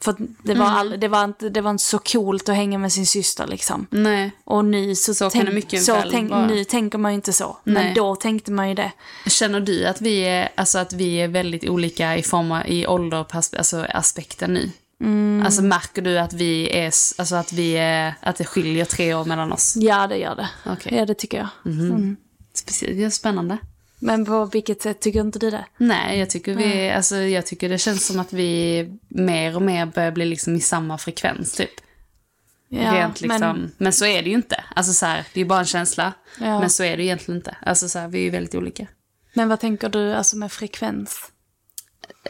För 0.00 0.16
det 0.42 0.54
var, 0.54 0.66
all, 0.66 1.00
det, 1.00 1.09
var 1.09 1.24
inte, 1.24 1.48
det 1.48 1.61
var 1.61 1.70
inte 1.70 1.85
så 1.85 1.98
coolt 1.98 2.48
att 2.48 2.54
hänga 2.57 2.78
med 2.78 2.92
sin 2.92 3.07
syster 3.07 3.46
liksom. 3.46 3.87
Nej. 3.90 4.30
Och 4.44 4.64
nu 4.64 4.94
så, 4.94 5.14
Så 5.14 5.28
det 5.28 5.52
mycket 5.52 5.83
så 5.83 6.02
tänk, 6.11 6.30
nu 6.30 6.64
tänker 6.64 6.98
man 6.98 7.12
ju 7.12 7.14
inte 7.14 7.33
så. 7.33 7.57
Nej. 7.64 7.85
Men 7.85 7.94
då 7.94 8.16
tänkte 8.16 8.52
man 8.52 8.68
ju 8.68 8.74
det. 8.74 8.92
Känner 9.26 9.61
du 9.61 9.87
att 9.87 10.00
vi 10.00 10.20
är, 10.20 10.48
alltså 10.54 10.78
att 10.78 10.92
vi 10.92 11.16
är 11.16 11.28
väldigt 11.28 11.68
olika 11.68 12.16
i 12.16 12.22
form 12.22 12.52
av, 12.52 12.66
i 12.66 12.87
ålder 12.87 13.20
och 13.20 13.35
alltså 13.35 13.87
aspekter 13.88 14.48
nu? 14.48 14.70
Mm. 15.00 15.42
Alltså 15.46 15.62
märker 15.62 16.02
du 16.02 16.18
att 16.18 16.33
vi 16.33 16.78
är, 16.78 16.92
alltså 17.18 17.35
att 17.35 17.52
vi 17.52 17.72
är, 17.72 18.14
att 18.20 18.37
det 18.37 18.44
skiljer 18.44 18.85
tre 18.85 19.14
år 19.14 19.24
mellan 19.24 19.52
oss? 19.52 19.76
Ja, 19.76 20.07
det 20.07 20.16
gör 20.16 20.37
det. 20.37 20.48
Okej. 20.66 20.94
Ja, 20.98 21.07
det 21.07 21.14
tycker 21.14 21.38
jag. 21.38 21.48
Speciellt, 22.54 22.96
det 22.96 23.04
är 23.04 23.11
spännande. 23.11 23.59
Men 24.04 24.24
på 24.24 24.44
vilket 24.44 24.82
sätt 24.82 25.00
tycker 25.00 25.20
inte 25.20 25.38
du 25.38 25.50
det? 25.50 25.64
Nej, 25.76 26.18
jag 26.18 26.30
tycker 26.30 26.54
vi, 26.54 26.90
alltså 26.90 27.16
jag 27.16 27.46
tycker 27.46 27.68
det 27.68 27.78
känns 27.78 28.06
som 28.06 28.20
att 28.20 28.32
vi 28.32 28.88
mer 29.08 29.56
och 29.56 29.62
mer 29.62 29.86
börjar 29.86 30.12
bli 30.12 30.24
liksom 30.24 30.56
i 30.56 30.60
samma 30.60 30.98
frekvens 30.98 31.52
typ. 31.52 31.70
Ja, 32.68 32.94
Rent 32.94 33.20
liksom. 33.20 33.40
Men... 33.40 33.72
men, 33.78 33.92
så 33.92 34.06
är 34.06 34.22
det 34.22 34.28
ju 34.28 34.34
inte. 34.34 34.64
Alltså 34.74 34.92
så 34.92 35.06
här, 35.06 35.16
det 35.32 35.40
är 35.40 35.44
ju 35.44 35.48
bara 35.48 35.58
en 35.58 35.64
känsla. 35.64 36.12
Ja. 36.40 36.60
Men 36.60 36.70
så 36.70 36.84
är 36.84 36.96
det 36.96 37.02
ju 37.02 37.08
egentligen 37.08 37.38
inte. 37.38 37.56
Alltså 37.62 37.88
så 37.88 37.98
här, 37.98 38.08
vi 38.08 38.18
är 38.18 38.22
ju 38.22 38.30
väldigt 38.30 38.54
olika. 38.54 38.86
men 39.34 39.48
vad 39.48 39.60
tänker 39.60 39.88
du 39.88 40.14
alltså 40.14 40.36
med 40.36 40.52
frekvens? 40.52 41.32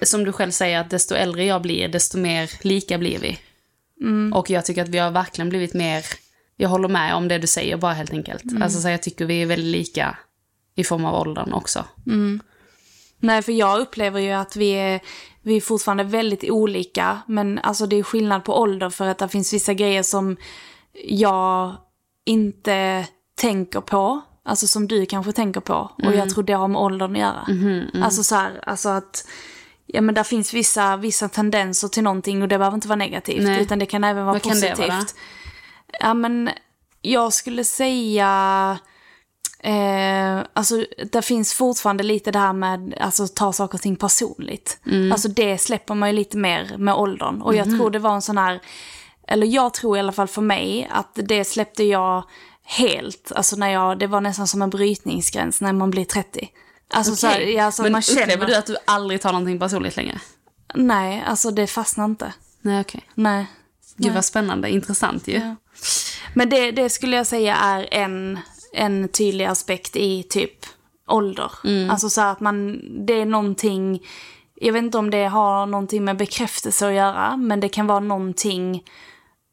Som 0.02 0.24
du 0.24 0.32
själv 0.32 0.50
säger, 0.50 0.80
att 0.80 0.90
desto 0.90 1.14
äldre 1.14 1.44
jag 1.44 1.62
blir, 1.62 1.88
desto 1.88 2.18
mer 2.18 2.50
lika 2.62 2.98
blir 2.98 3.18
vi. 3.18 3.38
Mm. 4.00 4.32
Och 4.32 4.50
jag 4.50 4.64
tycker 4.64 4.82
att 4.82 4.88
vi 4.88 4.98
har 4.98 5.10
verkligen 5.10 5.48
blivit 5.48 5.74
mer, 5.74 6.04
jag 6.56 6.68
håller 6.68 6.88
med 6.88 7.14
om 7.14 7.28
det 7.28 7.38
du 7.38 7.46
säger 7.46 7.76
bara 7.76 7.92
helt 7.92 8.12
enkelt. 8.12 8.44
Mm. 8.44 8.62
Alltså 8.62 8.80
så 8.80 8.86
här, 8.86 8.92
jag 8.92 9.02
tycker 9.02 9.24
vi 9.24 9.42
är 9.42 9.46
väldigt 9.46 9.72
lika 9.72 10.18
i 10.74 10.84
form 10.84 11.04
av 11.04 11.14
åldern 11.20 11.52
också. 11.52 11.84
Nej, 13.18 13.42
för 13.42 13.52
jag 13.52 13.80
upplever 13.80 14.20
ju 14.20 14.30
att 14.32 14.56
vi 14.56 14.70
är, 14.70 15.00
vi 15.42 15.56
är 15.56 15.60
fortfarande 15.60 16.04
väldigt 16.04 16.50
olika. 16.50 17.18
Men 17.26 17.58
alltså 17.58 17.86
det 17.86 17.96
är 17.96 18.02
skillnad 18.02 18.44
på 18.44 18.58
ålder 18.58 18.90
för 18.90 19.06
att 19.06 19.18
det 19.18 19.28
finns 19.28 19.52
vissa 19.52 19.74
grejer 19.74 20.02
som 20.02 20.36
jag 21.04 21.76
inte 22.24 23.06
tänker 23.34 23.80
på. 23.80 24.20
Alltså 24.44 24.66
som 24.66 24.88
du 24.88 25.06
kanske 25.06 25.32
tänker 25.32 25.60
på. 25.60 25.90
Och 26.04 26.14
jag 26.14 26.30
tror 26.30 26.44
det 26.44 26.52
har 26.52 26.68
med 26.68 26.80
åldern 26.80 27.12
att 27.12 27.18
göra. 27.18 27.46
Alltså 28.04 28.22
så 28.22 28.34
här, 28.34 28.60
alltså 28.66 28.88
att... 28.88 29.26
Ja 29.86 30.00
men 30.00 30.14
där 30.14 30.24
finns 30.24 30.54
vissa, 30.54 30.96
vissa 30.96 31.28
tendenser 31.28 31.88
till 31.88 32.02
någonting 32.02 32.42
och 32.42 32.48
det 32.48 32.58
behöver 32.58 32.74
inte 32.74 32.88
vara 32.88 32.96
negativt. 32.96 33.42
Nej. 33.42 33.62
Utan 33.62 33.78
det 33.78 33.86
kan 33.86 34.04
även 34.04 34.24
vara 34.24 34.32
Vad 34.32 34.42
kan 34.42 34.60
det 34.60 34.70
positivt. 34.70 34.88
vara? 34.88 35.04
Ja 36.00 36.14
men 36.14 36.50
jag 37.00 37.32
skulle 37.32 37.64
säga... 37.64 38.78
Eh, 39.64 40.44
alltså 40.52 40.86
det 41.12 41.22
finns 41.22 41.54
fortfarande 41.54 42.02
lite 42.02 42.30
det 42.30 42.38
här 42.38 42.52
med 42.52 42.94
alltså 43.00 43.28
ta 43.28 43.52
saker 43.52 43.78
och 43.78 43.82
ting 43.82 43.96
personligt. 43.96 44.78
Alltså 45.12 45.28
det 45.28 45.58
släpper 45.58 45.94
man 45.94 46.08
ju 46.08 46.14
lite 46.16 46.36
mer 46.36 46.74
med 46.78 46.94
åldern. 46.94 47.42
Och 47.42 47.54
jag 47.54 47.64
tror 47.66 47.90
det 47.90 47.98
var 47.98 48.14
en 48.14 48.22
sån 48.22 48.38
här, 48.38 48.60
eller 49.28 49.46
jag 49.46 49.74
tror 49.74 49.96
i 49.96 50.00
alla 50.00 50.12
fall 50.12 50.28
för 50.28 50.42
mig 50.42 50.88
att 50.90 51.10
det 51.14 51.44
släppte 51.44 51.84
jag 51.84 52.24
helt. 52.64 53.32
Alltså 53.32 53.56
när 53.56 53.68
jag, 53.68 53.98
det 53.98 54.06
var 54.06 54.20
nästan 54.20 54.46
som 54.46 54.62
en 54.62 54.70
brytningsgräns 54.70 55.60
när 55.60 55.72
man 55.72 55.90
blir 55.90 56.04
30. 56.04 56.48
Alltså 56.90 57.16
så 57.16 57.26
här, 57.26 57.40
ja, 57.40 57.64
alltså 57.64 57.82
Men 57.82 57.92
man 57.92 58.02
känner, 58.02 58.22
upplever 58.22 58.46
du 58.46 58.54
att 58.54 58.66
du 58.66 58.76
aldrig 58.84 59.20
tar 59.20 59.32
någonting 59.32 59.58
personligt 59.58 59.96
längre? 59.96 60.20
Nej, 60.74 61.24
alltså 61.26 61.50
det 61.50 61.66
fastnar 61.66 62.04
inte. 62.04 62.32
Nej, 62.60 62.80
okej. 62.80 63.04
Nej. 63.14 63.46
Gud 63.96 64.14
vad 64.14 64.24
spännande, 64.24 64.70
intressant 64.70 65.28
ju. 65.28 65.54
Men 66.34 66.48
det, 66.48 66.70
det 66.70 66.90
skulle 66.90 67.16
jag 67.16 67.26
säga 67.26 67.56
är 67.56 67.88
en, 67.90 68.38
en 68.74 69.08
tydlig 69.08 69.44
aspekt 69.44 69.96
i 69.96 70.22
typ 70.22 70.66
ålder. 71.08 71.50
Alltså 71.90 72.08
så 72.10 72.20
att 72.20 72.40
man, 72.40 72.80
det 73.06 73.12
är 73.20 73.26
någonting, 73.26 74.02
jag 74.54 74.72
vet 74.72 74.82
inte 74.82 74.98
om 74.98 75.10
det 75.10 75.24
har 75.24 75.66
någonting 75.66 76.04
med 76.04 76.16
bekräftelse 76.16 76.86
att 76.88 76.94
göra, 76.94 77.36
men 77.36 77.60
det 77.60 77.68
kan 77.68 77.86
vara 77.86 78.00
någonting 78.00 78.82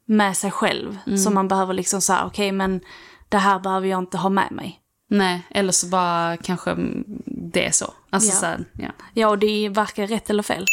med 0.06 0.38
sig 0.38 0.52
själv 0.52 0.98
som 1.18 1.34
man 1.34 1.48
behöver 1.48 1.74
liksom 1.74 2.02
säga, 2.02 2.24
okej 2.26 2.52
men 2.52 2.82
det 3.30 3.38
här 3.38 3.60
behöver 3.60 3.88
jag 3.88 4.00
inte 4.00 4.18
ha 4.18 4.30
med 4.30 4.52
mig. 4.52 4.78
Nej, 5.10 5.42
eller 5.50 5.72
så 5.72 5.88
bara 5.88 6.38
kanske 6.38 6.76
det 7.26 7.66
är 7.66 7.72
så. 7.72 7.94
Alltså 8.10 8.30
Ja. 8.30 8.36
så 8.36 8.46
här, 8.46 8.66
ja. 8.74 8.90
Ja, 9.14 9.28
och 9.28 9.38
det 9.40 9.70
varken 9.70 10.08
rätt 10.08 10.30
eller 10.30 10.44
fel. 10.44 10.66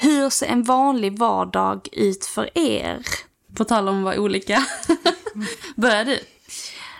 Hur 0.00 0.30
ser 0.30 0.46
en 0.46 0.62
vanlig 0.62 1.18
vardag 1.18 1.88
ut 1.92 2.24
för 2.24 2.50
er? 2.58 3.06
På 3.56 3.64
tal 3.64 3.88
om 3.88 3.98
att 3.98 4.04
vara 4.04 4.20
olika. 4.20 4.62
Börjar 5.76 6.04
du? 6.04 6.18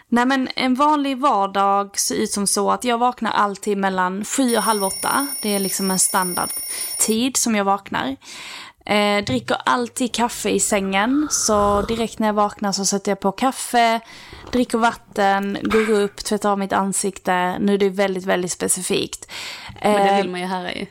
Nej 0.09 0.27
men 0.27 0.49
en 0.57 0.75
vanlig 0.75 1.18
vardag 1.18 1.99
ser 1.99 2.14
ut 2.14 2.31
som 2.31 2.47
så 2.47 2.71
att 2.71 2.85
jag 2.85 2.99
vaknar 2.99 3.31
alltid 3.31 3.79
mellan 3.79 4.25
sju 4.25 4.57
och 4.57 4.62
halv 4.62 4.85
åtta. 4.85 5.27
Det 5.42 5.55
är 5.55 5.59
liksom 5.59 5.90
en 5.90 5.99
standardtid 5.99 7.37
som 7.37 7.55
jag 7.55 7.64
vaknar. 7.64 8.16
Eh, 8.87 9.25
dricker 9.25 9.57
alltid 9.64 10.14
kaffe 10.14 10.51
i 10.51 10.61
sängen. 10.61 11.29
Så 11.31 11.83
direkt 11.83 12.18
när 12.18 12.27
jag 12.27 12.35
vaknar 12.35 12.73
så 12.73 12.85
sätter 12.85 13.11
jag 13.11 13.21
på 13.21 13.33
kaffe, 13.33 14.01
dricker 14.53 14.79
vatten, 14.79 15.59
går 15.62 15.90
upp, 15.90 16.16
tvättar 16.16 16.51
av 16.51 16.59
mitt 16.59 16.73
ansikte. 16.73 17.59
Nu 17.59 17.75
är 17.75 17.79
det 17.79 17.88
väldigt, 17.88 18.25
väldigt 18.25 18.53
specifikt. 18.53 19.31
Men 19.83 19.92
det 19.92 20.11
Eh, 20.11 20.16
vill 20.16 20.31
man 20.31 20.40
ju 20.40 20.47
höra 20.47 20.73
i. 20.73 20.88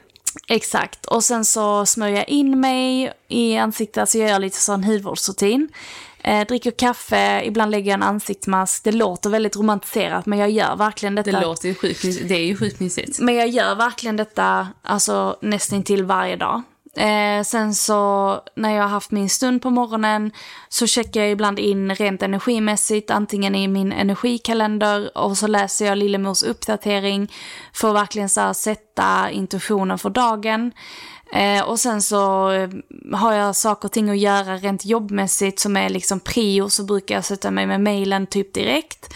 Exakt. 0.48 1.06
Och 1.06 1.24
sen 1.24 1.46
så 1.46 1.86
smörjer 1.86 2.16
jag 2.16 2.30
in 2.30 2.60
mig 2.60 3.14
i 3.28 3.58
ansiktet, 3.58 4.10
så 4.10 4.18
gör 4.18 4.28
jag 4.28 4.42
lite 4.42 4.58
sån 4.58 4.84
hudvårdsrutin. 4.84 5.70
Eh, 6.24 6.48
dricker 6.48 6.72
kaffe, 6.72 7.42
ibland 7.46 7.72
lägger 7.72 7.92
jag 7.92 7.94
en 7.94 8.04
ansiktsmask. 8.04 8.84
Det 8.84 8.92
låter 8.92 9.30
väldigt 9.30 9.56
romantiserat, 9.58 10.26
men 10.26 10.40
jag 10.40 10.50
gör 10.50 10.76
verkligen 10.76 11.16
Det 11.16 11.24
detta. 11.24 11.42
låter 11.42 11.68
ju 11.68 11.76
sjukt. 11.76 12.02
Det 12.28 12.36
är 12.36 12.46
ju 12.46 12.58
sjukt 12.58 12.80
mysigt. 12.80 13.20
Men 13.20 13.36
jag 13.36 13.48
gör 13.48 13.76
verkligen 13.76 14.16
detta 14.18 14.68
alltså, 14.84 15.38
nästan 15.42 15.84
till 15.84 16.04
varje 16.04 16.36
dag. 16.36 16.62
Eh, 16.98 17.44
sen 17.44 17.76
så 17.76 18.42
när 18.56 18.76
jag 18.76 18.82
har 18.82 18.90
haft 18.90 19.12
min 19.12 19.30
stund 19.30 19.62
på 19.62 19.70
morgonen 19.70 20.32
så 20.70 20.88
checkar 20.88 21.22
jag 21.22 21.32
ibland 21.32 21.60
in 21.60 21.96
rent 21.96 22.24
energimässigt, 22.24 23.12
antingen 23.12 23.56
i 23.56 23.68
min 23.68 23.92
energikalender 23.92 25.18
och 25.18 25.38
så 25.38 25.48
läser 25.48 25.86
jag 25.86 25.98
Lillemors 25.98 26.44
uppdatering 26.44 27.32
för 27.74 27.90
att 27.90 27.96
verkligen 27.96 28.30
så 28.30 28.42
här, 28.42 28.54
sätta 28.54 29.32
intuitionen 29.32 29.98
för 29.98 30.10
dagen. 30.10 30.72
Eh, 31.34 31.62
och 31.64 31.80
sen 31.80 32.02
så 32.02 32.52
eh, 32.52 32.70
har 33.14 33.34
jag 33.34 33.56
saker 33.56 33.88
och 33.88 33.92
ting 33.92 34.10
att 34.10 34.18
göra 34.18 34.58
rent 34.58 34.86
jobbmässigt 34.86 35.60
som 35.60 35.78
är 35.78 35.90
liksom 35.90 36.20
prio 36.20 36.70
så 36.70 36.84
brukar 36.84 37.16
jag 37.16 37.26
sätta 37.26 37.52
mig 37.52 37.68
med 37.68 37.82
mailen 37.82 38.28
typ 38.28 38.54
direkt. 38.54 39.14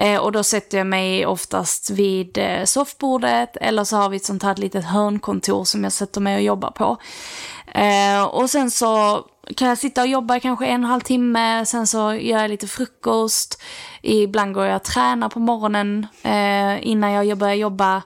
Eh, 0.00 0.20
och 0.20 0.32
då 0.32 0.42
sätter 0.42 0.78
jag 0.78 0.86
mig 0.86 1.26
oftast 1.26 1.90
vid 1.90 2.38
eh, 2.38 2.64
soffbordet 2.64 3.56
eller 3.56 3.84
så 3.84 3.96
har 3.96 4.08
vi 4.08 4.16
ett 4.16 4.24
sånt 4.24 4.42
här 4.42 4.54
litet 4.54 4.84
hörnkontor 4.84 5.64
som 5.64 5.84
jag 5.84 5.92
sätter 5.92 6.20
mig 6.20 6.36
och 6.36 6.42
jobbar 6.42 6.70
på. 6.70 6.96
Eh, 7.72 8.24
och 8.24 8.50
sen 8.50 8.70
så 8.70 9.24
kan 9.56 9.68
jag 9.68 9.78
sitta 9.78 10.00
och 10.00 10.08
jobba 10.08 10.40
kanske 10.40 10.66
en 10.66 10.70
och 10.70 10.74
en 10.74 10.90
halv 10.90 11.00
timme, 11.00 11.66
sen 11.66 11.86
så 11.86 12.14
gör 12.14 12.40
jag 12.40 12.50
lite 12.50 12.66
frukost. 12.66 13.62
Ibland 14.02 14.54
går 14.54 14.64
jag 14.64 14.76
och 14.76 14.84
tränar 14.84 15.28
på 15.28 15.40
morgonen 15.40 16.06
eh, 16.22 16.88
innan 16.88 17.26
jag 17.26 17.38
börjar 17.38 17.54
jobba. 17.54 18.02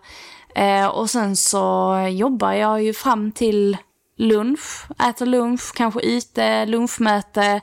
Eh, 0.55 0.87
och 0.87 1.11
sen 1.11 1.37
så 1.37 1.96
jobbar 2.11 2.52
jag 2.52 2.83
ju 2.83 2.94
fram 2.94 3.33
till 3.33 3.76
lunch, 4.16 4.87
äter 5.09 5.26
lunch, 5.26 5.72
kanske 5.74 6.00
ute, 6.00 6.66
lunchmöte. 6.66 7.61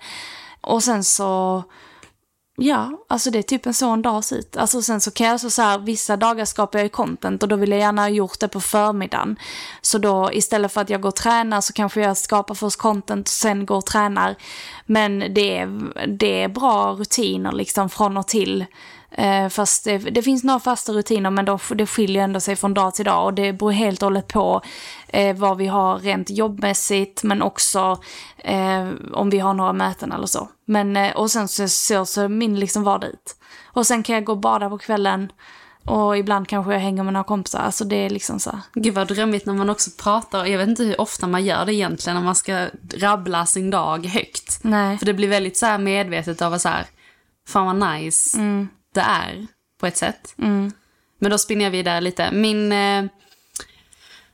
Och 0.62 0.84
sen 0.84 1.04
så 1.04 1.64
Ja, 2.62 2.92
alltså 3.08 3.32
det 3.32 3.38
är 3.38 3.44
typ 3.44 3.66
en 3.66 3.74
sån 3.74 4.02
dag 4.02 4.24
ser 4.24 4.36
ut. 4.36 4.58
Alltså 4.58 4.82
sen 4.82 5.02
så 5.02 5.12
kan 5.12 5.28
jag 5.28 5.40
så, 5.40 5.50
så 5.50 5.62
här, 5.62 5.80
vissa 5.80 6.18
dagar 6.18 6.46
skapar 6.46 6.80
jag 6.80 6.84
ju 6.84 6.90
content 6.90 7.44
och 7.44 7.50
då 7.50 7.56
vill 7.56 7.72
jag 7.72 7.80
gärna 7.80 8.02
ha 8.02 8.10
gjort 8.10 8.40
det 8.40 8.48
på 8.48 8.62
förmiddagen. 8.62 9.40
Så 9.82 9.98
då 9.98 10.30
istället 10.34 10.72
för 10.72 10.82
att 10.82 10.90
jag 10.90 11.02
går 11.02 11.10
och 11.10 11.16
tränar 11.16 11.62
så 11.62 11.74
kanske 11.74 12.02
jag 12.02 12.18
skapar 12.18 12.56
först 12.56 12.78
content 12.78 13.28
och 13.28 13.32
sen 13.32 13.66
går 13.66 13.76
och 13.76 13.86
tränar. 13.86 14.36
Men 14.86 15.20
det 15.20 15.58
är, 15.58 15.68
det 16.08 16.44
är 16.44 16.48
bra 16.48 16.96
rutiner 17.00 17.52
liksom 17.52 17.90
från 17.90 18.18
och 18.18 18.28
till. 18.28 18.66
Eh, 19.12 19.50
fast 19.50 19.84
det, 19.84 19.98
det 19.98 20.22
finns 20.22 20.44
några 20.44 20.60
fasta 20.60 20.92
rutiner 20.92 21.30
men 21.30 21.46
de, 21.46 21.60
det 21.76 21.86
skiljer 21.86 22.24
ändå 22.24 22.40
sig 22.40 22.56
från 22.56 22.74
dag 22.74 22.96
till 22.96 23.06
dag 23.06 23.26
och 23.26 23.34
det 23.34 23.54
beror 23.54 23.72
helt 23.72 24.02
och 24.02 24.06
hållet 24.06 24.28
på 24.28 24.62
eh, 25.08 25.36
vad 25.36 25.58
vi 25.58 25.68
har 25.68 26.00
rent 26.00 26.30
jobbmässigt 26.30 27.24
men 27.24 27.42
också 27.42 28.00
eh, 28.38 28.90
om 29.14 29.30
vi 29.30 29.40
har 29.40 29.54
några 29.54 29.74
möten 29.74 30.12
eller 30.12 30.28
så. 30.28 30.50
Men, 30.66 30.98
eh, 30.98 31.16
och 31.16 31.32
sen 31.32 31.48
så 31.48 31.68
ser 31.68 32.06
så 32.06 32.28
min 32.28 32.60
liksom 32.60 32.84
vardag 32.84 33.10
ut. 33.10 33.36
Och 33.66 33.88
sen 33.88 34.04
kan 34.04 34.16
jag 34.16 34.24
gå 34.24 34.32
och 34.32 34.38
bada 34.38 34.70
på 34.70 34.78
kvällen 34.78 35.32
och 35.86 36.18
ibland 36.18 36.48
kanske 36.48 36.74
jag 36.74 36.80
hänger 36.80 37.04
med 37.04 37.14
några 37.14 37.24
kompisar. 37.24 37.60
Alltså 37.60 37.86
det 37.86 37.96
är 37.96 38.10
liksom 38.10 38.40
så. 38.40 38.52
här. 38.52 38.60
Gud 38.74 38.94
vad 38.94 39.08
drömmigt 39.08 39.46
när 39.46 39.54
man 39.54 39.70
också 39.70 39.90
pratar. 40.04 40.46
Jag 40.46 40.58
vet 40.58 40.68
inte 40.68 40.84
hur 40.84 41.02
ofta 41.02 41.28
man 41.28 41.46
gör 41.46 41.66
det 41.66 41.74
egentligen 41.74 42.16
när 42.16 42.24
man 42.24 42.36
ska 42.36 42.68
rabbla 42.98 43.46
sin 43.46 43.70
dag 43.70 44.06
högt. 44.06 44.60
Nej. 44.62 44.98
För 44.98 45.06
det 45.06 45.14
blir 45.14 45.28
väldigt 45.28 45.58
så 45.58 45.66
här 45.66 45.78
medvetet 45.78 46.42
av 46.42 46.54
att 46.54 46.62
så 46.62 46.70
här, 46.70 46.86
fan 47.48 47.66
vad 47.80 47.94
nice 47.94 48.40
det 48.94 49.02
är 49.02 49.48
på 49.80 49.88
ett 49.88 49.98
sätt. 49.98 50.34
Men 51.20 51.32
då 51.32 51.38
spinner 51.38 51.64
jag 51.64 51.72
vidare 51.72 52.02
lite. 52.02 52.32
Min, 52.32 52.72
eh, 52.72 53.06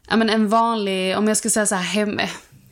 ja 0.08 0.16
men 0.16 0.30
en 0.30 0.48
vanlig, 0.50 1.18
om 1.18 1.28
jag 1.28 1.38
ska 1.38 1.50
säga 1.50 1.66
så 1.66 1.76
här 1.76 1.84
hem, 1.84 2.20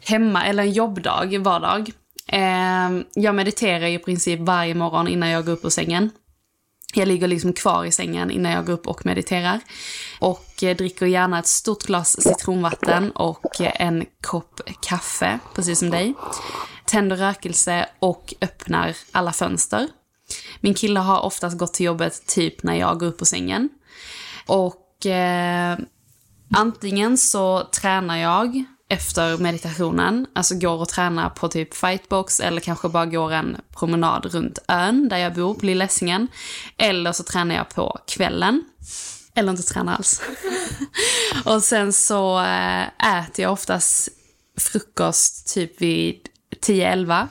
hemma 0.01 0.45
eller 0.45 0.63
en 0.63 0.71
jobbdag, 0.71 1.37
vardag. 1.39 1.91
Eh, 2.27 2.89
jag 3.13 3.35
mediterar 3.35 3.85
i 3.85 3.99
princip 3.99 4.39
varje 4.39 4.75
morgon 4.75 5.07
innan 5.07 5.29
jag 5.29 5.45
går 5.45 5.51
upp 5.53 5.65
ur 5.65 5.69
sängen. 5.69 6.09
Jag 6.95 7.07
ligger 7.07 7.27
liksom 7.27 7.53
kvar 7.53 7.85
i 7.85 7.91
sängen 7.91 8.31
innan 8.31 8.51
jag 8.51 8.65
går 8.65 8.73
upp 8.73 8.87
och 8.87 9.05
mediterar. 9.05 9.59
Och 10.19 10.63
eh, 10.63 10.75
dricker 10.75 11.05
gärna 11.05 11.39
ett 11.39 11.47
stort 11.47 11.83
glas 11.83 12.21
citronvatten 12.21 13.11
och 13.11 13.61
eh, 13.61 13.71
en 13.75 14.05
kopp 14.21 14.61
kaffe, 14.81 15.39
precis 15.55 15.79
som 15.79 15.89
dig. 15.89 16.13
Tänder 16.85 17.15
rökelse 17.15 17.85
och 17.99 18.33
öppnar 18.41 18.95
alla 19.11 19.33
fönster. 19.33 19.87
Min 20.61 20.73
kille 20.73 20.99
har 20.99 21.21
oftast 21.21 21.57
gått 21.57 21.73
till 21.73 21.85
jobbet 21.85 22.27
typ 22.27 22.63
när 22.63 22.75
jag 22.75 22.99
går 22.99 23.07
upp 23.07 23.21
ur 23.21 23.25
sängen. 23.25 23.69
Och 24.47 25.05
eh, 25.05 25.77
antingen 26.55 27.17
så 27.17 27.63
tränar 27.63 28.17
jag 28.17 28.63
efter 28.89 29.37
meditationen, 29.37 30.27
alltså 30.35 30.55
går 30.55 30.81
och 30.81 30.89
tränar 30.89 31.29
på 31.29 31.47
typ 31.47 31.73
fightbox 31.75 32.39
eller 32.39 32.61
kanske 32.61 32.89
bara 32.89 33.05
går 33.05 33.31
en 33.31 33.57
promenad 33.75 34.25
runt 34.25 34.59
ön 34.67 35.09
där 35.09 35.17
jag 35.17 35.33
bor 35.33 35.53
på 35.53 35.65
Lilla 35.65 35.85
Essingen. 35.85 36.27
Eller 36.77 37.11
så 37.11 37.23
tränar 37.23 37.55
jag 37.55 37.69
på 37.69 37.99
kvällen. 38.07 38.63
Eller 39.35 39.51
inte 39.51 39.63
tränar 39.63 39.95
alls. 39.95 40.21
och 41.45 41.63
sen 41.63 41.93
så 41.93 42.39
eh, 42.39 42.83
äter 42.83 43.43
jag 43.43 43.51
oftast 43.51 44.09
frukost 44.57 45.53
typ 45.53 45.81
vid 45.81 46.29
10-11 46.65 47.27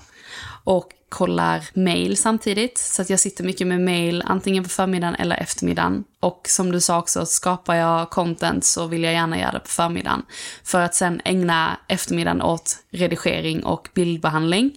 och 0.65 0.88
kollar 1.12 1.64
mail 1.75 2.16
samtidigt. 2.16 2.79
Så 2.79 3.03
att 3.03 3.11
jag 3.11 3.20
sitter 3.20 3.44
mycket 3.44 3.66
med 3.66 3.81
mail 3.81 4.22
antingen 4.27 4.64
på 4.64 4.70
förmiddagen 4.70 5.14
eller 5.14 5.37
eftermiddagen. 5.37 6.05
Och 6.20 6.46
som 6.48 6.72
du 6.72 6.81
sa 6.81 6.98
också, 6.98 7.27
skapar 7.27 7.75
jag 7.75 8.11
content 8.11 8.64
så 8.64 8.87
vill 8.87 9.03
jag 9.03 9.12
gärna 9.12 9.38
göra 9.38 9.53
det 9.53 9.61
på 9.61 9.68
förmiddagen. 9.68 10.22
För 10.64 10.81
att 10.81 10.94
sen 10.94 11.20
ägna 11.25 11.77
eftermiddagen 11.88 12.42
åt 12.42 12.77
redigering 12.90 13.64
och 13.64 13.88
bildbehandling. 13.94 14.70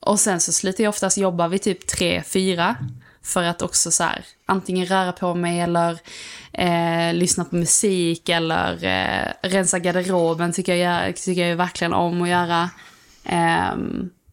Och 0.00 0.20
sen 0.20 0.40
så 0.40 0.52
slutar 0.52 0.84
jag 0.84 0.88
oftast 0.88 1.18
jobba 1.18 1.48
vid 1.48 1.62
typ 1.62 1.92
3-4. 1.92 2.74
För 3.22 3.42
att 3.42 3.62
också 3.62 3.90
så 3.90 4.04
här, 4.04 4.24
antingen 4.46 4.86
röra 4.86 5.12
på 5.12 5.34
mig 5.34 5.60
eller 5.60 5.98
eh, 6.52 7.14
lyssna 7.14 7.44
på 7.44 7.56
musik 7.56 8.28
eller 8.28 8.84
eh, 8.84 9.48
rensa 9.48 9.78
garderoben 9.78 10.52
tycker 10.52 10.74
jag, 10.74 11.16
tycker 11.16 11.46
jag 11.46 11.56
verkligen 11.56 11.92
om 11.92 12.22
att 12.22 12.28
göra. 12.28 12.70
Eh, 13.24 13.72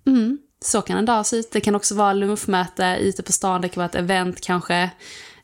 mm, 0.05 0.37
så 0.65 0.81
kan 0.81 0.97
en 0.97 1.05
dag 1.05 1.25
se 1.25 1.37
ut. 1.37 1.51
Det 1.51 1.61
kan 1.61 1.75
också 1.75 1.95
vara 1.95 2.13
lunchmöte 2.13 2.97
ute 3.01 3.23
på 3.23 3.31
stan, 3.31 3.61
det 3.61 3.69
kan 3.69 3.81
vara 3.81 3.89
ett 3.89 3.95
event 3.95 4.41
kanske. 4.41 4.89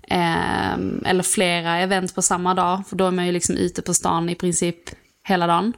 Ehm, 0.08 1.04
eller 1.06 1.24
flera 1.24 1.78
event 1.78 2.15
på 2.15 2.21
samma 2.21 2.54
dag, 2.54 2.82
för 2.89 2.95
då 2.95 3.06
är 3.08 3.12
man 3.12 3.26
ju 3.26 3.32
liksom 3.32 3.56
ute 3.56 3.82
på 3.82 3.93
stan 3.93 4.30
i 4.30 4.36
princip 4.36 4.78
hela 5.28 5.47
dagen. 5.47 5.74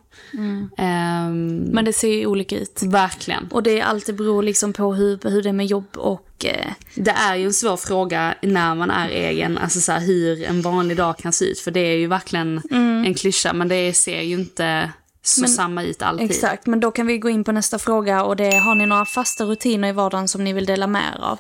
Ehm, 0.78 1.58
Men 1.58 1.86
det 1.86 1.94
ser 1.94 2.08
ju 2.14 2.26
olika 2.26 2.58
ut. 2.60 2.80
verkligen. 2.84 3.48
Och 3.52 3.64
det 3.64 3.80
är 3.80 3.84
alltid 3.84 4.16
beror 4.16 4.44
liksom 4.44 4.74
på 4.74 4.94
hur, 4.94 5.20
hur 5.30 5.42
det 5.44 5.50
är 5.50 5.54
med 5.54 5.66
jobb 5.66 5.98
och... 5.98 6.46
Eh, 6.46 6.72
Det 6.96 7.12
är 7.12 7.36
ju 7.36 7.46
en 7.46 7.54
svår 7.54 7.78
fråga 7.78 8.36
när 8.42 8.76
man 8.76 8.92
är 8.92 9.10
egen, 9.10 9.58
alltså 9.58 9.82
så 9.82 9.92
här, 9.92 10.00
hur 10.00 10.44
en 10.44 10.62
vanlig 10.62 10.98
dag 10.98 11.18
kan 11.18 11.34
se 11.34 11.46
ut. 11.46 11.60
För 11.60 11.72
det 11.72 11.80
är 11.80 11.98
ju 11.98 12.08
verkligen 12.08 12.62
en 13.06 13.14
klyscha, 13.14 13.54
men 13.54 13.68
det 13.68 13.94
ser 13.94 14.22
ju 14.22 14.34
inte 14.34 14.92
så 15.24 15.42
Men- 15.42 15.50
samma 15.50 15.84
ut 15.84 16.02
alltid. 16.02 16.32
Exakt, 16.32 16.66
men 16.66 16.80
då 16.80 16.92
kan 16.92 17.08
vi 17.08 17.18
gå 17.18 17.30
in 17.30 17.44
på 17.44 17.52
nästa 17.52 17.80
fråga 17.80 18.24
och 18.24 18.36
det 18.36 18.48
är, 18.48 18.60
har 18.60 18.76
ni 18.76 18.86
några 18.86 19.06
fasta 19.06 19.44
rutiner 19.44 19.88
i 19.88 19.92
vardagen 19.92 20.28
som 20.28 20.44
ni 20.44 20.54
vill 20.54 20.66
dela 20.66 20.88
med 20.88 21.14
er 21.16 21.24
av? 21.24 21.40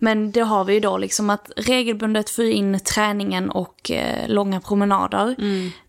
Men 0.00 0.32
det 0.32 0.40
har 0.40 0.64
vi 0.64 0.74
ju 0.74 0.80
då 0.80 0.98
liksom 0.98 1.30
att 1.30 1.50
regelbundet 1.56 2.30
få 2.30 2.42
in 2.42 2.80
träningen 2.80 3.50
och 3.50 3.90
eh, 3.90 4.28
långa 4.28 4.60
promenader. 4.60 5.36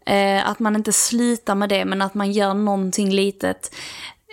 Eh, 0.05 0.49
att 0.49 0.59
man 0.59 0.75
inte 0.75 0.93
slutar 0.93 1.55
med 1.55 1.69
det 1.69 1.85
men 1.85 2.01
att 2.01 2.13
man 2.13 2.31
gör 2.31 2.53
någonting 2.53 3.11
litet. 3.11 3.75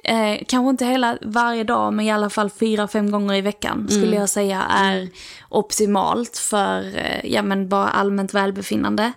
Eh, 0.05 0.45
kanske 0.49 0.71
inte 0.71 0.85
hela 0.85 1.19
varje 1.23 1.65
dag 1.65 1.93
men 1.93 2.07
i 2.07 2.11
alla 2.11 2.31
fall 2.31 2.51
fyra, 2.51 2.89
fem 2.89 3.11
gånger 3.11 3.35
i 3.35 3.41
veckan 3.41 3.89
skulle 3.91 4.17
jag 4.17 4.29
säga 4.29 4.63
är 4.63 5.09
optimalt 5.49 6.39
för 6.39 6.97
eh, 6.97 7.33
ja, 7.33 7.43
men 7.43 7.69
bara 7.69 7.89
allmänt 7.89 8.35
välbefinnande. 8.35 9.13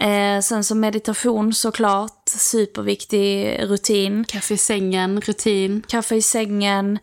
Eh, 0.00 0.40
sen 0.42 0.64
så 0.64 0.74
meditation 0.74 1.54
såklart, 1.54 2.17
superviktig 2.30 3.60
rutin. 3.62 4.24
Kaffe 4.28 4.54
i 4.54 4.58
sängen, 4.58 5.20
rutin. 5.20 5.82
Kaffe 5.88 6.16
i 6.16 6.22
sängen, 6.22 6.98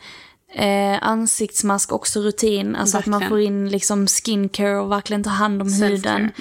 eh, 0.56 0.98
ansiktsmask 1.04 1.92
också 1.92 2.20
rutin. 2.20 2.76
Alltså 2.76 2.98
att 2.98 3.06
man 3.06 3.20
Verkligen. 3.20 3.30
får 3.30 3.40
in 3.40 3.70
liksom 3.70 4.08
skincare 4.08 4.80
och 4.80 4.92
verkligen 4.92 5.24
tar 5.24 5.32
hand 5.32 5.62
om 5.62 5.74
huden. 5.74 6.32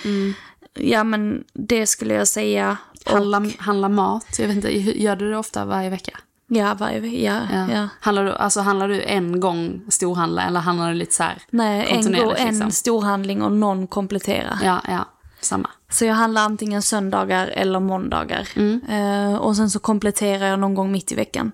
Ja 0.78 1.04
men 1.04 1.44
det 1.52 1.86
skulle 1.86 2.14
jag 2.14 2.28
säga. 2.28 2.76
Och, 3.06 3.12
Handla, 3.12 3.46
handla 3.58 3.88
mat. 3.88 4.26
Jag 4.38 4.46
vet 4.46 4.56
inte, 4.56 4.70
gör 5.02 5.16
du 5.16 5.30
det 5.30 5.38
ofta 5.38 5.64
varje 5.64 5.90
vecka? 5.90 6.18
ja, 6.46 6.74
varje 6.74 7.00
vecka. 7.00 7.16
Ja, 7.52 7.74
ja. 7.74 7.88
Handlar, 8.00 8.24
du, 8.24 8.32
alltså, 8.32 8.60
handlar 8.60 8.88
du 8.88 9.02
en 9.02 9.40
gång 9.40 9.80
storhandla 9.88 10.42
eller 10.42 10.60
handlar 10.60 10.88
du 10.88 10.94
lite 10.94 11.14
så 11.14 11.22
här 11.22 11.38
Nej, 11.50 11.86
en, 11.88 11.94
kontinuerligt, 11.94 12.24
går 12.24 12.36
en 12.36 12.48
liksom? 12.54 12.70
storhandling 12.70 13.42
och 13.42 13.52
någon 13.52 13.86
komplettera. 13.86 14.58
Ja, 14.62 14.80
ja, 14.88 15.04
samma. 15.40 15.70
Så 15.94 16.04
jag 16.04 16.14
handlar 16.14 16.42
antingen 16.42 16.82
söndagar 16.82 17.46
eller 17.46 17.80
måndagar. 17.80 18.48
Eh, 18.88 19.34
och 19.34 19.56
sen 19.56 19.70
så 19.70 19.78
kompletterar 19.78 20.46
jag 20.46 20.58
någon 20.58 20.74
gång 20.74 20.92
mitt 20.92 21.12
i 21.12 21.14
veckan. 21.14 21.52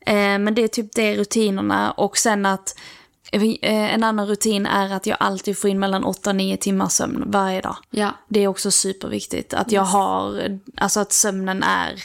Eh, 0.00 0.14
men 0.14 0.54
det 0.54 0.62
är 0.62 0.68
typ 0.68 0.94
det 0.94 1.16
rutinerna. 1.16 1.90
Och 1.90 2.18
sen 2.18 2.46
att 2.46 2.78
eh, 3.32 3.94
en 3.94 4.04
annan 4.04 4.26
rutin 4.26 4.66
är 4.66 4.92
att 4.94 5.06
jag 5.06 5.16
alltid 5.20 5.58
får 5.58 5.70
in 5.70 5.78
mellan 5.78 6.04
8 6.04 6.30
och 6.30 6.36
9 6.36 6.56
timmar 6.56 6.88
sömn 6.88 7.24
varje 7.26 7.60
dag. 7.60 7.76
Ja. 7.90 8.10
Det 8.28 8.40
är 8.40 8.48
också 8.48 8.70
superviktigt. 8.70 9.54
Att 9.54 9.72
jag 9.72 9.82
har, 9.82 10.58
alltså 10.76 11.00
att 11.00 11.12
sömnen 11.12 11.62
är 11.62 12.02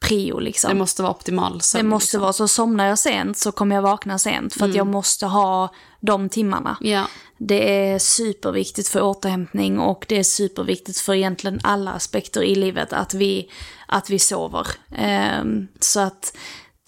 prio 0.00 0.38
liksom. 0.38 0.68
Det 0.68 0.76
måste 0.76 1.02
vara 1.02 1.12
optimal 1.12 1.60
sömn. 1.60 1.84
Det 1.84 1.90
måste 1.90 2.04
liksom. 2.06 2.20
vara 2.20 2.32
så. 2.32 2.48
Somnar 2.48 2.86
jag 2.86 2.98
sent 2.98 3.38
så 3.38 3.52
kommer 3.52 3.74
jag 3.74 3.82
vakna 3.82 4.18
sent. 4.18 4.54
För 4.54 4.68
att 4.68 4.74
jag 4.74 4.86
måste 4.86 5.26
ha 5.26 5.68
de 6.00 6.28
timmarna. 6.28 6.76
Ja. 6.80 7.06
Det 7.46 7.90
är 7.90 7.98
superviktigt 7.98 8.88
för 8.88 9.02
återhämtning 9.02 9.78
och 9.78 10.04
det 10.08 10.18
är 10.18 10.22
superviktigt 10.22 10.98
för 10.98 11.14
egentligen 11.14 11.60
alla 11.62 11.92
aspekter 11.92 12.42
i 12.42 12.54
livet 12.54 12.92
att 12.92 13.14
vi, 13.14 13.50
att 13.86 14.10
vi 14.10 14.18
sover. 14.18 14.66
Ehm, 14.96 15.68
så 15.80 16.00
att 16.00 16.36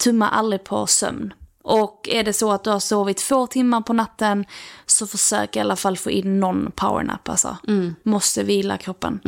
tumma 0.03 0.29
aldrig 0.29 0.63
på 0.63 0.87
sömn. 0.87 1.33
Och 1.63 2.09
är 2.11 2.23
det 2.23 2.33
så 2.33 2.51
att 2.51 2.63
du 2.63 2.69
har 2.69 2.79
sovit 2.79 3.17
två 3.17 3.47
timmar 3.47 3.81
på 3.81 3.93
natten 3.93 4.45
så 4.85 5.07
försök 5.07 5.55
i 5.55 5.59
alla 5.59 5.75
fall 5.75 5.97
få 5.97 6.11
in 6.11 6.39
någon 6.39 6.71
powernap 6.75 7.29
alltså. 7.29 7.57
Måste 8.03 8.43
vila 8.43 8.77
kroppen. 8.77 9.19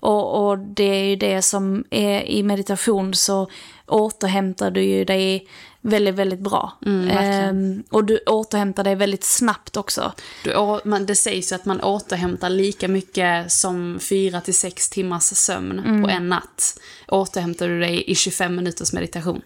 Och, 0.00 0.48
och 0.48 0.58
det 0.58 0.84
är 0.84 1.04
ju 1.04 1.16
det 1.16 1.42
som 1.42 1.84
är 1.90 2.22
i 2.22 2.42
meditation 2.42 3.14
så 3.14 3.50
återhämtar 3.86 4.70
du 4.70 4.82
ju 4.82 5.04
dig 5.04 5.48
väldigt, 5.86 6.14
väldigt 6.14 6.40
bra. 6.40 6.72
Ehm, 6.86 7.84
och 7.90 8.04
du 8.04 8.18
återhämtar 8.26 8.84
dig 8.84 8.94
väldigt 8.94 9.24
snabbt 9.24 9.76
också. 9.76 10.12
Du, 10.44 10.80
man, 10.84 11.06
det 11.06 11.14
sägs 11.14 11.52
ju 11.52 11.56
att 11.56 11.64
man 11.64 11.80
återhämtar 11.80 12.50
lika 12.50 12.88
mycket 12.88 13.52
som 13.52 13.98
4 14.00 14.40
till 14.40 14.54
6 14.54 14.90
timmars 14.90 15.22
sömn 15.22 16.02
på 16.02 16.08
en 16.10 16.28
natt. 16.28 16.80
Återhämtar 17.08 17.68
du 17.68 17.80
dig 17.80 18.10
i 18.10 18.14
25 18.14 18.56
minuters 18.56 18.92
meditation. 18.92 19.42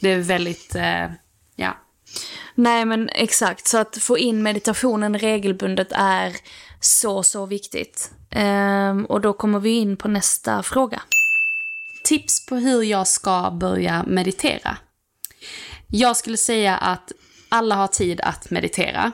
Det 0.00 0.12
är 0.12 0.18
väldigt, 0.18 0.74
eh, 0.74 1.10
ja. 1.56 1.76
Nej 2.54 2.84
men 2.84 3.08
exakt, 3.08 3.66
så 3.66 3.78
att 3.78 3.98
få 3.98 4.18
in 4.18 4.42
meditationen 4.42 5.18
regelbundet 5.18 5.88
är 5.92 6.36
så, 6.80 7.22
så 7.22 7.46
viktigt. 7.46 8.10
Ehm, 8.30 9.04
och 9.04 9.20
då 9.20 9.32
kommer 9.32 9.60
vi 9.60 9.70
in 9.70 9.96
på 9.96 10.08
nästa 10.08 10.62
fråga. 10.62 11.02
Tips 12.04 12.46
på 12.46 12.54
hur 12.54 12.82
jag 12.82 13.06
ska 13.06 13.50
börja 13.50 14.04
meditera. 14.06 14.76
Jag 15.86 16.16
skulle 16.16 16.36
säga 16.36 16.76
att 16.76 17.12
alla 17.48 17.74
har 17.74 17.88
tid 17.88 18.20
att 18.20 18.50
meditera. 18.50 19.12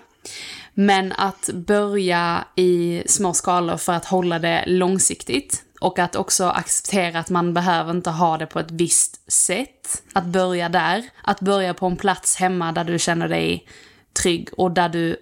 Men 0.75 1.13
att 1.13 1.51
börja 1.53 2.45
i 2.57 3.03
små 3.07 3.35
skalor 3.35 3.77
för 3.77 3.93
att 3.93 4.05
hålla 4.05 4.39
det 4.39 4.65
långsiktigt. 4.67 5.63
Och 5.81 5.99
att 5.99 6.17
också 6.17 6.45
acceptera 6.45 7.19
att 7.19 7.31
man 7.31 7.55
behöver 7.55 7.91
inte 7.91 8.11
ha 8.11 8.39
det 8.39 8.47
på 8.47 8.61
ett 8.61 8.71
visst 8.71 9.33
sätt. 9.33 10.03
Att 10.13 10.25
börja 10.25 10.69
där. 10.69 11.05
Att 11.23 11.41
börja 11.41 11.75
på 11.75 11.87
en 11.87 11.97
plats 11.97 12.37
hemma 12.37 12.73
där 12.73 12.85
du 12.85 12.99
känner 12.99 13.29
dig 13.29 13.69
trygg 14.23 14.49
och 14.57 14.71
där 14.71 14.89
du 14.89 15.17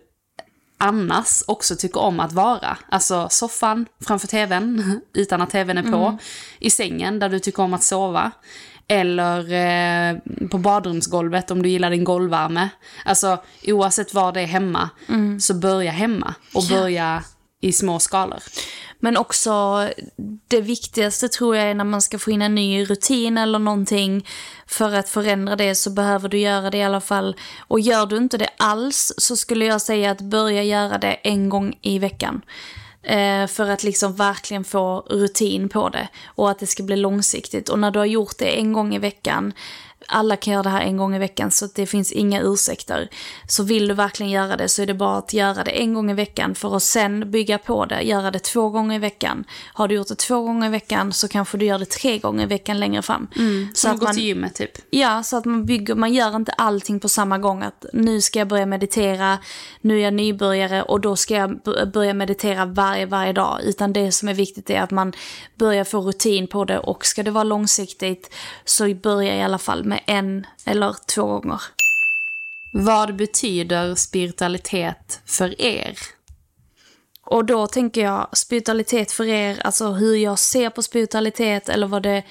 annars 0.79 1.43
också 1.47 1.77
tycker 1.77 2.01
om 2.01 2.21
att 2.21 2.33
vara. 2.33 2.79
Alltså 2.88 3.29
soffan 3.31 3.87
framför 4.07 4.27
tvn, 4.29 5.01
utan 5.15 5.43
att 5.43 5.51
tvn 5.51 5.79
är 5.79 5.83
på. 5.83 6.19
I 6.59 6.71
sängen 6.71 7.19
där 7.19 7.29
du 7.29 7.38
tycker 7.38 7.62
om 7.62 7.75
att 7.75 7.83
sova. 7.83 8.33
Eller 8.88 9.53
eh, 9.53 10.16
på 10.49 10.59
badrumsgolvet 10.59 11.51
om 11.51 11.62
du 11.62 11.68
gillar 11.68 11.90
din 11.90 12.05
golvvärme. 12.05 12.68
Alltså 13.05 13.38
oavsett 13.66 14.14
var 14.14 14.33
det 14.33 14.40
är 14.40 14.47
hemma, 14.47 14.90
så 15.40 15.55
börja 15.55 15.90
hemma. 15.90 16.35
Och 16.55 16.64
börja 16.68 17.25
i 17.61 17.73
små 17.73 17.99
skalor. 17.99 18.42
Men 18.99 19.16
också 19.16 19.88
det 20.49 20.61
viktigaste 20.61 21.29
tror 21.29 21.57
jag 21.57 21.71
är 21.71 21.75
när 21.75 21.85
man 21.85 22.03
ska 22.03 22.18
få 22.18 22.31
in 22.31 22.42
en 22.42 22.55
ny 22.55 22.85
rutin 22.85 23.38
eller 23.38 23.59
någonting. 23.59 24.27
För 24.66 24.95
att 24.95 25.09
förändra 25.09 25.57
det 25.57 25.75
så 25.75 25.90
behöver 25.90 26.29
du 26.29 26.38
göra 26.38 26.71
det 26.71 26.79
i 26.79 26.83
alla 26.83 27.01
fall. 27.01 27.37
Och 27.59 27.81
gör 27.81 28.07
du 28.07 28.16
inte 28.16 28.38
det 28.38 28.49
alls 28.57 29.12
så 29.18 29.37
skulle 29.37 29.64
jag 29.64 29.83
säga 29.83 30.11
att 30.11 30.21
börja 30.21 30.62
göra 30.62 30.99
det 30.99 31.12
en 31.12 31.49
gång 31.49 31.79
i 31.83 31.99
veckan. 31.99 32.42
Eh, 33.03 33.47
för 33.47 33.71
att 33.71 33.83
liksom 33.83 34.15
verkligen 34.15 34.65
få 34.65 35.01
rutin 35.11 35.69
på 35.69 35.88
det. 35.88 36.09
Och 36.27 36.51
att 36.51 36.59
det 36.59 36.67
ska 36.67 36.83
bli 36.83 36.97
långsiktigt. 36.97 37.69
Och 37.69 37.79
när 37.79 37.91
du 37.91 37.99
har 37.99 38.07
gjort 38.07 38.38
det 38.38 38.59
en 38.59 38.73
gång 38.73 38.95
i 38.95 38.99
veckan 38.99 39.53
alla 40.09 40.37
kan 40.37 40.53
göra 40.53 40.62
det 40.62 40.71
här 40.71 40.81
en 40.81 40.97
gång 40.97 41.17
i 41.17 41.19
veckan 41.19 41.51
så 41.51 41.69
det 41.75 41.87
finns 41.87 42.12
inga 42.12 42.41
ursäkter. 42.41 43.09
Så 43.47 43.62
vill 43.62 43.88
du 43.88 43.95
verkligen 43.95 44.33
göra 44.33 44.57
det 44.57 44.69
så 44.69 44.83
är 44.83 44.87
det 44.87 44.95
bara 44.95 45.19
att 45.19 45.33
göra 45.33 45.65
det 45.65 45.71
en 45.71 45.95
gång 45.95 46.11
i 46.11 46.15
veckan 46.15 46.55
för 46.55 46.77
att 46.77 46.83
sen 46.83 47.31
bygga 47.31 47.59
på 47.59 47.85
det, 47.85 48.03
göra 48.03 48.31
det 48.31 48.38
två 48.38 48.69
gånger 48.69 48.97
i 48.97 48.99
veckan. 48.99 49.45
Har 49.73 49.88
du 49.88 49.95
gjort 49.95 50.09
det 50.09 50.15
två 50.15 50.43
gånger 50.43 50.67
i 50.67 50.71
veckan 50.71 51.12
så 51.12 51.29
kanske 51.29 51.59
du 51.59 51.67
gör 51.67 51.79
det 51.79 51.91
tre 51.91 52.19
gånger 52.19 52.43
i 52.43 52.47
veckan 52.47 52.81
längre 52.81 53.03
fram. 53.03 53.29
så 53.75 53.81
Som 53.81 53.91
att 53.91 53.99
gå 53.99 54.05
man, 54.05 54.15
till 54.15 54.25
gymmet 54.25 54.55
typ. 54.55 54.71
Ja, 54.91 55.23
så 55.23 55.37
att 55.37 55.45
man 55.45 55.67
bygger, 55.67 55.95
man 55.95 56.12
gör 56.12 56.37
inte 56.37 56.53
allting 56.53 57.01
på 57.01 57.09
samma 57.09 57.38
gång. 57.38 57.62
Att 57.62 57.85
nu 57.93 58.21
ska 58.21 58.38
jag 58.38 58.49
börja 58.49 58.67
meditera, 58.67 59.38
nu 59.81 59.99
är 59.99 60.03
jag 60.03 60.15
nybörjare 60.15 60.83
och 60.83 61.01
då 61.01 61.17
ska 61.17 61.35
jag 61.35 61.61
börja 61.93 62.15
meditera 62.15 62.65
varje, 62.65 63.07
varje 63.07 63.33
dag. 63.33 63.61
Utan 63.65 63.93
det 63.93 64.12
som 64.12 64.29
är 64.29 64.35
viktigt 64.35 64.71
är 64.71 64.81
att 64.81 64.91
man 64.91 65.12
börjar 65.55 65.85
få 65.85 66.01
rutin 66.01 66.47
på 66.47 66.65
det 66.65 66.79
och 66.79 67.07
ska 67.07 67.23
det 67.23 67.31
vara 67.31 67.45
långsiktigt 67.45 68.35
så 68.65 68.95
börja 68.95 69.37
i 69.37 69.43
alla 69.43 69.59
fall 69.59 69.92
med 69.93 70.01
en 70.07 70.47
eller 70.65 70.97
två 71.07 71.27
gånger. 71.41 71.63
Vad 72.73 73.17
betyder 73.17 73.95
spiritualitet 73.95 75.21
för 75.27 75.61
er? 75.61 75.99
Och 77.27 77.45
då 77.45 77.67
tänker 77.67 78.01
jag 78.05 78.29
spiritualitet 78.33 79.13
för 79.13 79.25
er, 79.25 79.61
alltså 79.65 79.91
hur 79.91 80.17
jag 80.17 80.39
ser 80.39 80.71
på 80.71 80.83
spiritualitet 80.83 81.69
eller 81.69 81.87
vad 81.87 82.03
det, 82.03 82.23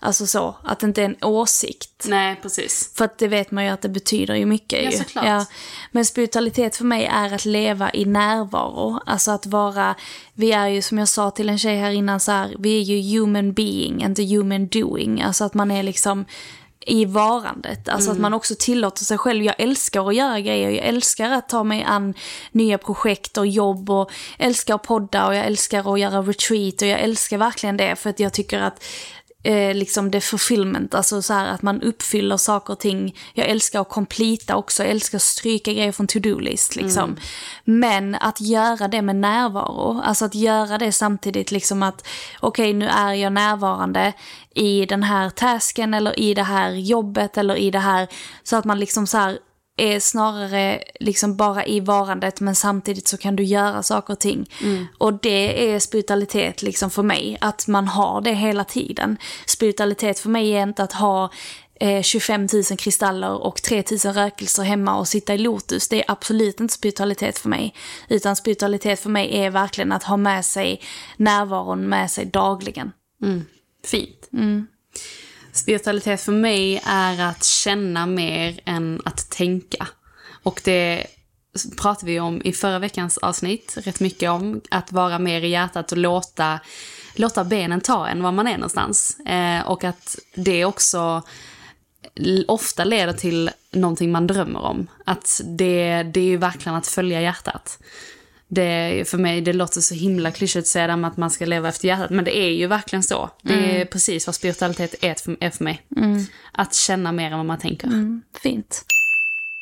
alltså 0.00 0.26
så, 0.26 0.56
att 0.64 0.80
det 0.80 0.86
inte 0.86 1.00
är 1.02 1.04
en 1.04 1.24
åsikt. 1.24 2.06
Nej, 2.08 2.36
precis. 2.42 2.92
För 2.94 3.04
att 3.04 3.18
det 3.18 3.28
vet 3.28 3.50
man 3.50 3.64
ju 3.64 3.70
att 3.70 3.82
det 3.82 3.88
betyder 3.88 4.34
ju 4.34 4.46
mycket 4.46 4.84
Ja, 4.84 4.90
ju. 4.90 4.96
såklart. 4.96 5.48
Men 5.92 6.04
spiritualitet 6.04 6.76
för 6.76 6.84
mig 6.84 7.04
är 7.04 7.34
att 7.34 7.44
leva 7.44 7.90
i 7.92 8.04
närvaro. 8.04 9.00
Alltså 9.06 9.30
att 9.30 9.46
vara, 9.46 9.94
vi 10.34 10.52
är 10.52 10.66
ju 10.66 10.82
som 10.82 10.98
jag 10.98 11.08
sa 11.08 11.30
till 11.30 11.48
en 11.48 11.58
tjej 11.58 11.76
här 11.76 11.90
innan 11.90 12.20
så 12.20 12.32
här, 12.32 12.56
vi 12.58 12.78
är 12.80 12.82
ju 12.82 13.18
human 13.18 13.52
being, 13.52 14.02
inte 14.04 14.22
human 14.24 14.66
doing. 14.68 15.22
Alltså 15.22 15.44
att 15.44 15.54
man 15.54 15.70
är 15.70 15.82
liksom 15.82 16.24
i 16.88 17.04
varandet. 17.04 17.88
Alltså 17.88 18.10
att 18.10 18.18
man 18.18 18.34
också 18.34 18.54
tillåter 18.58 19.04
sig 19.04 19.18
själv. 19.18 19.44
Jag 19.44 19.54
älskar 19.58 20.08
att 20.08 20.14
göra 20.14 20.40
grejer. 20.40 20.70
Jag 20.70 20.84
älskar 20.84 21.30
att 21.30 21.48
ta 21.48 21.64
mig 21.64 21.84
an 21.84 22.14
nya 22.52 22.78
projekt 22.78 23.38
och 23.38 23.46
jobb 23.46 23.90
och 23.90 24.10
älskar 24.38 24.74
att 24.74 24.82
podda 24.82 25.26
och 25.26 25.34
jag 25.34 25.46
älskar 25.46 25.94
att 25.94 26.00
göra 26.00 26.22
retreat 26.22 26.82
och 26.82 26.88
jag 26.88 27.00
älskar 27.00 27.38
verkligen 27.38 27.76
det 27.76 27.96
för 27.96 28.10
att 28.10 28.20
jag 28.20 28.32
tycker 28.32 28.60
att 28.60 28.84
eh, 29.44 29.74
liksom 29.74 30.10
det 30.10 30.20
fulfillment, 30.20 30.94
alltså 30.94 31.22
så 31.22 31.32
här 31.32 31.46
att 31.46 31.62
man 31.62 31.82
uppfyller 31.82 32.36
saker 32.36 32.72
och 32.72 32.80
ting. 32.80 33.16
Jag 33.34 33.48
älskar 33.48 33.80
att 33.80 33.88
completa 33.88 34.56
också, 34.56 34.82
jag 34.82 34.90
älskar 34.90 35.18
att 35.18 35.22
stryka 35.22 35.72
grejer 35.72 35.92
från 35.92 36.06
to-do-list 36.06 36.76
liksom. 36.76 37.16
Men 37.64 38.14
att 38.14 38.40
göra 38.40 38.88
det 38.88 39.02
med 39.02 39.16
närvaro, 39.16 40.00
alltså 40.04 40.24
att 40.24 40.34
göra 40.34 40.78
det 40.78 40.92
samtidigt 40.92 41.50
liksom 41.50 41.82
att 41.82 42.06
okej 42.40 42.72
nu 42.72 42.86
är 42.88 43.12
jag 43.12 43.32
närvarande 43.32 44.12
i 44.54 44.86
den 44.86 45.02
här 45.02 45.30
tasken 45.30 45.94
eller 45.94 46.18
i 46.18 46.34
det 46.34 46.42
här 46.42 46.70
jobbet 46.70 47.38
eller 47.38 47.56
i 47.56 47.70
det 47.70 47.78
här, 47.78 48.08
så 48.42 48.56
att 48.56 48.64
man 48.64 48.78
liksom 48.78 49.06
så 49.06 49.18
här 49.18 49.38
är 49.78 50.00
snarare 50.00 50.82
liksom 51.00 51.36
bara 51.36 51.66
i 51.66 51.80
varandet 51.80 52.40
men 52.40 52.54
samtidigt 52.54 53.08
så 53.08 53.16
kan 53.16 53.36
du 53.36 53.44
göra 53.44 53.82
saker 53.82 54.12
och 54.12 54.20
ting. 54.20 54.50
Och 54.98 55.20
det 55.20 55.70
är 55.70 55.78
spiritualitet 55.78 56.62
liksom 56.62 56.90
för 56.90 57.02
mig, 57.02 57.38
att 57.40 57.66
man 57.66 57.88
har 57.88 58.20
det 58.20 58.34
hela 58.34 58.64
tiden. 58.64 59.18
Spiritualitet 59.46 60.18
för 60.18 60.28
mig 60.28 60.50
är 60.50 60.62
inte 60.62 60.82
att 60.82 60.92
ha 60.92 61.30
eh, 61.80 62.02
25 62.02 62.48
000 62.52 62.62
kristaller 62.78 63.42
och 63.42 63.62
3 63.62 63.84
000 64.04 64.14
rökelser 64.14 64.62
hemma 64.62 64.98
och 64.98 65.08
sitta 65.08 65.34
i 65.34 65.38
lotus. 65.38 65.88
Det 65.88 66.04
är 66.04 66.10
absolut 66.10 66.60
inte 66.60 66.74
spiritualitet 66.74 67.38
för 67.38 67.48
mig. 67.48 67.74
Utan 68.08 68.36
spiritualitet 68.36 69.00
för 69.00 69.10
mig 69.10 69.36
är 69.36 69.50
verkligen 69.50 69.92
att 69.92 70.04
ha 70.04 70.16
med 70.16 70.44
sig 70.44 70.80
närvaron 71.16 71.88
med 71.88 72.10
sig 72.10 72.24
dagligen. 72.24 72.92
Fint. 73.84 74.28
Spiritualitet 75.52 76.20
för 76.20 76.32
mig 76.32 76.82
är 76.86 77.20
att 77.20 77.44
känna 77.44 78.06
mer 78.06 78.60
än 78.64 79.02
att 79.04 79.30
tänka. 79.30 79.88
Och 80.42 80.60
det 80.64 81.06
pratade 81.80 82.06
vi 82.12 82.20
om 82.20 82.42
i 82.44 82.52
förra 82.52 82.78
veckans 82.78 83.18
avsnitt, 83.18 83.74
rätt 83.76 84.00
mycket 84.00 84.30
om 84.30 84.60
att 84.70 84.92
vara 84.92 85.18
mer 85.18 85.42
i 85.42 85.48
hjärtat 85.48 85.92
och 85.92 85.98
låta, 85.98 86.60
låta 87.14 87.44
benen 87.44 87.80
ta 87.80 88.08
en 88.08 88.22
var 88.22 88.32
man 88.32 88.46
är 88.46 88.56
någonstans. 88.56 89.20
Eh, 89.20 89.68
och 89.68 89.84
att 89.84 90.18
det 90.34 90.64
också 90.64 91.22
ofta 92.46 92.84
leder 92.84 93.12
till 93.12 93.50
någonting 93.72 94.12
man 94.12 94.26
drömmer 94.26 94.60
om. 94.60 94.86
Att 95.06 95.40
det, 95.44 96.02
det 96.02 96.20
är 96.20 96.24
ju 96.24 96.36
verkligen 96.36 96.76
att 96.76 96.86
följa 96.86 97.20
hjärtat. 97.20 97.78
Det, 98.50 99.04
för 99.08 99.18
mig, 99.18 99.40
det 99.40 99.52
låter 99.52 99.80
så 99.80 99.94
himla 99.94 100.30
klyschigt 100.30 100.62
att 100.62 100.66
säga 100.66 100.86
det 100.86 101.06
att 101.06 101.16
man 101.16 101.30
ska 101.30 101.46
leva 101.46 101.68
efter 101.68 101.88
hjärtat, 101.88 102.10
men 102.10 102.24
det 102.24 102.36
är 102.36 102.50
ju 102.50 102.66
verkligen 102.66 103.02
så. 103.02 103.30
Det 103.42 103.80
är 103.80 103.84
precis 103.84 104.26
vad 104.26 104.34
spiritualitet 104.34 104.94
är 105.00 105.14
för, 105.14 105.36
är 105.40 105.50
för 105.50 105.64
mig. 105.64 105.82
Att 106.52 106.74
känna 106.74 107.12
mer 107.12 107.30
än 107.30 107.36
vad 107.36 107.46
man 107.46 107.58
tänker. 107.58 107.88
Fint. 108.42 108.84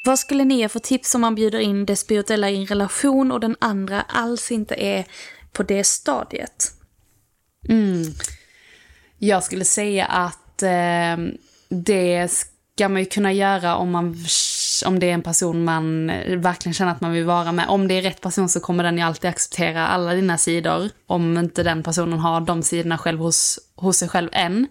Vad 0.05 0.19
skulle 0.19 0.45
ni 0.45 0.59
ge 0.59 0.69
för 0.69 0.79
tips 0.79 1.15
om 1.15 1.21
man 1.21 1.35
bjuder 1.35 1.59
in 1.59 1.87
det 1.87 1.97
spirituella 1.97 2.51
i 2.51 2.57
en 2.57 2.67
relation 2.67 3.33
och 3.33 3.41
den 3.41 3.57
andra 3.59 4.03
alls 4.03 4.51
inte 4.51 4.75
är 4.75 5.05
på 5.53 5.63
det 5.63 5.85
stadiet? 5.85 6.73
Jag 9.19 9.45
skulle 9.45 9.65
säga 9.65 10.05
att 10.05 10.63
eh, 10.63 11.17
det 11.69 12.31
ska 12.31 12.89
man 12.89 13.01
ju 13.01 13.07
kunna 13.07 13.33
göra 13.33 13.77
om, 13.77 13.91
man, 13.91 14.25
om 14.83 14.99
det 14.99 15.11
är 15.11 15.15
en 15.15 15.23
person 15.23 15.65
man 15.65 16.11
eh, 16.11 16.39
verkligen 16.39 16.75
känner 16.75 16.93
att 16.93 17.01
man 17.01 17.13
vill 17.13 17.25
vara 17.25 17.53
med. 17.53 17.69
Om 17.69 17.89
det 17.89 17.95
är 17.95 18.03
rätt 18.03 18.21
person 18.21 18.49
så 18.49 18.61
kommer 18.61 18.85
den 18.85 18.97
ju 18.97 19.03
alltid 19.03 19.31
acceptera 19.31 19.87
alla 19.87 20.15
dina 20.15 20.39
sidor. 20.39 20.91
Om 21.07 21.39
inte 21.39 21.63
den 21.63 21.83
personen 21.83 22.19
har 22.19 22.41
de 22.41 22.63
sidorna 22.63 22.99
själv 22.99 23.19
hos, 23.19 23.59
hos 23.77 23.97
sig 23.97 24.09
själv 24.09 24.29
än. 24.33 24.67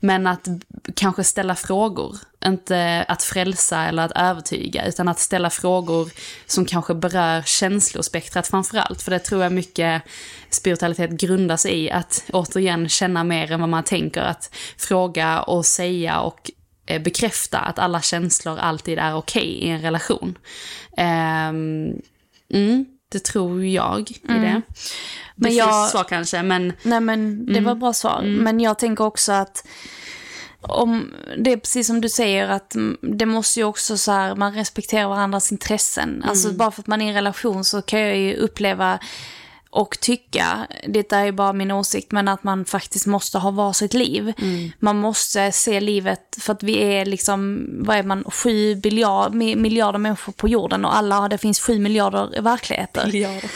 Men 0.00 0.26
att 0.26 0.48
kanske 0.96 1.24
ställa 1.24 1.54
frågor. 1.54 2.16
Inte 2.46 3.04
att 3.08 3.22
frälsa 3.22 3.84
eller 3.84 4.02
att 4.02 4.12
övertyga, 4.16 4.86
utan 4.86 5.08
att 5.08 5.18
ställa 5.18 5.50
frågor 5.50 6.10
som 6.46 6.64
kanske 6.64 6.94
berör 6.94 7.42
känslospektrat 7.42 8.46
framförallt. 8.46 9.02
För 9.02 9.10
det 9.10 9.18
tror 9.18 9.42
jag 9.42 9.52
mycket 9.52 10.02
spiritualitet 10.50 11.10
grundar 11.10 11.56
sig 11.56 11.84
i. 11.84 11.90
Att 11.90 12.24
återigen 12.32 12.88
känna 12.88 13.24
mer 13.24 13.52
än 13.52 13.60
vad 13.60 13.68
man 13.68 13.84
tänker. 13.84 14.22
Att 14.22 14.54
fråga 14.76 15.42
och 15.42 15.66
säga 15.66 16.20
och 16.20 16.50
bekräfta 16.86 17.58
att 17.58 17.78
alla 17.78 18.00
känslor 18.00 18.58
alltid 18.58 18.98
är 18.98 19.14
okej 19.16 19.46
i 19.46 19.68
en 19.68 19.82
relation. 19.82 20.38
Ehm, 20.96 21.92
mm, 22.52 22.86
det 23.08 23.24
tror 23.24 23.64
jag 23.64 24.10
i 24.10 24.20
det. 24.26 24.32
Men 24.34 24.62
Men 25.34 25.54
jag- 25.54 25.88
svar 25.88 26.04
kanske, 26.04 26.42
men 26.42 26.72
Nej 26.82 27.00
men 27.00 27.46
det 27.46 27.60
var 27.60 27.74
bra 27.74 27.92
svar. 27.92 28.22
Men 28.22 28.60
jag 28.60 28.78
tänker 28.78 29.04
också 29.04 29.32
att 29.32 29.66
om, 30.60 31.14
det 31.38 31.52
är 31.52 31.56
precis 31.56 31.86
som 31.86 32.00
du 32.00 32.08
säger 32.08 32.48
att 32.48 32.74
mm, 32.74 32.96
det 33.02 33.26
måste 33.26 33.60
ju 33.60 33.64
också 33.64 33.96
så 33.96 34.12
här, 34.12 34.34
man 34.34 34.54
respekterar 34.54 35.08
varandras 35.08 35.52
intressen. 35.52 36.24
Alltså 36.28 36.52
bara 36.52 36.70
för 36.70 36.82
att 36.82 36.86
man 36.86 37.00
är 37.02 37.06
i 37.06 37.08
en 37.08 37.14
relation 37.14 37.64
så 37.64 37.82
kan 37.82 38.00
jag 38.00 38.16
ju 38.16 38.34
uppleva 38.34 38.98
och 39.74 40.00
tycka, 40.00 40.66
det 40.88 41.12
är 41.12 41.24
ju 41.24 41.32
bara 41.32 41.52
min 41.52 41.70
åsikt, 41.70 42.12
men 42.12 42.28
att 42.28 42.44
man 42.44 42.64
faktiskt 42.64 43.06
måste 43.06 43.38
ha 43.38 43.50
varsitt 43.50 43.94
liv. 43.94 44.32
Man 44.78 44.96
måste 44.96 45.52
se 45.52 45.80
livet, 45.80 46.20
för 46.40 46.52
att 46.52 46.62
vi 46.62 46.82
är 46.82 47.06
liksom, 47.06 47.66
vad 47.78 47.96
är 47.96 48.02
man, 48.02 48.24
sju 48.24 48.74
biljard, 48.74 49.34
mi- 49.34 49.56
miljarder 49.56 49.98
människor 49.98 50.32
på 50.32 50.48
jorden 50.48 50.84
och 50.84 50.96
alla, 50.96 51.28
det 51.28 51.38
finns 51.38 51.60
sju 51.60 51.78
miljarder 51.78 52.42
verkligheter. 52.42 53.06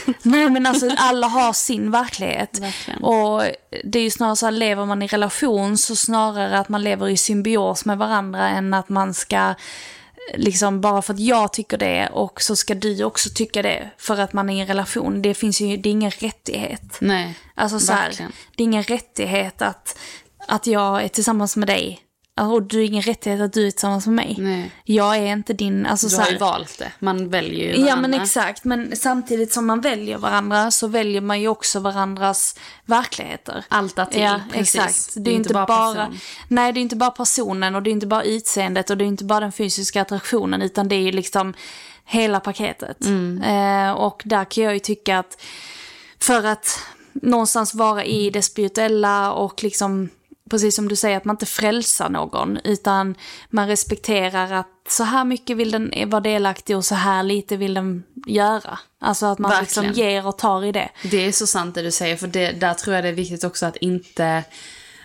Nej 0.22 0.50
men 0.50 0.66
alltså 0.66 0.90
alla 0.96 1.26
har 1.26 1.52
sin 1.52 1.90
verklighet. 1.90 2.58
Verkligen. 2.60 3.04
Och 3.04 3.42
det 3.84 3.98
är 3.98 4.02
ju 4.02 4.10
snarare 4.10 4.36
så 4.36 4.46
att 4.46 4.54
lever 4.54 4.84
man 4.84 5.02
i 5.02 5.06
relation 5.06 5.78
så 5.78 5.96
snarare 5.96 6.58
att 6.58 6.68
man 6.68 6.82
lever 6.82 7.08
i 7.08 7.16
symbios 7.16 7.84
med 7.84 7.98
varandra 7.98 8.48
än 8.48 8.74
att 8.74 8.88
man 8.88 9.14
ska 9.14 9.54
liksom 10.34 10.80
bara 10.80 11.02
för 11.02 11.14
att 11.14 11.20
jag 11.20 11.52
tycker 11.52 11.78
det 11.78 12.08
och 12.12 12.42
så 12.42 12.56
ska 12.56 12.74
du 12.74 13.04
också 13.04 13.28
tycka 13.34 13.62
det 13.62 13.90
för 13.98 14.20
att 14.20 14.32
man 14.32 14.50
är 14.50 14.54
i 14.54 14.60
en 14.60 14.66
relation. 14.66 15.22
Det 15.22 15.34
finns 15.34 15.60
ju, 15.60 15.76
det 15.76 15.88
är 15.88 15.90
ingen 15.90 16.10
rättighet. 16.10 16.98
nej. 17.00 17.38
Alltså 17.54 17.80
så 17.80 17.92
här, 17.92 18.14
det 18.56 18.62
är 18.62 18.64
ingen 18.64 18.82
rättighet 18.82 19.62
att, 19.62 19.98
att 20.46 20.66
jag 20.66 21.04
är 21.04 21.08
tillsammans 21.08 21.56
med 21.56 21.68
dig. 21.68 22.00
Och 22.40 22.62
du 22.62 22.80
är 22.80 22.84
ingen 22.84 23.02
rättighet 23.02 23.40
att 23.40 23.52
du 23.52 23.66
är 23.66 23.70
tillsammans 23.70 24.06
med 24.06 24.14
mig. 24.14 24.36
Nej. 24.38 24.70
Jag 24.84 25.16
är 25.16 25.26
inte 25.32 25.52
din, 25.52 25.86
alltså 25.86 26.08
Du 26.08 26.16
har 26.16 26.30
ju 26.30 26.38
valt 26.38 26.78
det. 26.78 26.92
Man 26.98 27.28
väljer 27.30 27.66
ju 27.76 27.80
Ja 27.80 27.84
men 27.96 27.96
varandra. 28.10 28.22
exakt, 28.22 28.64
men 28.64 28.96
samtidigt 28.96 29.52
som 29.52 29.66
man 29.66 29.80
väljer 29.80 30.18
varandra 30.18 30.70
så 30.70 30.86
väljer 30.86 31.20
man 31.20 31.40
ju 31.40 31.48
också 31.48 31.80
varandras 31.80 32.58
verkligheter. 32.84 33.64
Alternativ, 33.68 34.20
Ja, 34.20 34.40
precis. 34.52 34.74
exakt. 34.74 35.24
Det 35.24 35.30
är 35.30 35.34
inte 35.34 35.54
bara, 35.54 35.66
person. 35.66 36.18
nej 36.48 36.72
det 36.72 36.80
är 36.80 36.82
inte 36.82 36.96
bara 36.96 37.10
personen 37.10 37.74
och 37.74 37.82
det 37.82 37.90
är 37.90 37.92
inte 37.92 38.06
bara 38.06 38.22
utseendet 38.22 38.90
och 38.90 38.96
det 38.96 39.04
är 39.04 39.06
inte 39.06 39.24
bara 39.24 39.40
den 39.40 39.52
fysiska 39.52 40.02
attraktionen 40.02 40.62
utan 40.62 40.88
det 40.88 40.94
är 40.96 41.00
ju 41.00 41.12
liksom 41.12 41.54
hela 42.04 42.40
paketet. 42.40 43.04
Mm. 43.04 43.42
Eh, 43.42 43.92
och 43.92 44.22
där 44.24 44.44
kan 44.44 44.64
jag 44.64 44.72
ju 44.74 44.78
tycka 44.80 45.18
att 45.18 45.40
för 46.20 46.44
att 46.46 46.80
någonstans 47.12 47.74
vara 47.74 48.04
i 48.04 48.30
det 48.30 48.42
spirituella 48.42 49.32
och 49.32 49.62
liksom 49.62 50.08
precis 50.48 50.76
som 50.76 50.88
du 50.88 50.96
säger, 50.96 51.16
att 51.16 51.24
man 51.24 51.34
inte 51.34 51.46
frälsar 51.46 52.08
någon, 52.08 52.58
utan 52.64 53.14
man 53.50 53.68
respekterar 53.68 54.52
att 54.52 54.66
så 54.88 55.04
här 55.04 55.24
mycket 55.24 55.56
vill 55.56 55.70
den 55.70 56.10
vara 56.10 56.20
delaktig 56.20 56.76
och 56.76 56.84
så 56.84 56.94
här 56.94 57.22
lite 57.22 57.56
vill 57.56 57.74
den 57.74 58.04
göra. 58.26 58.78
Alltså 59.00 59.26
att 59.26 59.38
man 59.38 59.60
liksom 59.60 59.84
Verkligen. 59.84 60.10
ger 60.10 60.26
och 60.26 60.38
tar 60.38 60.64
i 60.64 60.72
det. 60.72 60.88
Det 61.02 61.26
är 61.26 61.32
så 61.32 61.46
sant 61.46 61.74
det 61.74 61.82
du 61.82 61.90
säger, 61.90 62.16
för 62.16 62.26
det, 62.26 62.50
där 62.52 62.74
tror 62.74 62.94
jag 62.94 63.04
det 63.04 63.08
är 63.08 63.12
viktigt 63.12 63.44
också 63.44 63.66
att 63.66 63.76
inte 63.76 64.44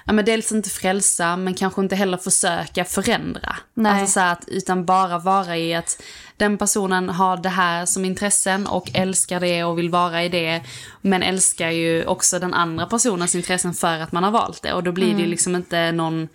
Ja, 0.05 0.13
men 0.13 0.25
dels 0.25 0.51
inte 0.51 0.69
frälsa, 0.69 1.37
men 1.37 1.53
kanske 1.53 1.81
inte 1.81 1.95
heller 1.95 2.17
försöka 2.17 2.85
förändra. 2.85 3.55
Nej. 3.73 3.91
Alltså 3.91 4.13
så 4.13 4.19
att, 4.19 4.43
utan 4.47 4.85
bara 4.85 5.17
vara 5.17 5.57
i 5.57 5.73
att 5.73 6.01
den 6.37 6.57
personen 6.57 7.09
har 7.09 7.37
det 7.37 7.49
här 7.49 7.85
som 7.85 8.05
intressen 8.05 8.67
och 8.67 8.89
älskar 8.93 9.39
det 9.39 9.63
och 9.63 9.77
vill 9.77 9.89
vara 9.89 10.23
i 10.23 10.29
det. 10.29 10.61
Men 11.01 11.23
älskar 11.23 11.69
ju 11.69 12.05
också 12.05 12.39
den 12.39 12.53
andra 12.53 12.85
personens 12.85 13.35
intressen 13.35 13.73
för 13.73 13.99
att 13.99 14.11
man 14.11 14.23
har 14.23 14.31
valt 14.31 14.61
det. 14.63 14.73
Och 14.73 14.83
då 14.83 14.91
blir 14.91 15.05
det 15.05 15.11
Mm. 15.11 15.23
ju 15.23 15.29
liksom 15.29 15.55
inte 15.55 15.91
någon 15.91 16.27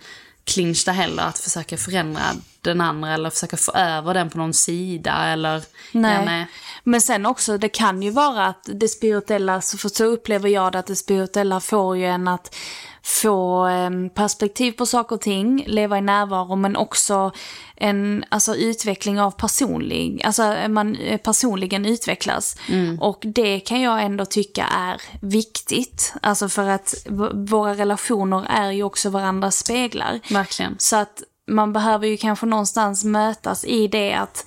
clinch 0.43 0.85
där 0.85 0.93
heller 0.93 1.23
att 1.23 1.39
försöka 1.39 1.77
förändra 1.77 2.21
den 2.61 2.81
andra 2.81 3.13
eller 3.13 3.29
försöka 3.29 3.57
få 3.57 3.71
över 3.71 4.13
den 4.13 4.29
på 4.29 4.37
någon 4.37 4.53
sida 4.53 5.25
eller... 5.27 5.63
Nej. 5.91 6.13
Ja, 6.13 6.25
nej. 6.25 6.47
Men 6.83 7.01
sen 7.01 7.25
också, 7.25 7.57
det 7.57 7.69
kan 7.69 8.01
ju 8.01 8.09
vara 8.11 8.45
att 8.45 8.69
det 8.73 8.87
spirituella, 8.87 9.61
så, 9.61 9.77
för 9.77 9.89
så 9.89 10.05
upplever 10.05 10.49
jag 10.49 10.71
det, 10.71 10.79
att 10.79 10.87
det 10.87 10.95
spirituella 10.95 11.59
får 11.59 11.97
ju 11.97 12.05
en 12.05 12.27
att 12.27 12.55
få 13.03 13.67
perspektiv 14.13 14.71
på 14.71 14.85
saker 14.85 15.15
och 15.15 15.21
ting, 15.21 15.63
leva 15.67 15.97
i 15.97 16.01
närvaro, 16.01 16.55
men 16.55 16.75
också 16.75 17.31
en 17.75 18.25
alltså, 18.29 18.55
utveckling 18.55 19.21
av 19.21 19.31
personlig, 19.31 20.21
alltså 20.25 20.55
man 20.69 20.95
eh, 20.95 21.17
personligen 21.17 21.85
utvecklas. 21.85 22.57
Och 22.99 23.19
det 23.21 23.59
kan 23.59 23.81
jag 23.81 24.03
ändå 24.03 24.25
tycka 24.25 24.65
är 24.65 25.01
viktigt, 25.21 26.13
alltså 26.21 26.49
för 26.49 26.69
att 26.69 26.95
våra 27.33 27.73
relationer 27.73 28.45
är 28.49 28.71
ju 28.71 28.83
också 28.83 29.09
varandras 29.09 29.57
speglar. 29.57 30.19
Verkligen. 30.29 30.75
Så 30.79 30.95
att 30.95 31.23
man 31.47 31.73
behöver 31.73 32.07
ju 32.07 32.17
kanske 32.17 32.45
någonstans 32.45 33.03
mötas 33.03 33.65
i 33.65 33.87
det 33.87 34.13
att 34.13 34.45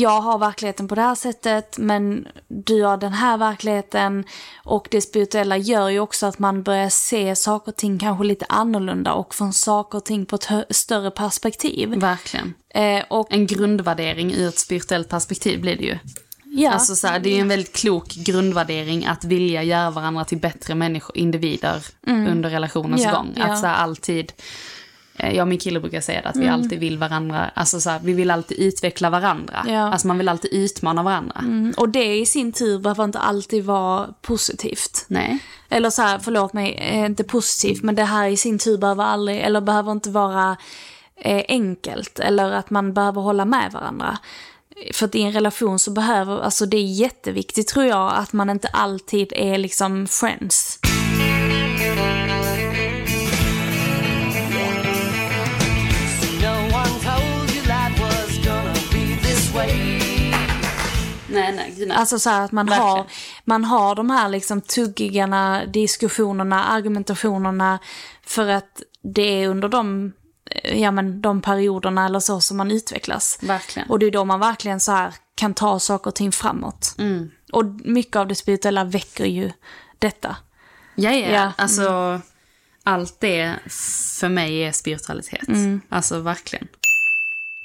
jag 0.00 0.20
har 0.20 0.38
verkligheten 0.38 0.88
på 0.88 0.94
det 0.94 1.02
här 1.02 1.14
sättet 1.14 1.78
men 1.78 2.28
du 2.48 2.82
har 2.82 2.96
den 2.96 3.12
här 3.12 3.36
verkligheten 3.38 4.24
och 4.64 4.88
det 4.90 5.00
spirituella 5.00 5.56
gör 5.56 5.88
ju 5.88 6.00
också 6.00 6.26
att 6.26 6.38
man 6.38 6.62
börjar 6.62 6.88
se 6.88 7.36
saker 7.36 7.72
och 7.72 7.76
ting 7.76 7.98
kanske 7.98 8.24
lite 8.24 8.46
annorlunda 8.48 9.12
och 9.12 9.34
från 9.34 9.52
saker 9.52 9.98
och 9.98 10.04
ting 10.04 10.26
på 10.26 10.36
ett 10.36 10.48
större 10.70 11.10
perspektiv. 11.10 11.88
Verkligen. 11.96 12.54
Eh, 12.74 13.02
och 13.08 13.32
En 13.32 13.46
grundvärdering 13.46 14.34
ur 14.34 14.48
ett 14.48 14.58
spirituellt 14.58 15.08
perspektiv 15.08 15.60
blir 15.60 15.76
det 15.76 15.84
ju. 15.84 15.98
ja, 16.44 16.70
Alltså 16.72 16.96
så 16.96 17.06
här, 17.06 17.18
det 17.18 17.36
är 17.36 17.40
en 17.40 17.48
väldigt 17.48 17.76
klok 17.76 18.08
grundvärdering 18.14 19.06
att 19.06 19.24
vilja 19.24 19.62
göra 19.62 19.90
varandra 19.90 20.24
till 20.24 20.38
bättre 20.38 20.74
människor, 20.74 21.16
individer 21.18 21.86
under 22.06 22.50
relationens 22.50 23.02
Mm. 23.02 23.12
Ja, 23.14 23.18
gång. 23.20 23.32
ja. 23.36 23.44
Att 23.44 23.58
så 23.60 23.66
här, 23.66 23.74
alltid, 23.74 24.32
jag 25.18 25.38
och 25.40 25.48
min 25.48 25.58
kille 25.58 25.80
brukar 25.80 26.00
säga 26.00 26.22
det, 26.22 26.28
att 26.28 26.36
vi 26.36 26.40
Mm. 26.46 26.54
alltid 26.54 26.78
vill 26.80 26.98
varandra, 26.98 27.50
alltså 27.54 27.80
så 27.80 27.90
här, 27.90 28.00
vi 28.04 28.12
vill 28.12 28.30
alltid 28.30 28.58
utveckla 28.58 29.10
varandra. 29.10 29.64
Ja. 29.68 29.78
Alltså 29.92 30.06
man 30.06 30.18
vill 30.18 30.28
alltid 30.28 30.52
utmana 30.52 31.02
varandra. 31.02 31.36
Mm, 31.38 31.74
och 31.76 31.88
det 31.88 32.16
i 32.18 32.26
sin 32.26 32.52
tur 32.52 32.78
behöver 32.78 33.04
inte 33.04 33.18
alltid 33.18 33.64
vara 33.64 34.08
positivt. 34.22 35.04
Nej. 35.08 35.38
Eller 35.68 35.90
så 35.90 36.02
här, 36.02 36.18
förlåt 36.18 36.52
mig, 36.52 36.74
eh, 36.74 37.04
inte 37.06 37.24
positivt, 37.24 37.82
men 37.82 37.94
det 37.94 38.04
här 38.04 38.28
i 38.28 38.36
sin 38.36 38.58
tur 38.58 38.78
behöver 38.78 39.04
aldrig, 39.04 39.40
eller 39.40 39.60
behöver 39.60 39.92
inte 39.92 40.10
vara 40.10 40.56
eh, 41.16 41.44
enkelt. 41.48 42.18
Eller 42.18 42.52
att 42.52 42.70
man 42.70 42.94
behöver 42.94 43.20
hålla 43.20 43.44
med 43.44 43.72
varandra. 43.72 44.18
För 44.92 45.06
att 45.06 45.14
i 45.14 45.22
en 45.22 45.32
relation 45.32 45.78
så 45.78 45.90
behöver, 45.90 46.40
alltså 46.42 46.66
det 46.66 46.76
är 46.76 46.84
jätteviktigt 46.92 47.68
tror 47.68 47.84
jag, 47.84 48.12
att 48.16 48.32
man 48.32 48.50
inte 48.50 48.68
alltid 48.68 49.32
är 49.36 49.58
liksom 49.58 50.06
friends. 50.06 50.78
Nej, 61.34 61.52
nej, 61.56 61.74
gud, 61.76 61.88
nej. 61.88 61.96
Alltså 61.96 62.18
så 62.18 62.30
här 62.30 62.44
att 62.44 62.52
man 62.52 62.66
Verkligen. 62.66 62.88
har, 62.88 63.06
man 63.44 63.64
har 63.64 63.94
de 63.94 64.10
här 64.10 64.28
liksom 64.28 64.60
tuggiga 64.60 65.62
diskussionerna, 65.66 66.64
argumentationerna 66.64 67.78
för 68.26 68.48
att 68.48 68.82
det 69.02 69.42
är 69.42 69.48
under 69.48 69.68
de, 69.68 70.12
eh, 70.50 70.82
ja, 70.82 70.90
men 70.90 71.20
de 71.20 71.42
perioderna 71.42 72.06
eller 72.06 72.20
så 72.20 72.40
som 72.40 72.56
man 72.56 72.70
utvecklas. 72.70 73.38
Verkligen. 73.42 73.90
Och 73.90 73.98
det 73.98 74.06
är 74.06 74.10
då 74.10 74.24
man 74.24 74.40
verkligen 74.40 74.80
så 74.80 74.92
här 74.92 75.14
kan 75.34 75.54
ta 75.54 75.80
saker 75.80 76.08
och 76.10 76.14
ting 76.14 76.32
framåt. 76.32 76.94
Mm. 76.98 77.30
Och 77.52 77.64
mycket 77.84 78.16
av 78.16 78.28
det 78.28 78.34
spirituella 78.34 78.84
väcker 78.84 79.24
ju 79.24 79.50
detta. 79.98 80.36
Ja, 80.94 81.10
ja. 81.10 81.30
Ja. 81.30 81.52
Alltså, 81.56 82.20
allt 82.82 83.20
det 83.20 83.54
för 84.20 84.28
mig 84.28 84.64
är 84.64 84.72
spiritualitet. 84.72 85.48
Mm. 85.48 85.80
Alltså 85.88 86.20
verkligen. 86.20 86.68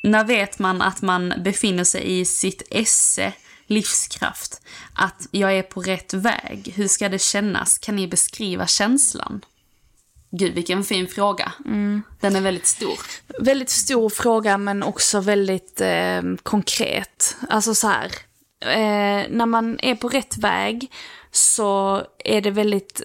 När 0.04 0.24
vet 0.24 0.60
man 0.60 0.82
att 0.82 1.02
man 1.02 1.34
befinner 1.44 1.84
sig 1.84 2.20
i 2.20 2.26
sitt 2.26 2.62
esse, 2.72 3.34
livskraft? 3.70 4.62
Att 4.94 5.28
jag 5.32 5.58
är 5.58 5.64
på 5.64 5.82
rätt 5.82 6.14
väg? 6.14 6.74
Hur 6.76 6.88
ska 6.88 7.10
det 7.10 7.20
kännas? 7.22 7.78
Kan 7.78 7.96
ni 7.96 8.08
beskriva 8.08 8.68
känslan? 8.68 9.42
Gud, 10.32 10.54
vilken 10.54 10.84
fin 10.84 11.08
fråga. 11.08 11.52
Mm. 11.66 12.02
Den 12.20 12.36
är 12.36 12.42
väldigt 12.42 12.66
stor. 12.66 13.00
Väldigt 13.40 13.70
stor 13.70 14.10
fråga 14.10 14.58
men 14.58 14.84
också 14.84 15.20
väldigt 15.20 15.82
eh, 15.82 16.22
konkret. 16.44 17.36
Alltså 17.50 17.76
så 17.76 17.88
här, 17.88 18.12
eh, 18.62 19.30
när 19.30 19.46
man 19.46 19.80
är 19.80 19.96
på 19.96 20.10
rätt 20.10 20.38
väg 20.38 20.92
så 21.32 22.04
är 22.26 22.42
det 22.42 22.52
väldigt 22.52 23.02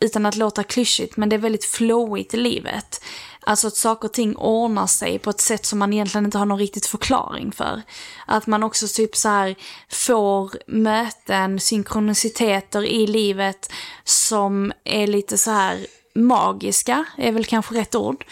utan 0.00 0.26
att 0.26 0.36
låta 0.36 0.62
klyschigt, 0.62 1.16
men 1.16 1.28
det 1.28 1.36
är 1.36 1.40
väldigt 1.40 1.64
flowigt 1.64 2.34
i 2.34 2.36
livet. 2.36 3.00
Alltså 3.46 3.66
att 3.66 3.76
saker 3.76 4.08
och 4.08 4.12
ting 4.12 4.36
ordnar 4.36 4.86
sig 4.86 5.18
på 5.18 5.30
ett 5.30 5.40
sätt 5.40 5.66
som 5.66 5.78
man 5.78 5.92
egentligen 5.92 6.24
inte 6.24 6.38
har 6.38 6.46
någon 6.46 6.58
riktigt 6.58 6.86
förklaring 6.86 7.52
för. 7.52 7.82
Att 8.26 8.46
man 8.46 8.62
också 8.62 8.86
typ 8.88 9.16
så 9.16 9.28
här 9.28 9.54
får 9.88 10.50
möten, 10.66 11.60
synkroniciteter 11.60 12.84
i 12.84 13.06
livet 13.06 13.72
som 14.04 14.72
är 14.84 15.06
lite 15.06 15.38
så 15.38 15.50
här 15.50 15.86
magiska, 16.14 17.04
är 17.16 17.32
väl 17.32 17.44
kanske 17.44 17.74
rätt 17.74 17.94
ord. 17.94 18.24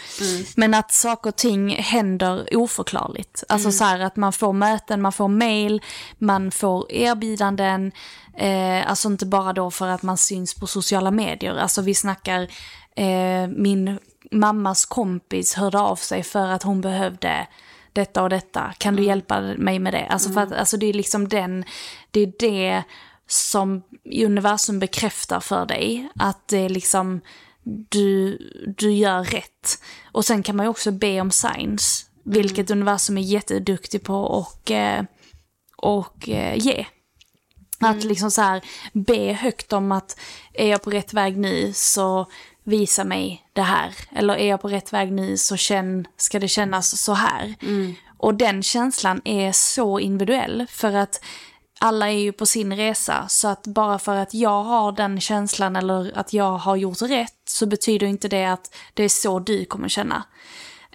Men 0.55 0.73
att 0.73 0.91
saker 0.91 1.29
och 1.29 1.35
ting 1.35 1.75
händer 1.75 2.55
oförklarligt. 2.55 3.43
Alltså 3.49 3.71
så 3.71 3.83
här 3.83 3.99
att 3.99 4.15
man 4.15 4.33
får 4.33 4.53
möten, 4.53 5.01
man 5.01 5.11
får 5.11 5.27
mail, 5.27 5.81
man 6.17 6.51
får 6.51 6.91
erbjudanden. 6.91 7.91
Eh, 8.37 8.89
alltså 8.89 9.07
inte 9.07 9.25
bara 9.25 9.53
då 9.53 9.71
för 9.71 9.87
att 9.87 10.03
man 10.03 10.17
syns 10.17 10.53
på 10.53 10.67
sociala 10.67 11.11
medier. 11.11 11.55
Alltså 11.55 11.81
vi 11.81 11.95
snackar 11.95 12.41
eh, 12.95 13.47
min 13.47 13.99
mammas 14.31 14.85
kompis 14.85 15.53
hörde 15.53 15.79
av 15.79 15.95
sig 15.95 16.23
för 16.23 16.47
att 16.47 16.63
hon 16.63 16.81
behövde 16.81 17.47
detta 17.93 18.23
och 18.23 18.29
detta. 18.29 18.73
Kan 18.77 18.95
du 18.95 19.03
hjälpa 19.03 19.41
mig 19.41 19.79
med 19.79 19.93
det? 19.93 20.07
Alltså 20.07 20.29
för 20.29 20.41
att 20.41 20.53
alltså 20.53 20.77
det 20.77 20.85
är 20.85 20.93
liksom 20.93 21.27
den, 21.27 21.65
det 22.11 22.19
är 22.19 22.33
det 22.39 22.83
som 23.27 23.83
universum 24.05 24.79
bekräftar 24.79 25.39
för 25.39 25.65
dig. 25.65 26.09
Att 26.15 26.47
det 26.47 26.57
är 26.57 26.69
liksom, 26.69 27.21
du, 27.89 28.37
du 28.77 28.91
gör 28.91 29.23
rätt. 29.23 29.81
Och 30.11 30.25
sen 30.25 30.43
kan 30.43 30.55
man 30.55 30.65
ju 30.65 30.69
också 30.69 30.91
be 30.91 31.21
om 31.21 31.31
signs. 31.31 32.05
Vilket 32.23 32.71
universum 32.71 33.17
är 33.17 33.21
jätteduktig 33.21 34.03
på 34.03 34.15
och, 34.15 34.71
eh, 34.71 35.03
och 35.77 36.29
eh, 36.29 36.57
ge. 36.57 36.85
Att 37.79 38.03
liksom 38.03 38.31
så 38.31 38.41
här 38.41 38.61
be 38.93 39.33
högt 39.33 39.73
om 39.73 39.91
att 39.91 40.19
är 40.53 40.69
jag 40.69 40.83
på 40.83 40.89
rätt 40.89 41.13
väg 41.13 41.37
nu 41.37 41.73
så 41.73 42.27
visa 42.65 43.03
mig 43.03 43.45
det 43.53 43.61
här. 43.61 43.93
Eller 44.15 44.35
är 44.35 44.49
jag 44.49 44.61
på 44.61 44.67
rätt 44.67 44.93
väg 44.93 45.11
nu 45.11 45.37
så 45.37 45.57
känn, 45.57 46.07
ska 46.17 46.39
det 46.39 46.47
kännas 46.47 47.01
så 47.01 47.13
här. 47.13 47.55
Och 48.17 48.35
den 48.35 48.63
känslan 48.63 49.21
är 49.25 49.51
så 49.51 49.99
individuell 49.99 50.65
för 50.69 50.95
att 50.95 51.23
alla 51.79 52.11
är 52.11 52.17
ju 52.17 52.31
på 52.31 52.45
sin 52.45 52.75
resa. 52.75 53.27
Så 53.27 53.47
att 53.47 53.67
bara 53.67 53.99
för 53.99 54.15
att 54.15 54.33
jag 54.33 54.63
har 54.63 54.91
den 54.91 55.21
känslan 55.21 55.75
eller 55.75 56.17
att 56.17 56.33
jag 56.33 56.57
har 56.57 56.75
gjort 56.75 57.01
rätt 57.01 57.41
så 57.45 57.65
betyder 57.65 58.07
inte 58.07 58.27
det 58.27 58.45
att 58.45 58.75
det 58.93 59.03
är 59.03 59.09
så 59.09 59.39
du 59.39 59.65
kommer 59.65 59.87
känna. 59.89 60.23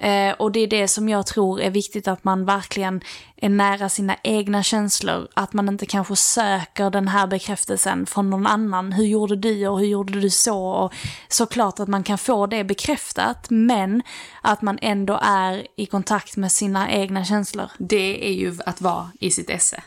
Eh, 0.00 0.32
och 0.32 0.52
det 0.52 0.60
är 0.60 0.66
det 0.66 0.88
som 0.88 1.08
jag 1.08 1.26
tror 1.26 1.60
är 1.60 1.70
viktigt 1.70 2.08
att 2.08 2.24
man 2.24 2.44
verkligen 2.44 3.00
är 3.36 3.48
nära 3.48 3.88
sina 3.88 4.16
egna 4.22 4.62
känslor. 4.62 5.28
Att 5.34 5.52
man 5.52 5.68
inte 5.68 5.86
kanske 5.86 6.16
söker 6.16 6.90
den 6.90 7.08
här 7.08 7.26
bekräftelsen 7.26 8.06
från 8.06 8.30
någon 8.30 8.46
annan. 8.46 8.92
Hur 8.92 9.04
gjorde 9.04 9.36
du 9.36 9.68
och 9.68 9.80
hur 9.80 9.86
gjorde 9.86 10.20
du 10.20 10.30
så? 10.30 10.66
Och 10.66 10.92
såklart 11.28 11.80
att 11.80 11.88
man 11.88 12.02
kan 12.02 12.18
få 12.18 12.46
det 12.46 12.64
bekräftat 12.64 13.46
men 13.50 14.02
att 14.42 14.62
man 14.62 14.78
ändå 14.82 15.20
är 15.22 15.66
i 15.76 15.86
kontakt 15.86 16.36
med 16.36 16.52
sina 16.52 16.90
egna 16.90 17.24
känslor. 17.24 17.70
Det 17.78 18.28
är 18.28 18.32
ju 18.32 18.58
att 18.66 18.80
vara 18.80 19.10
i 19.20 19.30
sitt 19.30 19.50
esse. 19.50 19.82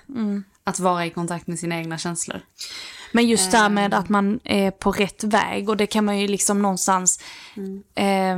Att 0.63 0.79
vara 0.79 1.05
i 1.05 1.09
kontakt 1.09 1.47
med 1.47 1.59
sina 1.59 1.75
egna 1.75 1.97
känslor. 1.97 2.41
Men 3.11 3.27
just 3.27 3.51
det 3.51 3.57
här 3.57 3.69
med 3.69 3.93
att 3.93 4.09
man 4.09 4.39
är 4.43 4.71
på 4.71 4.91
rätt 4.91 5.23
väg 5.23 5.69
och 5.69 5.77
det 5.77 5.87
kan 5.87 6.05
man 6.05 6.19
ju 6.19 6.27
liksom 6.27 6.61
någonstans... 6.61 7.19
Eh, 7.95 8.37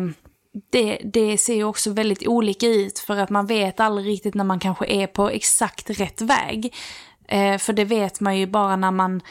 det, 0.69 0.99
det 1.03 1.37
ser 1.37 1.55
ju 1.55 1.63
också 1.63 1.91
väldigt 1.91 2.27
olika 2.27 2.67
ut 2.67 2.99
för 2.99 3.17
att 3.17 3.29
man 3.29 3.45
vet 3.45 3.79
aldrig 3.79 4.07
riktigt 4.07 4.35
när 4.35 4.43
man 4.43 4.59
kanske 4.59 4.85
är 4.85 5.07
på 5.07 5.29
exakt 5.29 5.89
rätt 5.89 6.21
väg. 6.21 6.73
Eh, 7.27 7.57
för 7.57 7.73
det 7.73 7.85
vet 7.85 8.19
man 8.19 8.37
ju 8.37 8.47
bara 8.47 8.75
när 8.75 8.91
man 8.91 9.21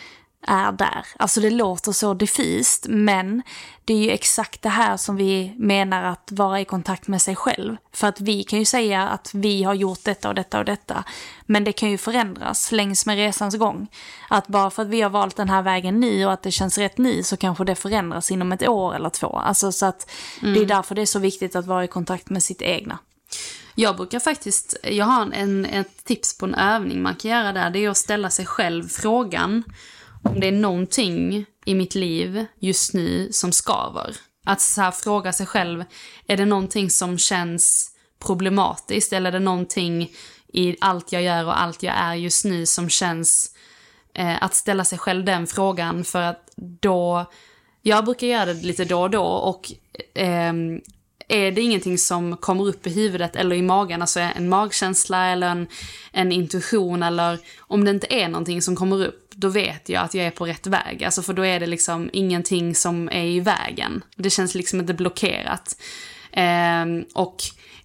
är 0.46 0.72
där. 0.72 1.06
Alltså 1.16 1.40
det 1.40 1.50
låter 1.50 1.92
så 1.92 2.14
diffust 2.14 2.86
men 2.88 3.42
det 3.84 3.94
är 3.94 3.98
ju 3.98 4.10
exakt 4.10 4.62
det 4.62 4.68
här 4.68 4.96
som 4.96 5.16
vi 5.16 5.54
menar 5.58 6.02
att 6.02 6.32
vara 6.32 6.60
i 6.60 6.64
kontakt 6.64 7.08
med 7.08 7.22
sig 7.22 7.36
själv. 7.36 7.76
För 7.92 8.06
att 8.06 8.20
vi 8.20 8.44
kan 8.44 8.58
ju 8.58 8.64
säga 8.64 9.08
att 9.08 9.30
vi 9.34 9.62
har 9.62 9.74
gjort 9.74 10.04
detta 10.04 10.28
och 10.28 10.34
detta 10.34 10.58
och 10.58 10.64
detta. 10.64 11.04
Men 11.46 11.64
det 11.64 11.72
kan 11.72 11.90
ju 11.90 11.98
förändras 11.98 12.72
längs 12.72 13.06
med 13.06 13.16
resans 13.16 13.56
gång. 13.56 13.86
Att 14.28 14.46
bara 14.46 14.70
för 14.70 14.82
att 14.82 14.88
vi 14.88 15.00
har 15.00 15.10
valt 15.10 15.36
den 15.36 15.48
här 15.48 15.62
vägen 15.62 16.00
nu 16.00 16.26
och 16.26 16.32
att 16.32 16.42
det 16.42 16.50
känns 16.50 16.78
rätt 16.78 16.98
nu 16.98 17.22
så 17.22 17.36
kanske 17.36 17.64
det 17.64 17.74
förändras 17.74 18.30
inom 18.30 18.52
ett 18.52 18.68
år 18.68 18.94
eller 18.94 19.10
två. 19.10 19.36
Alltså 19.38 19.72
så 19.72 19.86
att 19.86 20.10
det 20.40 20.60
är 20.60 20.66
därför 20.66 20.94
det 20.94 21.02
är 21.02 21.06
så 21.06 21.18
viktigt 21.18 21.56
att 21.56 21.66
vara 21.66 21.84
i 21.84 21.88
kontakt 21.88 22.30
med 22.30 22.42
sitt 22.42 22.62
egna. 22.62 22.98
Jag 23.74 23.96
brukar 23.96 24.20
faktiskt, 24.20 24.76
jag 24.82 25.04
har 25.04 25.32
en, 25.32 25.64
ett 25.64 26.04
tips 26.04 26.38
på 26.38 26.46
en 26.46 26.54
övning 26.54 27.02
man 27.02 27.14
kan 27.14 27.30
göra 27.30 27.52
där. 27.52 27.70
Det 27.70 27.84
är 27.84 27.88
att 27.88 27.96
ställa 27.96 28.30
sig 28.30 28.46
själv 28.46 28.88
frågan 28.88 29.62
om 30.24 30.40
det 30.40 30.48
är 30.48 30.52
någonting 30.52 31.46
i 31.64 31.74
mitt 31.74 31.94
liv 31.94 32.46
just 32.58 32.94
nu 32.94 33.32
som 33.32 33.52
skaver. 33.52 34.16
Att 34.44 34.60
så 34.60 34.80
här 34.80 34.90
fråga 34.90 35.32
sig 35.32 35.46
själv, 35.46 35.84
är 36.26 36.36
det 36.36 36.44
någonting 36.44 36.90
som 36.90 37.18
känns 37.18 37.90
problematiskt? 38.18 39.12
Eller 39.12 39.28
är 39.28 39.32
det 39.32 39.38
någonting 39.38 40.10
i 40.52 40.76
allt 40.80 41.12
jag 41.12 41.22
gör 41.22 41.44
och 41.44 41.60
allt 41.60 41.82
jag 41.82 41.94
är 41.96 42.14
just 42.14 42.44
nu 42.44 42.66
som 42.66 42.88
känns... 42.88 43.50
Eh, 44.14 44.42
att 44.42 44.54
ställa 44.54 44.84
sig 44.84 44.98
själv 44.98 45.24
den 45.24 45.46
frågan 45.46 46.04
för 46.04 46.22
att 46.22 46.52
då... 46.56 47.30
Jag 47.82 48.04
brukar 48.04 48.26
göra 48.26 48.54
det 48.54 48.62
lite 48.62 48.84
då 48.84 49.00
och 49.00 49.10
då 49.10 49.24
och 49.24 49.72
eh, 50.18 50.52
är 51.28 51.52
det 51.52 51.60
ingenting 51.60 51.98
som 51.98 52.36
kommer 52.36 52.68
upp 52.68 52.86
i 52.86 52.90
huvudet 52.90 53.36
eller 53.36 53.56
i 53.56 53.62
magen, 53.62 54.00
alltså 54.00 54.20
en 54.20 54.48
magkänsla 54.48 55.26
eller 55.26 55.48
en, 55.48 55.66
en 56.12 56.32
intuition 56.32 57.02
eller 57.02 57.38
om 57.58 57.84
det 57.84 57.90
inte 57.90 58.14
är 58.14 58.28
någonting 58.28 58.62
som 58.62 58.76
kommer 58.76 59.06
upp, 59.06 59.30
då 59.30 59.48
vet 59.48 59.88
jag 59.88 60.04
att 60.04 60.14
jag 60.14 60.26
är 60.26 60.30
på 60.30 60.46
rätt 60.46 60.66
väg. 60.66 61.04
Alltså 61.04 61.22
för 61.22 61.32
då 61.32 61.46
är 61.46 61.60
det 61.60 61.66
liksom 61.66 62.10
ingenting 62.12 62.74
som 62.74 63.08
är 63.08 63.24
i 63.24 63.40
vägen. 63.40 64.04
Det 64.16 64.30
känns 64.30 64.54
liksom 64.54 64.80
inte 64.80 64.94
blockerat. 64.94 65.76
Eh, 66.32 66.84
och 67.14 67.36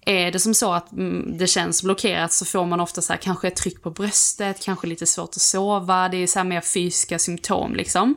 är 0.06 0.32
det 0.32 0.38
som 0.38 0.54
så 0.54 0.72
att 0.72 0.92
mm, 0.92 1.38
det 1.38 1.46
känns 1.46 1.82
blockerat 1.82 2.32
så 2.32 2.44
får 2.44 2.66
man 2.66 2.80
ofta 2.80 3.02
så 3.02 3.12
här, 3.12 3.20
kanske 3.20 3.48
ett 3.48 3.56
tryck 3.56 3.82
på 3.82 3.90
bröstet, 3.90 4.64
kanske 4.64 4.86
lite 4.86 5.06
svårt 5.06 5.28
att 5.28 5.40
sova, 5.40 6.08
det 6.08 6.16
är 6.16 6.26
så 6.26 6.38
här 6.38 6.46
mer 6.46 6.60
fysiska 6.60 7.18
symptom 7.18 7.74
liksom. 7.74 8.14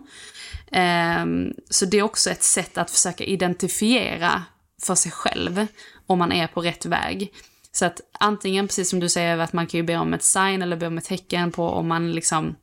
Ehm, 0.71 1.53
så 1.69 1.85
det 1.85 1.97
är 1.97 2.03
också 2.03 2.29
ett 2.29 2.43
sätt 2.43 2.77
att 2.77 2.91
försöka 2.91 3.23
identifiera 3.23 4.43
för 4.85 4.95
sig 4.95 5.11
själv 5.11 5.67
om 6.07 6.19
man 6.19 6.31
är 6.31 6.47
på 6.47 6.61
rätt 6.61 6.85
väg. 6.85 7.33
Så 7.71 7.85
att 7.85 8.01
antingen, 8.19 8.67
precis 8.67 8.89
som 8.89 8.99
du 8.99 9.09
säger, 9.09 9.37
att 9.37 9.53
man 9.53 9.67
kan 9.67 9.77
ju 9.77 9.83
be 9.83 9.97
om 9.97 10.13
ett 10.13 10.23
sign 10.23 10.61
eller 10.61 10.75
be 10.75 10.87
om 10.87 10.97
ett 10.97 11.05
tecken 11.05 11.51
på 11.51 11.69
om 11.69 11.87
man 11.87 12.11
liksom, 12.11 12.55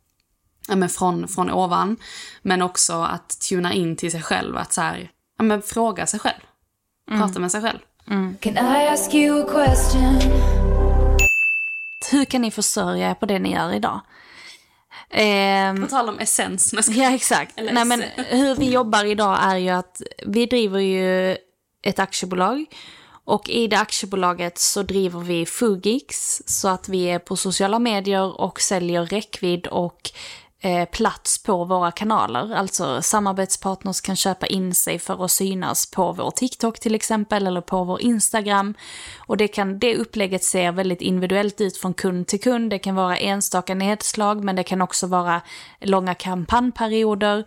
ja 0.68 0.76
men 0.76 0.88
från, 0.88 1.28
från 1.28 1.50
ovan. 1.50 1.96
Men 2.42 2.62
också 2.62 2.92
att 3.02 3.40
tuna 3.48 3.72
in 3.72 3.96
till 3.96 4.10
sig 4.10 4.22
själv, 4.22 4.56
att 4.56 4.72
så 4.72 4.80
här, 4.80 5.10
ja 5.38 5.44
men 5.44 5.62
fråga 5.62 6.06
sig 6.06 6.20
själv. 6.20 6.40
Prata 7.08 7.40
med 7.40 7.52
sig 7.52 7.62
själv. 7.62 7.78
Can 8.40 8.52
I 8.56 8.88
ask 8.88 9.14
you 9.14 9.42
a 9.42 9.48
question? 9.52 10.18
Hur 12.10 12.24
kan 12.24 12.42
ni 12.42 12.50
försörja 12.50 13.10
er 13.10 13.14
på 13.14 13.26
det 13.26 13.38
ni 13.38 13.52
gör 13.52 13.72
idag? 13.74 14.00
Ehm, 15.10 15.82
På 15.82 15.86
tal 15.88 16.08
om 16.08 16.18
essens. 16.18 16.84
ska- 16.84 16.92
Ja, 16.92 17.10
exakt. 17.14 17.58
Eller 17.58 17.72
Nej, 17.72 17.84
men 17.84 18.02
hur 18.16 18.54
vi 18.56 18.70
jobbar 18.70 19.04
idag 19.04 19.38
är 19.42 19.56
ju 19.56 19.68
att 19.70 20.02
vi 20.26 20.46
driver 20.46 20.78
ju 20.80 21.36
ett 21.82 21.98
aktiebolag. 21.98 22.66
Och 23.24 23.48
i 23.48 23.66
det 23.66 23.78
aktiebolaget 23.78 24.58
så 24.58 24.82
driver 24.82 25.20
vi 25.20 25.46
Fugix 25.46 26.42
så 26.46 26.68
att 26.68 26.88
vi 26.88 27.04
är 27.04 27.18
på 27.18 27.36
sociala 27.36 27.78
medier 27.78 28.40
och 28.40 28.60
säljer 28.60 29.06
räckvidd 29.06 29.66
och 29.66 30.10
eh, 30.60 30.88
plats 30.88 31.42
på 31.42 31.64
våra 31.64 31.90
kanaler. 31.90 32.54
Alltså 32.54 33.02
samarbetspartners 33.02 34.00
kan 34.00 34.16
köpa 34.16 34.46
in 34.46 34.74
sig 34.74 34.98
för 34.98 35.24
att 35.24 35.30
synas 35.30 35.90
på 35.90 36.12
vår 36.12 36.30
TikTok 36.30 36.80
till 36.80 36.94
exempel 36.94 37.46
eller 37.46 37.60
på 37.60 37.84
vår 37.84 38.00
Instagram. 38.00 38.74
Och 39.18 39.36
det, 39.36 39.48
kan, 39.48 39.78
det 39.78 39.96
upplägget 39.96 40.44
ser 40.44 40.72
väldigt 40.72 41.00
individuellt 41.00 41.60
ut 41.60 41.76
från 41.76 41.94
kund 41.94 42.26
till 42.26 42.40
kund. 42.40 42.70
Det 42.70 42.78
kan 42.78 42.94
vara 42.94 43.16
enstaka 43.16 43.74
nedslag 43.74 44.44
men 44.44 44.56
det 44.56 44.64
kan 44.64 44.82
också 44.82 45.06
vara 45.06 45.40
långa 45.80 46.14
kampanjperioder. 46.14 47.44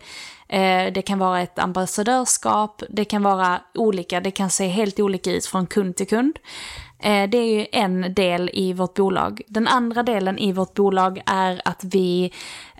Eh, 0.54 0.92
det 0.92 1.02
kan 1.02 1.18
vara 1.18 1.40
ett 1.40 1.58
ambassadörskap, 1.58 2.82
det 2.88 3.04
kan 3.04 3.22
vara 3.22 3.60
olika, 3.74 4.20
det 4.20 4.30
kan 4.30 4.50
se 4.50 4.66
helt 4.66 5.00
olika 5.00 5.32
ut 5.32 5.46
från 5.46 5.66
kund 5.66 5.96
till 5.96 6.08
kund. 6.08 6.38
Eh, 7.04 7.28
det 7.28 7.38
är 7.38 7.58
ju 7.58 7.66
en 7.72 8.14
del 8.14 8.50
i 8.52 8.72
vårt 8.72 8.94
bolag. 8.94 9.40
Den 9.46 9.68
andra 9.68 10.02
delen 10.02 10.38
i 10.38 10.52
vårt 10.52 10.74
bolag 10.74 11.22
är 11.26 11.62
att 11.64 11.84
vi 11.84 12.32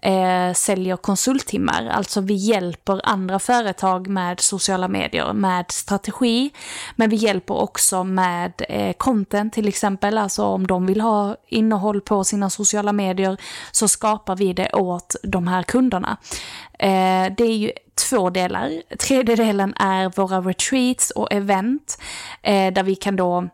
eh, 0.02 0.52
säljer 0.52 0.96
konsulttimmar. 0.96 1.86
Alltså 1.86 2.20
vi 2.20 2.34
hjälper 2.34 3.00
andra 3.04 3.38
företag 3.38 4.08
med 4.08 4.40
sociala 4.40 4.88
medier, 4.88 5.32
med 5.32 5.64
strategi. 5.70 6.50
Men 6.96 7.10
vi 7.10 7.16
hjälper 7.16 7.54
också 7.54 8.04
med 8.04 8.52
eh, 8.68 8.92
content 8.92 9.52
till 9.52 9.68
exempel. 9.68 10.18
Alltså 10.18 10.44
om 10.44 10.66
de 10.66 10.86
vill 10.86 11.00
ha 11.00 11.36
innehåll 11.48 12.00
på 12.00 12.24
sina 12.24 12.50
sociala 12.50 12.92
medier 12.92 13.36
så 13.72 13.88
skapar 13.88 14.36
vi 14.36 14.52
det 14.52 14.72
åt 14.72 15.16
de 15.22 15.46
här 15.46 15.62
kunderna. 15.62 16.16
Eh, 16.78 17.32
det 17.36 17.44
är 17.44 17.56
ju 17.56 17.72
två 18.10 18.30
delar. 18.30 18.96
Tredje 18.98 19.36
delen 19.36 19.74
är 19.76 20.08
våra 20.16 20.40
retreats 20.40 21.10
och 21.10 21.32
event 21.32 21.98
eh, 22.42 22.72
där 22.72 22.82
vi 22.82 22.94
kan 22.94 23.16
då 23.16 23.48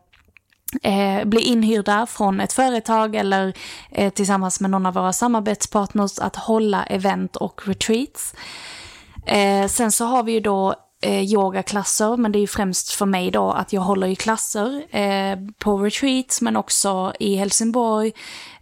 eh, 0.82 1.24
bli 1.24 1.40
inhyrda 1.40 2.06
från 2.06 2.40
ett 2.40 2.52
företag 2.52 3.16
eller 3.16 3.52
eh, 3.90 4.12
tillsammans 4.12 4.60
med 4.60 4.70
någon 4.70 4.86
av 4.86 4.94
våra 4.94 5.12
samarbetspartners 5.12 6.18
att 6.18 6.36
hålla 6.36 6.82
event 6.84 7.36
och 7.36 7.68
retreats. 7.68 8.34
Eh, 9.26 9.66
sen 9.66 9.92
så 9.92 10.04
har 10.04 10.22
vi 10.22 10.32
ju 10.32 10.40
då 10.40 10.74
eh, 11.02 11.22
yogaklasser, 11.22 12.16
men 12.16 12.32
det 12.32 12.38
är 12.38 12.40
ju 12.40 12.46
främst 12.46 12.92
för 12.92 13.06
mig 13.06 13.30
då 13.30 13.50
att 13.50 13.72
jag 13.72 13.80
håller 13.80 14.06
i 14.06 14.16
klasser 14.16 14.96
eh, 14.96 15.38
på 15.58 15.78
retreats, 15.78 16.40
men 16.40 16.56
också 16.56 17.12
i 17.20 17.36
Helsingborg 17.36 18.12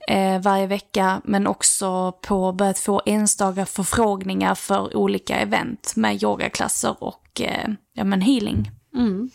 eh, 0.08 0.40
varje 0.40 0.66
vecka, 0.66 1.20
men 1.24 1.46
också 1.46 2.12
på 2.12 2.52
börjat 2.52 2.78
få 2.78 3.02
enstaka 3.06 3.66
förfrågningar 3.66 4.54
för 4.54 4.96
olika 4.96 5.36
event 5.36 5.92
med 5.96 6.22
yogaklasser 6.22 6.96
och 6.98 7.40
eh, 7.40 7.68
ja, 7.94 8.04
men 8.04 8.20
healing. 8.20 8.70
Mm. 8.94 9.30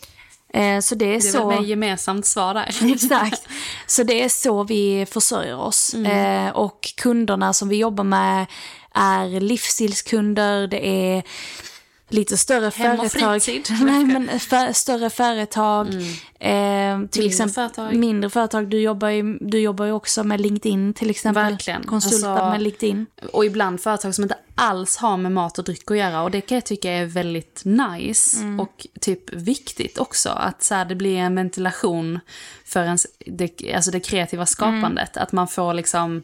Eh, 0.54 0.80
så 0.80 0.94
det 0.94 1.04
är. 1.04 1.08
Det 1.08 1.16
är 1.16 1.20
så... 1.32 1.48
väl 1.48 1.68
gemensamt 1.68 2.26
svar 2.26 2.54
där. 2.54 2.92
Exakt. 2.94 3.48
Så 3.86 4.02
det 4.02 4.22
är 4.22 4.28
så 4.28 4.64
vi 4.64 5.06
försörjer 5.10 5.58
oss. 5.58 5.94
Mm. 5.94 6.46
Eh, 6.46 6.52
och 6.52 6.92
kunderna 6.96 7.52
som 7.52 7.68
vi 7.68 7.76
jobbar 7.76 8.04
med 8.04 8.46
är 8.94 9.40
livsstilskunder, 9.40 10.66
det 10.66 10.86
är 10.86 11.22
lite 12.14 12.36
större 12.36 12.70
Hem 12.74 13.00
och 13.00 13.06
företag. 13.12 13.42
fritid. 13.42 13.76
Nej, 13.82 14.04
men 14.04 14.40
för, 14.40 14.72
större 14.72 15.10
företag. 15.10 15.86
Eh, 16.40 17.00
till 17.10 17.26
exempel 17.26 17.54
företag. 17.54 17.94
mindre 17.94 18.30
företag. 18.30 18.68
Du 18.68 18.80
jobbar, 18.80 19.08
ju, 19.08 19.38
du 19.40 19.58
jobbar 19.60 19.84
ju 19.84 19.92
också 19.92 20.24
med 20.24 20.40
LinkedIn 20.40 20.94
till 20.94 21.10
exempel. 21.10 21.42
Verkligen. 21.44 21.82
Konsultar 21.86 22.30
Alltså- 22.30 22.50
med 22.50 22.62
LinkedIn. 22.62 23.06
Och 23.32 23.44
ibland 23.44 23.80
företag 23.80 24.14
som 24.14 24.22
inte 24.24 24.36
alls 24.54 24.96
har 24.96 25.16
med 25.16 25.32
mat 25.32 25.58
och 25.58 25.64
dryck 25.64 25.90
att 25.90 25.96
göra. 25.96 26.22
Och 26.22 26.30
det 26.30 26.40
kan 26.40 26.54
jag 26.56 26.64
tycka 26.64 26.90
är 26.90 27.06
väldigt 27.06 27.62
nice 27.64 28.36
och 28.60 28.86
typ 29.00 29.32
viktigt 29.34 29.98
också. 29.98 30.28
Att 30.28 30.62
så 30.62 30.74
här, 30.74 30.84
det 30.84 30.94
blir 30.94 31.16
en 31.16 31.34
ventilation 31.34 32.20
för 32.64 32.82
ens, 32.84 33.06
det, 33.26 33.72
alltså 33.74 33.90
det 33.90 34.00
kreativa 34.00 34.46
skapandet. 34.46 35.16
Att 35.16 35.32
man 35.32 35.48
får 35.48 35.74
liksom 35.74 36.22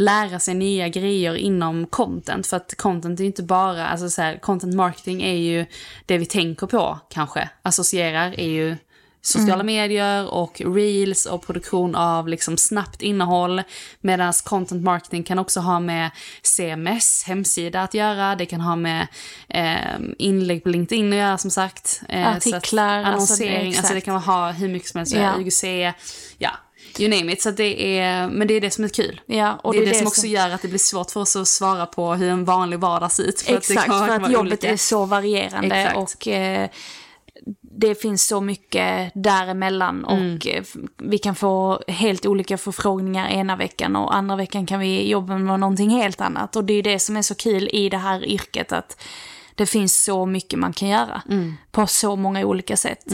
lära 0.00 0.38
sig 0.38 0.54
nya 0.54 0.88
grejer 0.88 1.34
inom 1.34 1.86
content. 1.86 2.46
För 2.46 2.56
att 2.56 2.74
content 2.76 3.20
är 3.20 3.24
ju 3.24 3.26
inte 3.26 3.42
bara, 3.42 3.86
alltså 3.86 4.10
så 4.10 4.22
här, 4.22 4.38
content 4.38 4.74
marketing 4.74 5.22
är 5.22 5.34
ju 5.34 5.66
det 6.06 6.18
vi 6.18 6.26
tänker 6.26 6.66
på 6.66 6.98
kanske. 7.10 7.48
Associerar 7.62 8.40
är 8.40 8.48
ju 8.48 8.76
sociala 9.22 9.62
medier 9.62 10.26
och 10.34 10.62
reels 10.64 11.26
och 11.26 11.46
produktion 11.46 11.94
av 11.94 12.28
liksom 12.28 12.56
snabbt 12.56 13.02
innehåll. 13.02 13.62
Medan 14.00 14.32
content 14.44 14.84
marketing 14.84 15.22
kan 15.22 15.38
också 15.38 15.60
ha 15.60 15.80
med 15.80 16.10
CMS, 16.42 17.24
hemsida 17.26 17.82
att 17.82 17.94
göra. 17.94 18.36
Det 18.36 18.46
kan 18.46 18.60
ha 18.60 18.76
med 18.76 19.06
eh, 19.48 20.00
inlägg 20.18 20.62
på 20.62 20.68
LinkedIn 20.68 21.12
att 21.12 21.18
göra 21.18 21.38
som 21.38 21.50
sagt. 21.50 22.02
Eh, 22.08 22.28
att 22.28 22.36
Artiklar, 22.36 23.04
alltså 23.04 23.04
det- 23.04 23.48
annonsering, 23.50 23.66
alltså 23.66 23.82
det, 23.82 23.88
exakt. 23.88 24.04
kan 24.04 24.16
ha 24.16 24.50
hur 24.50 24.68
mycket 24.68 24.88
som 24.88 24.98
helst. 24.98 25.14
Ja. 25.14 25.20
Ja. 25.20 25.40
UGC, 25.40 25.64
ja. 26.38 26.50
You 26.98 27.10
name 27.10 27.32
it. 27.32 27.42
Så 27.42 27.48
att 27.48 27.56
det 27.56 27.98
är, 27.98 28.28
men 28.28 28.48
det 28.48 28.54
är 28.54 28.60
det 28.60 28.70
som 28.70 28.84
är 28.84 28.88
kul. 28.88 29.20
Ja, 29.26 29.60
och 29.62 29.74
det 29.74 29.82
är 29.82 29.86
det, 29.86 29.94
som 29.94 30.06
också 30.06 30.26
gör 30.26 30.50
att 30.50 30.62
det 30.62 30.68
blir 30.68 30.78
svårt 30.78 31.10
för 31.10 31.20
oss 31.20 31.36
att 31.36 31.48
svara 31.48 31.86
på 31.86 32.14
hur 32.14 32.28
en 32.30 32.44
vanlig 32.44 32.78
vardag 32.78 33.12
ser 33.12 33.22
ut. 33.22 33.40
För 33.40 33.56
att 33.56 33.68
det 33.68 33.72
Exakt, 33.74 33.90
kan 33.90 34.06
för 34.06 34.14
att 34.14 34.32
jobbet 34.32 34.52
olika. 34.52 34.70
är 34.70 34.76
så 34.76 35.04
varierande 35.04 35.76
Exakt. 35.76 35.96
och 35.96 36.28
eh, 36.28 36.68
det 37.60 37.94
finns 38.02 38.26
så 38.26 38.40
mycket 38.40 39.12
däremellan 39.14 40.04
Mm. 40.08 40.34
och 40.36 40.46
eh, 40.46 40.62
vi 40.96 41.18
kan 41.18 41.34
få 41.34 41.82
helt 41.88 42.26
olika 42.26 42.58
förfrågningar 42.58 43.28
ena 43.28 43.56
veckan 43.56 43.96
och 43.96 44.14
andra 44.16 44.36
veckan 44.36 44.66
kan 44.66 44.80
vi 44.80 45.08
jobba 45.10 45.38
med 45.38 45.60
någonting 45.60 45.90
helt 45.90 46.20
annat. 46.20 46.56
Och 46.56 46.64
det 46.64 46.74
är 46.74 46.82
det 46.82 46.98
som 46.98 47.16
är 47.16 47.22
så 47.22 47.34
kul 47.34 47.68
i 47.72 47.88
det 47.88 47.96
här 47.96 48.24
yrket 48.24 48.72
att 48.72 49.02
det 49.60 49.66
finns 49.66 50.02
så 50.04 50.26
mycket 50.26 50.58
man 50.58 50.72
kan 50.72 50.88
göra 50.88 51.22
Mm. 51.28 51.54
på 51.70 51.86
så 51.86 52.16
många 52.16 52.44
olika 52.46 52.76
sätt. 52.76 53.04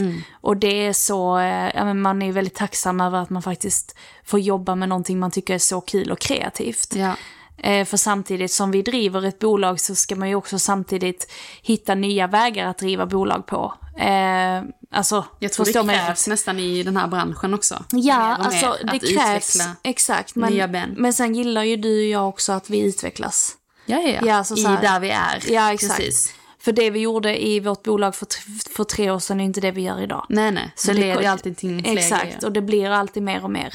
Och 0.41 0.57
det 0.57 0.87
är 0.87 0.93
så, 0.93 1.37
eh, 1.37 1.71
ja, 1.75 1.93
man 1.93 2.21
är 2.21 2.31
väldigt 2.31 2.55
tacksam 2.55 3.01
över 3.01 3.17
att 3.21 3.29
man 3.29 3.41
faktiskt 3.41 3.95
får 4.25 4.39
jobba 4.39 4.75
med 4.75 4.89
någonting 4.89 5.19
man 5.19 5.31
tycker 5.31 5.53
är 5.53 5.59
så 5.59 5.81
kul 5.81 6.11
och 6.11 6.19
kreativt. 6.19 6.95
Ja. 6.95 7.13
Eh, 7.57 7.85
För 7.85 7.97
samtidigt 7.97 8.51
som 8.51 8.71
vi 8.71 8.81
driver 8.81 9.25
ett 9.25 9.39
bolag 9.39 9.79
så 9.79 9.95
ska 9.95 10.15
man 10.15 10.29
ju 10.29 10.35
också 10.35 10.59
samtidigt 10.59 11.31
hitta 11.61 11.95
nya 11.95 12.27
vägar 12.27 12.65
att 12.65 12.77
driva 12.77 13.05
bolag 13.05 13.45
på. 13.47 13.73
Eh, 13.99 14.61
alltså, 14.91 15.25
Jag 15.39 15.53
tror 15.53 15.65
det 15.73 15.83
mig 15.83 15.95
krävs 15.95 16.27
nästan 16.27 16.59
i 16.59 16.83
den 16.83 16.97
här 16.97 17.07
branschen 17.07 17.53
också. 17.53 17.83
Ja, 17.91 18.15
alltså 18.35 18.77
det 18.91 18.99
krävs. 18.99 19.57
Exakt. 19.83 20.35
Men, 20.35 20.93
men 20.97 21.13
sen 21.13 21.35
gillar 21.35 21.63
ju 21.63 21.75
du 21.77 21.99
och 21.99 22.09
jag 22.09 22.29
också 22.29 22.51
att 22.51 22.69
vi 22.69 22.79
utvecklas. 22.79 23.57
Ja, 23.89 23.97
ja, 23.99 24.09
ja. 24.09 24.19
Ja, 24.27 24.35
alltså 24.35 24.55
I 24.57 24.63
där 24.63 24.99
vi 24.99 25.09
är. 25.09 25.43
Ja, 25.51 25.73
exakt. 25.73 25.97
Precis. 25.97 26.33
För 26.67 26.71
det 26.71 26.89
vi 26.89 26.99
gjorde 26.99 27.45
i 27.45 27.59
vårt 27.59 27.83
bolag 27.83 28.15
för, 28.15 28.27
för 28.75 28.83
tre 28.83 29.11
år 29.11 29.19
sedan 29.19 29.39
är 29.39 29.45
inte 29.45 29.61
det 29.61 29.71
vi 29.71 29.81
gör 29.81 30.01
idag. 30.01 30.25
Nej, 30.29 30.51
nej. 30.51 30.71
Så 30.75 30.87
det 30.87 30.99
leder 30.99 31.21
ju 31.21 31.27
alltid 31.27 31.57
till 31.57 31.83
fler 31.83 31.97
Exakt, 31.97 32.23
grejer. 32.23 32.45
och 32.45 32.51
det 32.51 32.61
blir 32.61 32.89
alltid 32.89 33.23
mer 33.23 33.43
och 33.43 33.51
mer. 33.51 33.73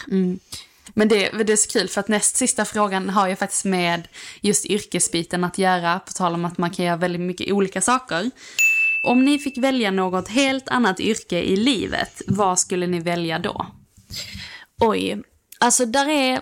Men 0.95 1.09
det, 1.09 1.31
det 1.31 1.53
är 1.53 1.57
så 1.57 1.79
kul 1.79 1.89
för 1.89 2.01
att 2.01 2.09
näst 2.09 2.37
sista 2.37 2.65
frågan 2.65 3.11
har 3.11 3.29
ju 3.29 3.37
faktiskt 3.37 3.65
med 3.65 4.09
just 4.41 4.67
yrkesbiten 4.67 5.45
att 5.45 5.59
göra. 5.59 5.99
På 5.99 6.13
tal 6.13 6.35
om 6.35 6.45
att 6.45 6.59
man 6.59 6.71
kan 6.71 6.85
göra 6.85 6.97
väldigt 6.97 7.21
mycket 7.21 7.53
olika 7.53 7.81
saker. 7.81 8.31
Om 9.09 9.25
ni 9.25 9.39
fick 9.39 9.59
välja 9.59 9.91
något 9.91 10.29
helt 10.29 10.69
annat 10.69 11.01
yrke 11.01 11.43
i 11.43 11.57
livet, 11.57 12.23
vad 12.27 12.59
skulle 12.59 12.87
ni 12.87 13.01
välja 13.01 13.39
då? 13.39 13.67
Oj, 14.81 15.23
alltså 15.61 15.87
där 15.87 16.09
är 16.09 16.41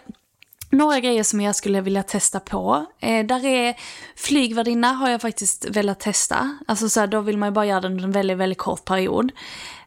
några 0.70 1.00
grejer 1.00 1.22
som 1.22 1.40
jag 1.40 1.56
skulle 1.56 1.80
vilja 1.80 2.02
testa 2.02 2.40
på. 2.40 2.86
Eh, 3.00 3.26
där 3.26 3.44
är 3.44 3.76
flygvärdinna 4.16 4.92
har 4.92 5.10
jag 5.10 5.20
faktiskt 5.20 5.64
velat 5.70 6.00
testa. 6.00 6.58
Alltså 6.66 6.88
så 6.88 7.00
här, 7.00 7.06
då 7.06 7.20
vill 7.20 7.38
man 7.38 7.48
ju 7.48 7.52
bara 7.52 7.66
göra 7.66 7.80
det 7.80 7.86
under 7.86 8.04
en 8.04 8.12
väldigt, 8.12 8.38
väldigt 8.38 8.58
kort 8.58 8.84
period. 8.84 9.32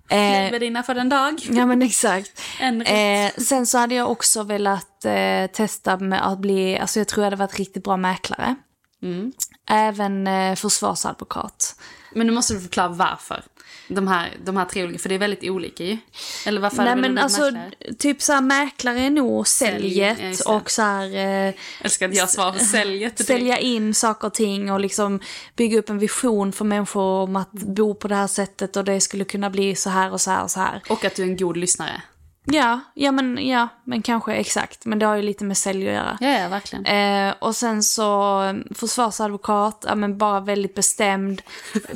Eh, 0.10 0.52
Värdinna 0.52 0.84
för 0.84 0.96
en 0.96 1.10
dag. 1.10 1.40
Ja 1.50 1.66
men 1.66 1.82
exakt. 1.82 2.42
En. 2.60 2.82
Eh, 2.82 3.32
sen 3.38 3.66
så 3.68 3.78
hade 3.78 3.96
jag 3.96 4.12
också 4.12 4.44
velat 4.44 5.06
eh, 5.06 5.48
testa 5.54 5.98
med 5.98 6.28
att 6.28 6.40
bli, 6.40 6.78
alltså 6.78 7.00
jag 7.00 7.08
tror 7.08 7.24
jag 7.24 7.26
hade 7.26 7.36
varit 7.36 7.60
riktigt 7.60 7.84
bra 7.84 7.98
mäklare. 7.98 8.56
Mm. 9.04 9.32
Även 9.70 10.28
eh, 10.28 10.56
försvarsadvokat. 10.56 11.76
Men 12.12 12.28
nu 12.28 12.34
måste 12.34 12.54
du 12.54 12.60
förklara 12.62 12.88
varför. 12.88 13.44
De 13.88 14.08
här, 14.08 14.34
de 14.46 14.58
här 14.58 14.66
tre 14.66 14.84
olika, 14.84 15.00
för 15.00 15.10
det 15.10 15.16
är 15.16 15.20
väldigt 15.20 15.44
olika 15.44 15.84
ju. 15.84 15.98
Eller 16.46 16.62
varför 16.62 16.84
Nej 16.84 16.96
men 16.96 17.18
alltså, 17.18 17.42
mäklare? 17.42 17.94
typ 18.00 18.22
så 18.22 18.34
här 18.34 18.42
mäklare 18.42 19.00
är 19.00 19.10
nog 19.10 19.48
Sälj, 19.48 19.80
säljet 19.80 20.18
ja, 20.20 20.28
just 20.28 20.46
det. 20.46 20.52
och 20.52 20.72
så 20.72 20.82
här... 20.82 21.16
Eh, 21.48 21.54
älskar 21.82 22.10
att 22.10 22.16
jag 22.16 22.30
svarar 22.30 22.58
säljet. 22.60 23.18
direkt. 23.18 23.28
sälja 23.28 23.60
in 23.60 23.94
saker 23.94 24.28
och 24.28 24.34
ting 24.34 24.72
och 24.72 24.80
liksom 24.80 25.20
bygga 25.56 25.80
upp 25.80 25.90
en 25.90 26.00
vision 26.00 26.52
för 26.52 26.66
människor 26.66 27.04
om 27.04 27.36
att 27.36 27.52
bo 27.52 27.96
på 27.96 28.08
det 28.08 28.16
här 28.16 28.28
sättet 28.28 28.76
och 28.76 28.84
det 28.84 29.02
skulle 29.02 29.24
kunna 29.24 29.50
bli 29.50 29.76
så 29.76 29.90
här 29.90 30.12
och 30.12 30.22
så 30.22 30.32
här 30.32 30.44
och 30.44 30.52
så 30.52 30.60
här. 30.60 30.82
Och 30.90 31.06
att 31.06 31.16
du 31.16 31.24
är 31.24 31.28
en 31.28 31.38
god 31.38 31.58
lyssnare. 31.58 32.02
Ja, 32.46 32.80
ja 32.94 33.12
men, 33.12 33.48
ja, 33.48 33.68
men 33.84 34.02
kanske 34.02 34.34
exakt. 34.34 34.86
Men 34.86 35.00
det 35.00 35.06
har 35.06 35.16
ju 35.16 35.22
lite 35.22 35.46
med 35.46 35.58
sälj 35.58 35.88
att 35.88 35.94
göra. 35.94 36.18
Ja, 36.22 36.40
ja 36.40 36.48
verkligen. 36.50 36.86
Eh, 36.86 37.34
och 37.40 37.56
sen 37.56 37.84
så 37.84 38.42
eh, 38.44 38.54
försvarsadvokat, 38.76 39.86
ja, 39.88 39.96
men 39.96 40.18
bara 40.18 40.40
väldigt 40.40 40.76
bestämd, 40.76 41.42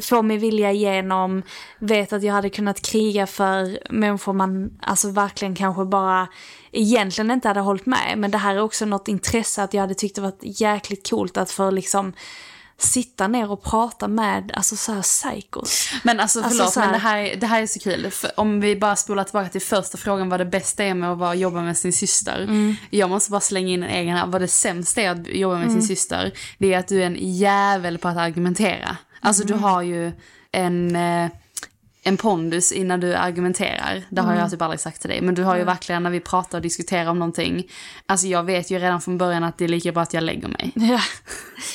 får 0.02 0.24
min 0.24 0.40
vilja 0.40 0.72
igenom, 0.72 1.44
vet 1.80 2.14
att 2.14 2.24
jag 2.24 2.34
hade 2.34 2.50
kunnat 2.50 2.82
kriga 2.82 3.28
för 3.28 3.80
människor 3.90 4.34
man 4.34 4.80
alltså 4.82 5.10
verkligen 5.12 5.56
kanske 5.56 5.86
bara 5.86 6.28
egentligen 6.72 7.32
inte 7.32 7.48
hade 7.48 7.60
hållit 7.60 7.86
med. 7.86 8.18
Men 8.18 8.32
det 8.32 8.38
här 8.38 8.56
är 8.56 8.62
också 8.62 8.86
något 8.86 9.08
intresse 9.08 9.64
att 9.64 9.74
jag 9.74 9.82
hade 9.82 9.94
tyckt 9.94 10.16
det 10.16 10.22
varit 10.22 10.62
jäkligt 10.62 11.10
coolt 11.10 11.38
att 11.38 11.52
få 11.52 11.72
liksom 11.72 12.14
sitta 12.80 13.28
ner 13.28 13.52
och 13.52 13.64
prata 13.64 14.08
med, 14.08 14.52
alltså 14.54 14.76
så 14.76 14.94
här 14.94 15.02
psykos. 15.02 15.90
Men 16.04 16.20
alltså 16.20 16.40
Alltså, 16.40 16.58
förlåt, 16.58 16.74
så 16.74 16.80
här- 16.80 16.88
men 16.88 16.94
det 16.94 17.00
här, 17.00 17.36
det 17.36 17.48
här 17.48 17.62
är 17.62 17.68
så 17.68 17.80
kul. 17.80 18.12
För 18.12 18.40
om 18.40 18.60
vi 18.62 18.76
bara 18.76 18.96
spolar 18.96 19.24
tillbaka 19.24 19.50
till 19.50 19.62
första 19.62 19.98
frågan 19.98 20.30
vad 20.30 20.40
det 20.40 20.46
bästa 20.46 20.84
är 20.84 20.94
med 20.94 21.12
att 21.12 21.18
vara, 21.18 21.36
jobba 21.36 21.62
med 21.62 21.78
sin 21.78 21.94
syster. 21.94 22.42
Mm. 22.44 22.76
Jag 22.90 23.10
måste 23.10 23.32
bara 23.32 23.42
slänga 23.42 23.68
in 23.70 23.84
en 23.84 23.90
egen 23.90 24.18
här. 24.18 24.28
Vad 24.28 24.42
det 24.42 24.48
sämsta 24.48 25.02
är 25.02 25.10
att 25.12 25.28
jobba 25.28 25.56
med 25.56 25.68
Mm. 25.68 25.80
sin 25.80 25.88
syster, 25.88 26.32
det 26.58 26.74
är 26.74 26.80
att 26.80 26.88
du 26.88 27.02
är 27.02 27.06
en 27.06 27.18
jävel 27.20 27.98
på 27.98 28.08
att 28.08 28.18
argumentera. 28.18 28.98
Alltså 29.22 29.44
Mm. 29.44 29.58
du 29.58 29.64
har 29.64 29.82
ju 29.82 30.12
en, 30.52 30.96
eh, 30.96 31.30
en 32.08 32.18
pondus 32.18 32.72
innan 32.72 33.00
du 33.00 33.16
argumenterar. 33.16 34.04
Det 34.10 34.22
har 34.22 34.28
Mm. 34.30 34.40
jag 34.42 34.52
typ 34.52 34.62
aldrig 34.62 34.80
sagt 34.80 35.02
till 35.02 35.10
dig. 35.10 35.22
Men 35.22 35.36
du 35.36 35.44
har 35.44 35.58
ju 35.58 35.64
verkligen 35.64 36.04
när 36.04 36.10
vi 36.10 36.20
pratar 36.20 36.58
och 36.58 36.62
diskuterar 36.62 37.10
om 37.10 37.20
någonting. 37.20 37.68
Alltså 38.06 38.28
jag 38.28 38.44
vet 38.44 38.72
ju 38.72 38.80
redan 38.80 39.02
från 39.02 39.18
början 39.18 39.44
att 39.44 39.58
det 39.58 39.64
är 39.64 39.70
lika 39.70 39.92
bra 39.92 40.04
att 40.04 40.14
jag 40.14 40.24
lägger 40.24 40.48
mig. 40.48 40.72
Ja. 40.76 41.00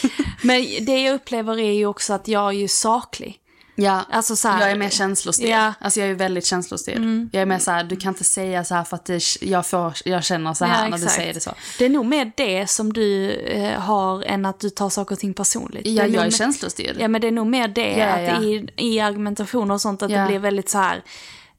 Men 0.42 0.84
det 0.84 1.00
jag 1.02 1.14
upplever 1.14 1.58
är 1.58 1.72
ju 1.72 1.86
också 1.86 2.12
att 2.12 2.28
jag 2.28 2.48
är 2.48 2.52
ju 2.52 2.68
saklig. 2.68 3.38
Ja, 3.74 4.04
Alltså 4.10 4.36
så 4.36 4.48
här- 4.48 4.60
jag 4.60 4.70
är 4.70 4.76
mer 4.76 4.88
känslostyrd. 4.90 5.48
Ja. 5.48 5.56
Mm. 5.60 5.72
Alltså 5.80 6.00
jag 6.00 6.08
är 6.10 6.14
väldigt 6.14 6.46
känslostyrd. 6.46 7.28
Jag 7.32 7.42
är 7.42 7.46
mer 7.46 7.58
så 7.58 7.70
här, 7.70 7.84
du 7.84 7.96
kan 7.96 8.08
inte 8.12 8.24
säga 8.24 8.64
så 8.64 8.74
här 8.74 8.84
för 8.84 8.96
att 8.96 9.04
det, 9.04 9.22
jag, 9.40 9.66
får, 9.66 9.92
jag 10.04 10.24
känner 10.24 10.54
så 10.54 10.64
här 10.64 10.74
Ja, 10.74 10.82
när 10.82 10.88
du 10.90 10.94
exakt. 11.04 11.14
säger 11.14 11.34
det 11.34 11.40
så. 11.40 11.50
Det 11.78 11.84
är 11.84 11.88
nog 11.88 12.06
mer 12.06 12.32
det 12.36 12.70
som 12.70 12.92
du 12.92 13.30
eh, 13.30 13.80
har 13.80 14.22
än 14.22 14.46
att 14.46 14.60
du 14.60 14.70
tar 14.70 14.88
saker 14.88 15.14
och 15.14 15.18
ting 15.18 15.34
personligt. 15.34 15.86
Ja, 15.86 16.02
är 16.02 16.06
jag 16.08 16.16
är 16.20 16.24
mer- 16.24 16.30
känslostyrd. 16.30 16.96
Ja, 17.00 17.08
men 17.08 17.20
det 17.20 17.26
är 17.26 17.32
nog 17.32 17.46
mer 17.46 17.68
det, 17.68 17.92
Ja, 17.98 18.06
att 18.36 18.42
i, 18.42 18.68
i 18.76 19.00
argumentation 19.00 19.70
och 19.70 19.80
sånt, 19.80 20.02
att 20.02 20.08
det 20.10 20.24
blir 20.28 20.38
väldigt 20.38 20.68
så 20.68 20.78
här... 20.78 21.02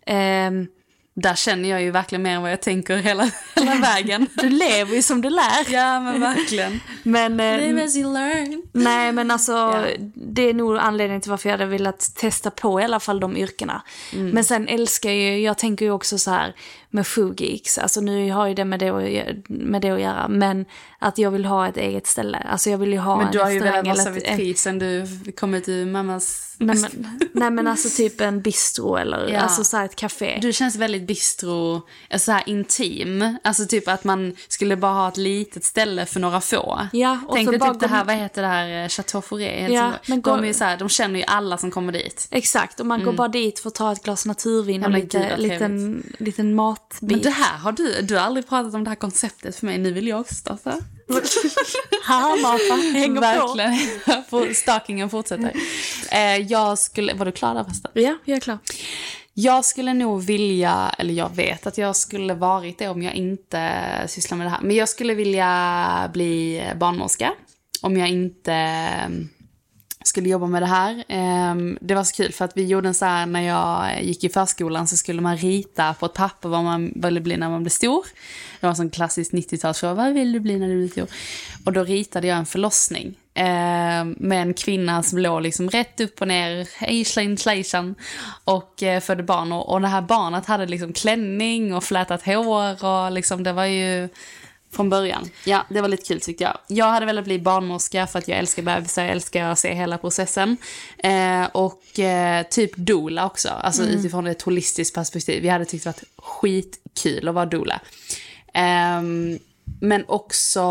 ehm, 0.06 0.68
Där 1.16 1.36
känner 1.36 1.70
jag 1.70 1.82
ju 1.82 1.92
verkligen 1.92 2.22
mer 2.22 2.36
än 2.36 2.42
vad 2.42 2.52
jag 2.52 2.62
tänker 2.62 2.98
hela, 2.98 3.24
hela 3.56 3.76
vägen. 3.76 4.28
du 4.34 4.50
lever 4.50 4.96
ju 4.96 5.02
som 5.02 5.22
du 5.22 5.30
lär. 5.30 5.66
ja, 5.74 6.00
men 6.00 6.20
verkligen. 6.22 6.80
Men, 7.04 7.40
eh, 7.40 7.58
Live 7.60 7.84
as 7.84 7.96
you 7.98 8.14
learn. 8.14 8.64
nej, 8.72 9.12
men 9.12 9.32
alltså, 9.32 9.52
Ja. 9.52 9.86
det 10.16 10.50
är 10.50 10.54
nog 10.54 10.78
anledningen 10.78 11.22
till 11.22 11.32
varför 11.32 11.50
jag 11.50 11.58
hade 11.58 11.66
velat 11.72 12.12
testa 12.16 12.52
på 12.52 12.82
i 12.82 12.84
alla 12.84 13.00
fall 13.00 13.20
de 13.20 13.38
yrkena. 13.38 13.82
Mm. 14.14 14.30
Men 14.30 14.44
sen 14.44 14.68
älskar 14.68 15.10
jag 15.10 15.18
ju, 15.18 15.40
jag 15.40 15.58
tänker 15.58 15.86
ju 15.86 15.92
också 15.92 16.18
så 16.18 16.32
här, 16.32 16.56
med 16.94 17.08
Foodgeeks. 17.08 17.78
Alltså 17.78 18.02
nu 18.02 18.32
har 18.32 18.48
ju 18.48 18.54
det 18.54 18.66
med 18.66 18.80
det, 18.80 18.90
att, 18.90 19.50
med 19.50 19.82
det 19.82 19.90
att 19.90 20.02
göra. 20.02 20.28
Men 20.28 20.66
att 21.00 21.18
jag 21.18 21.32
vill 21.32 21.46
ha 21.46 21.68
ett 21.68 21.78
eget 21.78 22.08
ställe. 22.08 22.38
Alltså 22.38 22.70
jag 22.70 22.78
vill 22.78 22.94
ju 22.94 23.00
ha 23.00 23.18
Men 23.18 23.26
en 23.26 23.32
du 23.32 23.40
har 23.40 23.50
ju 23.50 23.60
velat 23.60 23.86
restaurang 23.86 23.98
vara 23.98 24.22
servitris 24.22 24.62
sen 24.62 24.80
du 24.80 25.08
kom 25.38 25.54
ut 25.54 25.70
ur 25.70 25.86
mammas... 25.86 26.56
Nej 26.58 26.76
men, 26.82 27.20
nej 27.34 27.52
men 27.52 27.68
alltså 27.68 27.90
typ 27.98 28.22
en 28.22 28.42
bistro 28.42 28.96
eller 28.96 29.30
Ja. 29.30 29.40
alltså 29.40 29.64
så 29.64 29.78
ett 29.78 29.96
café. 29.96 30.40
Du 30.42 30.54
känns 30.54 30.76
väldigt 30.76 31.08
bistro, 31.08 31.82
alltså 32.10 32.26
så 32.26 32.32
här 32.32 32.44
intim. 32.50 33.38
Alltså 33.44 33.66
typ 33.66 33.88
att 33.88 34.04
man 34.04 34.36
skulle 34.48 34.76
bara 34.76 34.94
ha 34.94 35.08
ett 35.08 35.18
litet 35.18 35.64
ställe 35.64 36.06
för 36.06 36.20
några 36.20 36.42
få. 36.42 36.88
Ja, 36.94 37.20
och 37.28 37.36
Tänk 37.36 37.50
dig 37.50 37.60
typ 37.60 37.80
det 37.80 37.88
här, 37.88 38.06
vad 38.06 38.16
heter 38.16 38.42
det 38.42 38.48
här, 38.48 38.84
eh, 38.84 38.90
Chateau 38.90 39.22
Fourré? 39.22 39.62
helt 39.62 39.74
Ja, 39.74 39.92
men 40.08 40.22
de, 40.22 40.46
är 40.46 40.54
så 40.54 40.64
här, 40.64 40.78
de 40.78 40.90
känner 40.90 41.20
ju 41.20 41.26
alla 41.26 41.58
som 41.58 41.72
kommer 41.72 41.94
dit. 41.94 42.28
Exakt, 42.32 42.80
och 42.80 42.86
man 42.86 43.04
går 43.04 43.14
bara 43.14 43.28
dit 43.28 43.60
för 43.60 43.68
att 43.68 43.76
ta 43.76 43.92
ett 43.92 44.04
glas 44.04 44.26
naturvin 44.26 44.84
och 44.86 44.92
men 44.92 45.02
lite, 45.02 45.20
gud, 45.20 45.30
vad 45.30 45.40
liten, 45.40 46.04
matbit. 46.92 47.02
Men 47.12 47.22
det 47.22 47.30
här 47.30 47.58
har 47.58 47.72
du, 47.72 48.02
du 48.02 48.16
har 48.16 48.22
aldrig 48.22 48.48
pratat 48.50 48.74
om 48.74 48.84
det 48.84 48.90
här 48.90 48.96
konceptet 48.96 49.56
för 49.56 49.66
mig, 49.66 49.78
nu 49.78 49.92
vill 49.94 50.08
jag 50.08 50.20
också 50.20 50.36
starta. 50.36 50.78
Haha, 52.04 52.58
hänger. 52.94 53.22
Verkligen. 53.22 54.24
På- 54.30 54.54
Stalkingen 54.54 55.10
fortsätter. 55.10 55.52
Eh, 56.12 56.38
jag 56.38 56.80
skulle, 56.80 57.14
var 57.14 57.26
du 57.26 57.32
klar 57.32 57.54
där 57.56 57.64
förresten? 57.64 57.92
Ja, 57.94 58.18
jag 58.26 58.36
är 58.38 58.42
klar. 58.42 58.58
Jag 59.34 59.66
skulle 59.66 59.94
nog 59.94 60.24
vilja, 60.24 60.96
eller 60.98 61.14
jag 61.14 61.36
vet 61.36 61.68
att 61.68 61.78
jag 61.78 61.96
skulle 61.96 62.34
varit 62.34 62.80
det 62.80 62.88
om 62.90 63.04
jag 63.04 63.14
inte 63.16 63.72
sysslar 64.08 64.38
med 64.38 64.48
det 64.48 64.52
här. 64.52 64.62
Men 64.62 64.76
jag 64.76 64.90
skulle 64.90 65.14
vilja 65.14 66.10
bli 66.14 66.64
barnmorska 66.76 67.34
om 67.82 67.98
jag 67.98 68.10
inte 68.10 68.54
skulle 70.04 70.30
jobba 70.30 70.48
med 70.48 70.62
det 70.62 70.66
här. 70.66 71.04
Ehm, 71.08 71.78
det 71.82 71.96
var 71.96 72.04
så 72.04 72.16
kul 72.16 72.32
för 72.32 72.46
att 72.46 72.58
vi 72.58 72.66
gjorde 72.66 72.88
en 72.88 72.94
så 72.94 73.06
här 73.06 73.26
när 73.26 73.42
jag 73.42 74.04
gick 74.04 74.24
i 74.24 74.30
förskolan 74.30 74.88
så 74.88 74.98
skulle 74.98 75.22
man 75.22 75.38
rita 75.38 75.94
på 75.94 76.06
ett 76.06 76.14
papper 76.14 76.50
vad 76.50 76.64
man 76.64 76.94
ville 76.96 77.22
bli 77.22 77.38
när 77.38 77.50
man 77.50 77.64
blev 77.64 77.70
stor. 77.70 78.06
Det 78.60 78.66
var 78.66 78.70
en 78.70 78.76
sån 78.76 78.90
klassisk 78.90 79.32
90-talsfråga, 79.32 79.94
vad 79.94 80.14
vill 80.14 80.32
du 80.32 80.40
bli 80.40 80.60
när 80.60 80.68
du 80.68 80.76
blir 80.76 80.90
stor? 80.90 81.08
Och 81.66 81.74
då 81.74 81.84
ritade 81.84 82.28
jag 82.28 82.38
en 82.38 82.46
förlossning. 82.46 83.16
Ehm, 83.34 84.16
med 84.20 84.42
en 84.42 84.54
kvinna 84.54 85.04
som 85.04 85.20
låg 85.20 85.42
liksom 85.42 85.70
rätt 85.70 86.00
upp 86.00 86.22
och 86.22 86.28
ner, 86.28 86.68
hejslan 86.80 87.96
och 88.44 88.84
eh, 88.84 89.00
födde 89.00 89.24
barn. 89.24 89.52
Och, 89.52 89.70
och 89.70 89.82
det 89.82 89.88
här 89.88 90.02
barnet 90.02 90.46
hade 90.46 90.66
liksom 90.66 90.94
klänning 90.94 91.74
och 91.74 91.84
flätat 91.84 92.26
hår 92.26 92.86
och 92.86 93.12
liksom 93.12 93.44
det 93.44 93.54
var 93.54 93.66
ju 93.66 94.10
från 94.74 94.90
början. 94.90 95.30
Ja, 95.46 95.66
det 95.70 95.82
var 95.82 95.88
lite 95.88 96.04
kul 96.04 96.22
tyckte 96.22 96.44
jag. 96.44 96.58
Jag 96.68 96.86
hade 96.86 97.06
velat 97.06 97.26
bli 97.26 97.40
barnmorska 97.40 98.08
för 98.08 98.20
att 98.20 98.28
jag 98.28 98.38
älskar 98.38 98.64
bebisar, 98.64 99.04
jag 99.04 99.12
älskar 99.12 99.46
att 99.46 99.60
se 99.60 99.74
hela 99.74 99.98
processen. 99.98 100.58
Eh, 100.98 101.46
och 101.52 102.00
eh, 102.00 102.46
typ 102.48 102.76
doula 102.76 103.26
också, 103.26 103.50
alltså 103.50 103.84
utifrån 103.84 104.28
ett 104.28 104.42
holistiskt 104.42 104.96
perspektiv. 104.96 105.42
Vi 105.42 105.50
hade 105.50 105.66
tyckt 105.66 105.84
det 105.84 105.90
varit 105.90 106.04
skitkul 106.18 107.28
att 107.28 107.36
vara 107.36 107.46
doula. 107.46 107.82
Ehm, 108.54 109.40
men 109.82 110.06
också, 110.08 110.62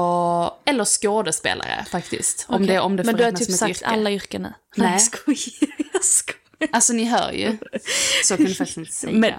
eller 0.64 0.84
skådespelare 0.84 1.84
faktiskt. 1.90 2.46
Om 2.48 2.66
det, 2.66 2.80
om 2.80 2.96
det 2.96 3.04
får 3.04 3.06
Men 3.12 3.16
du 3.16 3.24
har 3.24 3.32
typ 3.32 3.50
sagt 3.50 3.70
yrke. 3.70 3.86
alla 3.86 4.10
yrken 4.10 4.42
nu. 4.42 4.52
Nej. 4.76 4.92
jag 4.92 5.02
skojar. 5.02 5.74
Jag 5.92 6.04
skojar. 6.04 6.41
Alltså 6.72 6.92
ni 6.92 7.04
hör 7.04 7.32
ju. 7.32 7.56
Så 8.24 8.36
kan 8.36 8.46
du 8.46 8.54
faktiskt 8.54 8.78
inte 8.78 8.92
säga. 8.92 9.12
Men 9.18 9.32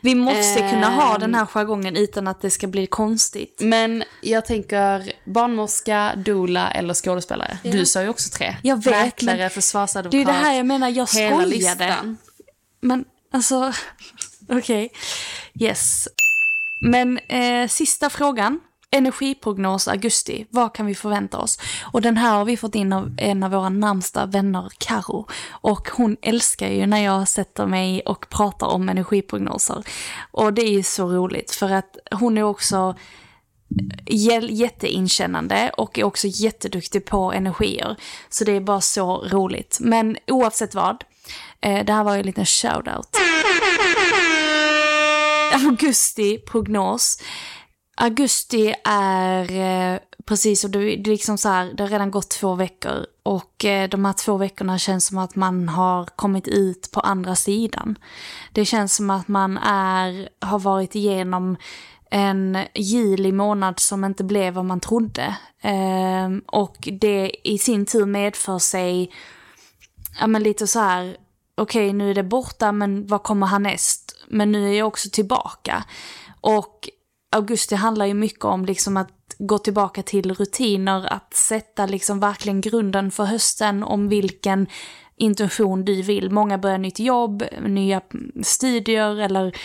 vi 0.00 0.14
måste 0.14 0.58
kunna 0.58 0.90
ha 0.90 1.14
Ehm. 1.14 1.20
den 1.20 1.34
här 1.34 1.46
jargongen 1.46 1.96
utan 1.96 2.28
att 2.28 2.40
det 2.42 2.50
ska 2.50 2.66
bli 2.66 2.86
konstigt. 2.86 3.58
Men 3.60 4.04
jag 4.20 4.44
tänker 4.46 5.12
barnmorska, 5.24 6.12
doula 6.16 6.70
eller 6.70 6.94
skådespelare. 6.94 7.58
Du 7.62 7.86
sa 7.86 8.02
ju 8.02 8.08
också 8.08 8.30
tre. 8.30 8.56
Jag 8.62 8.76
vet, 8.84 9.02
Mäklare, 9.04 9.36
men 9.36 9.50
försvarsadvokat. 9.50 10.10
Det 10.12 10.20
är 10.20 10.24
det 10.26 10.32
här 10.32 10.54
jag 10.54 10.66
menar, 10.66 10.88
jag 10.88 11.08
skojade. 11.08 11.46
listan. 11.46 12.16
Men 12.80 13.04
alltså, 13.32 13.72
okej. 14.48 14.92
Yes. 15.60 16.08
Men 16.80 17.18
eh, 17.18 17.68
sista 17.68 18.10
frågan. 18.10 18.60
Energiprognos 18.90 19.88
augusti. 19.88 20.46
Vad 20.50 20.74
kan 20.74 20.86
vi 20.86 20.94
förvänta 20.94 21.38
oss? 21.38 21.58
Och 21.92 22.02
den 22.02 22.16
här 22.16 22.36
har 22.38 22.44
vi 22.44 22.56
fått 22.56 22.74
in 22.74 22.92
av 22.92 23.14
en 23.18 23.42
av 23.42 23.50
våra 23.50 23.68
närmsta 23.68 24.26
vänner, 24.26 24.68
Karo. 24.78 25.26
Och 25.50 25.88
hon 25.96 26.16
älskar 26.22 26.68
ju 26.68 26.86
när 26.86 26.98
jag 27.04 27.28
sätter 27.28 27.66
mig 27.66 28.00
och 28.00 28.28
pratar 28.28 28.66
om 28.66 28.88
energiprognoser. 28.88 29.84
Och 30.30 30.52
det 30.52 30.62
är 30.62 30.70
ju 30.72 30.82
så 30.82 31.08
roligt 31.12 31.50
för 31.50 31.70
att 31.72 31.96
hon 32.10 32.38
är 32.38 32.42
också 32.42 32.94
jä- 34.06 34.48
jätteinkännande 34.50 35.70
och 35.76 35.98
är 35.98 36.04
också 36.04 36.26
jätteduktig 36.30 37.04
på 37.04 37.32
energier. 37.32 37.96
Så 38.28 38.44
det 38.44 38.52
är 38.52 38.60
bara 38.60 38.80
så 38.80 39.16
roligt. 39.28 39.78
Men 39.80 40.16
oavsett 40.26 40.74
vad, 40.74 41.04
eh, 41.60 41.84
det 41.84 41.92
här 41.92 42.04
var 42.04 42.14
ju 42.14 42.20
en 42.20 42.26
liten 42.26 42.44
shout-out. 42.44 43.16
Augusti 45.52 46.38
prognos. 46.38 47.18
Augusti 47.98 48.74
är 48.84 49.52
eh, 49.52 49.98
precis 50.24 50.64
och 50.64 50.70
det, 50.70 50.78
det 50.78 51.10
är 51.10 51.12
liksom 51.12 51.38
så 51.38 51.48
här, 51.48 51.72
det 51.74 51.82
har 51.82 51.90
redan 51.90 52.10
gått 52.10 52.30
två 52.30 52.54
veckor 52.54 53.06
och 53.22 53.64
eh, 53.64 53.88
de 53.88 54.04
här 54.04 54.12
två 54.12 54.36
veckorna 54.36 54.78
känns 54.78 55.06
som 55.06 55.18
att 55.18 55.36
man 55.36 55.68
har 55.68 56.04
kommit 56.04 56.48
ut 56.48 56.90
på 56.92 57.00
andra 57.00 57.36
sidan. 57.36 57.98
Det 58.52 58.64
känns 58.64 58.96
som 58.96 59.10
att 59.10 59.28
man 59.28 59.58
är, 59.58 60.28
har 60.40 60.58
varit 60.58 60.94
igenom 60.94 61.56
en 62.10 62.58
juli 62.74 63.32
månad 63.32 63.80
som 63.80 64.04
inte 64.04 64.24
blev 64.24 64.54
vad 64.54 64.64
man 64.64 64.80
trodde. 64.80 65.36
Ehm, 65.62 66.42
och 66.46 66.88
det 67.00 67.30
i 67.44 67.58
sin 67.58 67.86
tur 67.86 68.06
medför 68.06 68.58
sig 68.58 69.10
ja 70.20 70.26
men 70.26 70.42
lite 70.42 70.66
så 70.66 70.78
här, 70.78 71.16
okej 71.54 71.92
nu 71.92 72.10
är 72.10 72.14
det 72.14 72.22
borta 72.22 72.72
men 72.72 73.06
vad 73.06 73.22
kommer 73.22 73.46
härnäst? 73.46 74.24
Men 74.28 74.52
nu 74.52 74.68
är 74.68 74.78
jag 74.78 74.88
också 74.88 75.08
tillbaka. 75.12 75.84
Och 76.40 76.88
augusti 77.32 77.74
handlar 77.74 78.06
ju 78.06 78.14
mycket 78.14 78.44
om 78.44 78.64
liksom 78.64 78.96
att 78.96 79.10
gå 79.38 79.58
tillbaka 79.58 80.02
till 80.02 80.34
rutiner, 80.34 81.12
att 81.12 81.34
sätta 81.34 81.86
liksom 81.86 82.20
verkligen 82.20 82.60
grunden 82.60 83.10
för 83.10 83.24
hösten 83.24 83.82
om 83.82 84.08
vilken 84.08 84.66
intention 85.16 85.84
du 85.84 86.02
vill. 86.02 86.30
Många 86.30 86.58
börjar 86.58 86.78
nytt 86.78 86.98
jobb, 86.98 87.44
nya 87.60 88.00
studier 88.42 89.16
eller 89.20 89.56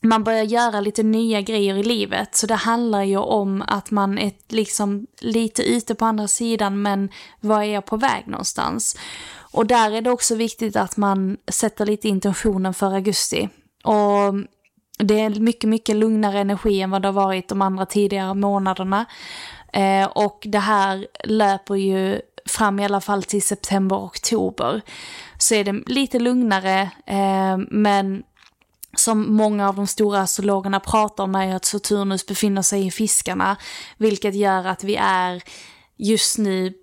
man 0.00 0.24
börjar 0.24 0.44
göra 0.44 0.80
lite 0.80 1.02
nya 1.02 1.40
grejer 1.40 1.76
i 1.76 1.82
livet. 1.82 2.36
Så 2.36 2.46
det 2.46 2.54
handlar 2.54 3.02
ju 3.02 3.16
om 3.16 3.62
att 3.66 3.90
man 3.90 4.18
är 4.18 4.32
liksom 4.48 5.06
lite 5.20 5.62
ute 5.62 5.94
på 5.94 6.04
andra 6.04 6.28
sidan 6.28 6.82
men 6.82 7.08
var 7.40 7.62
är 7.62 7.74
jag 7.74 7.86
på 7.86 7.96
väg 7.96 8.26
någonstans? 8.26 8.98
Och 9.52 9.66
där 9.66 9.90
är 9.90 10.02
det 10.02 10.10
också 10.10 10.34
viktigt 10.34 10.76
att 10.76 10.96
man 10.96 11.36
sätter 11.50 11.86
lite 11.86 12.08
intentionen 12.08 12.74
för 12.74 12.94
augusti. 12.94 13.48
Och 13.84 14.34
det 14.98 15.20
är 15.20 15.30
mycket, 15.30 15.70
mycket 15.70 15.96
lugnare 15.96 16.38
energi 16.38 16.80
än 16.80 16.90
vad 16.90 17.02
det 17.02 17.08
har 17.08 17.12
varit 17.12 17.48
de 17.48 17.62
andra 17.62 17.86
tidigare 17.86 18.34
månaderna. 18.34 19.06
Eh, 19.72 20.06
och 20.08 20.42
det 20.42 20.58
här 20.58 21.06
löper 21.24 21.74
ju 21.74 22.20
fram 22.46 22.80
i 22.80 22.84
alla 22.84 23.00
fall 23.00 23.22
till 23.22 23.42
september, 23.42 23.96
oktober. 23.96 24.80
Så 25.38 25.54
är 25.54 25.64
det 25.64 25.72
lite 25.86 26.18
lugnare, 26.18 26.80
eh, 27.06 27.56
men 27.70 28.22
som 28.96 29.36
många 29.36 29.68
av 29.68 29.76
de 29.76 29.86
stora 29.86 30.20
astrologerna 30.20 30.80
pratar 30.80 31.24
om 31.24 31.34
är 31.34 31.56
att 31.56 31.64
Saturnus 31.64 32.26
befinner 32.26 32.62
sig 32.62 32.86
i 32.86 32.90
fiskarna, 32.90 33.56
vilket 33.96 34.34
gör 34.34 34.64
att 34.64 34.84
vi 34.84 34.96
är 34.96 35.42
just 35.96 36.38
nu 36.38 36.74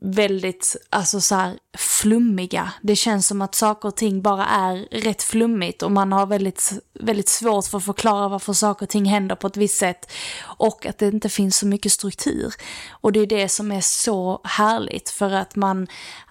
väldigt, 0.00 0.76
alltså 0.90 1.20
så 1.20 1.34
här 1.34 1.58
flummiga. 1.78 2.72
Det 2.82 2.96
känns 2.96 3.26
som 3.26 3.42
att 3.42 3.54
saker 3.54 3.88
och 3.88 3.96
ting 3.96 4.22
bara 4.22 4.46
är 4.46 4.88
rätt 4.90 5.22
flummigt 5.22 5.82
och 5.82 5.92
man 5.92 6.12
har 6.12 6.26
väldigt, 6.26 6.72
väldigt 7.00 7.28
svårt 7.28 7.66
för 7.66 7.78
att 7.78 7.84
förklara 7.84 8.28
varför 8.28 8.52
saker 8.52 8.86
och 8.86 8.90
ting 8.90 9.04
händer 9.04 9.34
på 9.34 9.46
ett 9.46 9.56
visst 9.56 9.78
sätt 9.78 10.10
och 10.42 10.86
att 10.86 10.98
det 10.98 11.08
inte 11.08 11.28
finns 11.28 11.56
så 11.56 11.66
mycket 11.66 11.92
struktur. 11.92 12.54
Och 12.90 13.12
det 13.12 13.20
är 13.20 13.26
det 13.26 13.48
som 13.48 13.72
är 13.72 13.80
så 13.80 14.40
härligt 14.44 15.10
för 15.10 15.30
att 15.30 15.56
man 15.56 15.86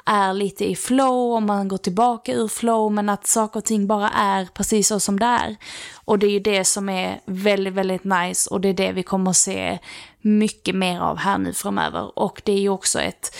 är 0.05 0.33
lite 0.33 0.65
i 0.65 0.75
flow 0.75 1.35
och 1.35 1.43
man 1.43 1.67
går 1.67 1.77
tillbaka 1.77 2.33
ur 2.33 2.47
flow 2.47 2.91
men 2.91 3.09
att 3.09 3.27
saker 3.27 3.59
och 3.59 3.65
ting 3.65 3.87
bara 3.87 4.09
är 4.09 4.45
precis 4.45 4.87
så 4.87 4.99
som 4.99 5.19
det 5.19 5.25
är. 5.25 5.55
Och 6.05 6.19
det 6.19 6.27
är 6.27 6.31
ju 6.31 6.39
det 6.39 6.65
som 6.65 6.89
är 6.89 7.21
väldigt, 7.25 7.73
väldigt 7.73 8.03
nice 8.03 8.49
och 8.49 8.61
det 8.61 8.69
är 8.69 8.73
det 8.73 8.91
vi 8.91 9.03
kommer 9.03 9.31
att 9.31 9.37
se 9.37 9.79
mycket 10.27 10.75
mer 10.75 10.99
av 10.99 11.17
här 11.17 11.37
nu 11.37 11.53
framöver. 11.53 12.19
Och 12.19 12.41
det 12.45 12.51
är 12.51 12.59
ju 12.59 12.69
också 12.69 12.99
ett, 12.99 13.35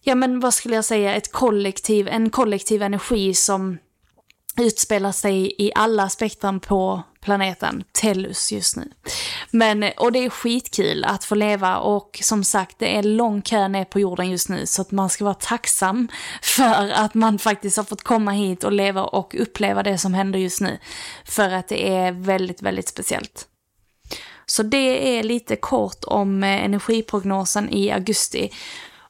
ja 0.00 0.14
men 0.14 0.40
vad 0.40 0.54
skulle 0.54 0.74
jag 0.74 0.84
säga, 0.84 1.14
ett 1.14 1.32
kollektiv, 1.32 2.08
en 2.08 2.30
kollektiv 2.30 2.82
energi 2.82 3.34
som 3.34 3.78
utspelar 4.56 5.12
sig 5.12 5.54
i 5.58 5.72
alla 5.74 6.08
spektrum 6.08 6.60
på 6.60 7.02
planeten 7.20 7.84
Tellus 7.92 8.52
just 8.52 8.76
nu. 8.76 8.90
Men, 9.50 9.84
och 9.96 10.12
det 10.12 10.24
är 10.24 10.30
skitkul 10.30 11.04
att 11.04 11.24
få 11.24 11.34
leva 11.34 11.78
och 11.78 12.18
som 12.22 12.44
sagt 12.44 12.78
det 12.78 12.96
är 12.96 13.02
lång 13.02 13.42
kö 13.42 13.68
ner 13.68 13.84
på 13.84 14.00
jorden 14.00 14.30
just 14.30 14.48
nu 14.48 14.66
så 14.66 14.82
att 14.82 14.90
man 14.90 15.10
ska 15.10 15.24
vara 15.24 15.34
tacksam 15.34 16.08
för 16.42 16.90
att 16.92 17.14
man 17.14 17.38
faktiskt 17.38 17.76
har 17.76 17.84
fått 17.84 18.02
komma 18.02 18.30
hit 18.30 18.64
och 18.64 18.72
leva 18.72 19.04
och 19.04 19.34
uppleva 19.38 19.82
det 19.82 19.98
som 19.98 20.14
händer 20.14 20.38
just 20.38 20.60
nu. 20.60 20.78
För 21.24 21.50
att 21.50 21.68
det 21.68 21.88
är 21.96 22.12
väldigt, 22.12 22.62
väldigt 22.62 22.88
speciellt. 22.88 23.46
Så 24.50 24.62
det 24.62 25.18
är 25.18 25.22
lite 25.22 25.56
kort 25.56 26.04
om 26.06 26.44
eh, 26.44 26.64
energiprognosen 26.64 27.70
i 27.70 27.90
augusti. 27.90 28.50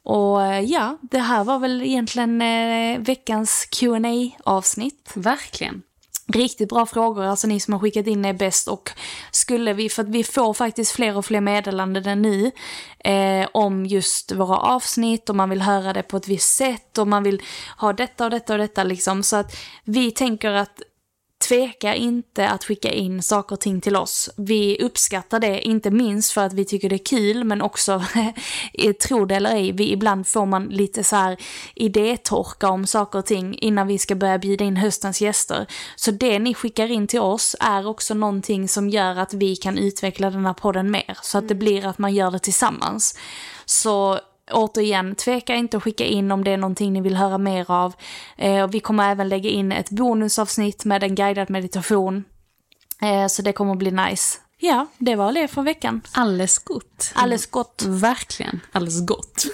Och 0.02 0.42
eh, 0.42 0.60
ja, 0.60 0.98
det 1.02 1.18
här 1.18 1.44
var 1.44 1.58
väl 1.58 1.82
egentligen 1.82 2.42
eh, 2.42 2.98
veckans 2.98 3.68
qa 3.70 4.00
avsnitt 4.44 5.10
Verkligen. 5.14 5.82
Riktigt 6.26 6.68
bra 6.68 6.86
frågor, 6.86 7.24
alltså 7.24 7.46
ni 7.46 7.60
som 7.60 7.72
har 7.72 7.80
skickat 7.80 8.06
in 8.06 8.24
är 8.24 8.32
bäst 8.32 8.68
och 8.68 8.90
skulle 9.30 9.72
vi, 9.72 9.88
för 9.88 10.02
att 10.02 10.08
vi 10.08 10.24
får 10.24 10.54
faktiskt 10.54 10.92
fler 10.92 11.16
och 11.16 11.26
fler 11.26 11.40
meddelanden 11.40 12.22
nu 12.22 12.50
eh, 12.98 13.48
om 13.52 13.86
just 13.86 14.32
våra 14.32 14.56
avsnitt 14.56 15.30
och 15.30 15.36
man 15.36 15.50
vill 15.50 15.62
höra 15.62 15.92
det 15.92 16.02
på 16.02 16.16
ett 16.16 16.28
visst 16.28 16.56
sätt 16.56 16.98
och 16.98 17.08
man 17.08 17.22
vill 17.22 17.42
ha 17.76 17.92
detta 17.92 18.24
och 18.24 18.30
detta 18.30 18.52
och 18.52 18.58
detta 18.58 18.84
liksom. 18.84 19.22
Så 19.22 19.36
att 19.36 19.56
vi 19.84 20.10
tänker 20.10 20.50
att 20.50 20.82
tveka 21.50 21.94
inte 21.94 22.48
att 22.48 22.64
skicka 22.64 22.90
in 22.90 23.22
saker 23.22 23.54
och 23.54 23.60
ting 23.60 23.80
till 23.80 23.96
oss. 23.96 24.30
Vi 24.36 24.82
uppskattar 24.82 25.40
det, 25.40 25.60
inte 25.60 25.90
minst 25.90 26.32
för 26.32 26.40
att 26.40 26.52
vi 26.52 26.64
tycker 26.64 26.88
det 26.88 26.96
är 26.96 27.04
kul, 27.04 27.44
men 27.44 27.62
också, 27.62 28.02
tro 29.02 29.24
det 29.24 29.34
eller 29.34 29.54
ej, 29.54 29.72
vi, 29.72 29.92
ibland 29.92 30.26
får 30.26 30.46
man 30.46 30.64
lite 30.64 31.04
så 31.04 31.16
här 31.16 31.36
idétorka 31.74 32.68
om 32.68 32.86
saker 32.86 33.18
och 33.18 33.26
ting 33.26 33.58
innan 33.58 33.86
vi 33.86 33.98
ska 33.98 34.14
börja 34.14 34.38
bjuda 34.38 34.64
in 34.64 34.76
höstens 34.76 35.20
gäster. 35.20 35.66
Så 35.96 36.10
det 36.10 36.38
ni 36.38 36.54
skickar 36.54 36.90
in 36.90 37.06
till 37.06 37.20
oss 37.20 37.56
är 37.60 37.86
också 37.86 38.14
någonting 38.14 38.68
som 38.68 38.88
gör 38.88 39.16
att 39.16 39.34
vi 39.34 39.56
kan 39.56 39.78
utveckla 39.78 40.30
den 40.30 40.46
här 40.46 40.54
podden 40.54 40.90
mer, 40.90 41.18
så 41.22 41.38
att 41.38 41.48
det 41.48 41.54
blir 41.54 41.86
att 41.86 41.98
man 41.98 42.14
gör 42.14 42.30
det 42.30 42.38
tillsammans. 42.38 43.18
Så 43.64 44.20
återigen, 44.52 45.14
tveka 45.14 45.54
inte 45.54 45.76
att 45.76 45.82
skicka 45.82 46.04
in 46.04 46.32
om 46.32 46.44
det 46.44 46.50
är 46.50 46.56
någonting 46.56 46.92
ni 46.92 47.00
vill 47.00 47.16
höra 47.16 47.38
mer 47.38 47.70
av. 47.70 47.94
Eh, 48.36 48.66
vi 48.66 48.80
kommer 48.80 49.10
även 49.10 49.28
lägga 49.28 49.50
in 49.50 49.72
ett 49.72 49.90
bonusavsnitt 49.90 50.84
med 50.84 51.02
en 51.02 51.14
guidad 51.14 51.50
meditation. 51.50 52.24
Eh, 53.02 53.26
så 53.26 53.42
det 53.42 53.52
kommer 53.52 53.74
bli 53.74 53.90
nice. 53.90 54.38
Ja, 54.58 54.86
det 54.98 55.16
var 55.16 55.32
det 55.32 55.48
för 55.48 55.62
veckan. 55.62 56.00
Alldeles 56.12 56.58
gott. 56.58 57.12
Alldeles 57.14 57.46
gott. 57.46 57.82
Verkligen. 57.86 58.60
Alldeles 58.72 59.06
gott. 59.06 59.44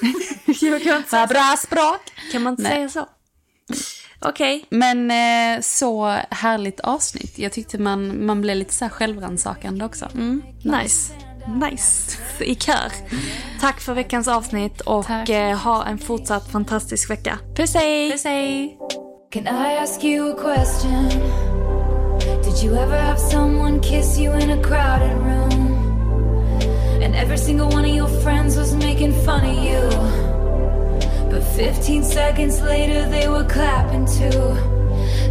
Vad 1.10 1.28
bra 1.28 1.56
språk. 1.58 2.00
Kan 2.32 2.42
man 2.42 2.52
inte 2.52 2.62
Nej. 2.62 2.72
säga 2.72 2.88
så? 2.88 3.08
Okej. 4.20 4.66
Men 4.68 5.10
eh, 5.10 5.60
så 5.60 6.06
härligt 6.30 6.80
avsnitt. 6.80 7.38
Jag 7.38 7.52
tyckte 7.52 7.78
man, 7.78 8.26
man 8.26 8.40
blev 8.40 8.56
lite 8.56 8.74
så 8.74 8.84
här 8.84 8.90
självrannsakande 8.90 9.84
också. 9.84 10.08
Mm, 10.14 10.42
nice. 10.62 10.82
Nice. 10.82 11.14
I 12.40 12.54
kör. 12.60 12.92
Tack 13.60 13.80
för 13.80 13.94
veckans 13.94 14.28
avsnitt 14.28 14.80
och 14.80 15.06
Tack. 15.06 15.28
eh, 15.28 15.56
ha 15.58 15.84
en 15.86 15.98
fortsatt 15.98 16.48
fantastisk 16.48 17.10
vecka. 17.10 17.38
Puss 17.54 17.74
hej! 17.74 18.10
Puss 18.12 18.24
hej! 18.24 18.78
Can 19.32 19.42
I 19.46 19.76
ask 19.82 20.04
you 20.04 20.30
a 20.32 20.34
question? 20.34 21.08
Did 22.44 22.62
you 22.62 22.74
ever 22.76 22.98
have 22.98 23.18
someone 23.18 23.80
kiss 23.80 24.18
you 24.18 24.32
in 24.40 24.50
a 24.50 24.62
crowded 24.62 25.16
room? 25.16 25.76
And 27.02 27.14
every 27.14 27.38
single 27.38 27.66
one 27.66 27.84
of 27.90 27.94
your 27.96 28.08
friends 28.22 28.56
was 28.56 28.74
making 28.74 29.12
fun 29.24 29.44
of 29.44 29.64
you. 29.64 29.90
But 31.30 31.42
15 31.56 32.04
seconds 32.04 32.60
later, 32.62 33.08
they 33.10 33.28
were 33.28 33.44
clapping 33.44 34.06
too. 34.06 34.56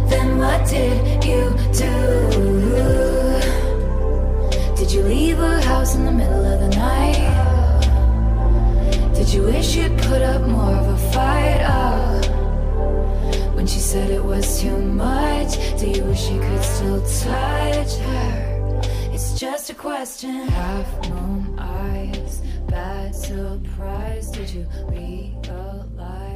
Then 0.08 0.38
what 0.38 0.68
did 0.70 1.24
you 1.24 1.50
do? 1.72 3.35
Did 4.76 4.92
you 4.92 5.02
leave 5.02 5.38
her 5.38 5.60
house 5.62 5.94
in 5.94 6.04
the 6.04 6.12
middle 6.12 6.44
of 6.44 6.60
the 6.60 6.68
night? 6.68 7.32
Did 9.14 9.32
you 9.32 9.42
wish 9.44 9.74
you'd 9.74 9.96
put 10.02 10.20
up 10.20 10.42
more 10.46 10.74
of 10.74 10.88
a 10.88 10.98
fight? 11.12 11.62
Oh. 11.66 12.20
When 13.54 13.66
she 13.66 13.78
said 13.80 14.10
it 14.10 14.22
was 14.22 14.60
too 14.60 14.76
much, 14.76 15.56
do 15.80 15.88
you 15.88 16.04
wish 16.04 16.28
you 16.28 16.40
could 16.40 16.62
still 16.62 17.00
touch 17.00 17.96
her? 17.96 18.80
It's 19.12 19.40
just 19.40 19.70
a 19.70 19.74
question. 19.74 20.46
Half 20.48 21.08
moon 21.08 21.58
eyes, 21.58 22.42
bad 22.68 23.14
surprise. 23.14 24.30
Did 24.30 24.50
you 24.50 24.66
realize 24.88 26.35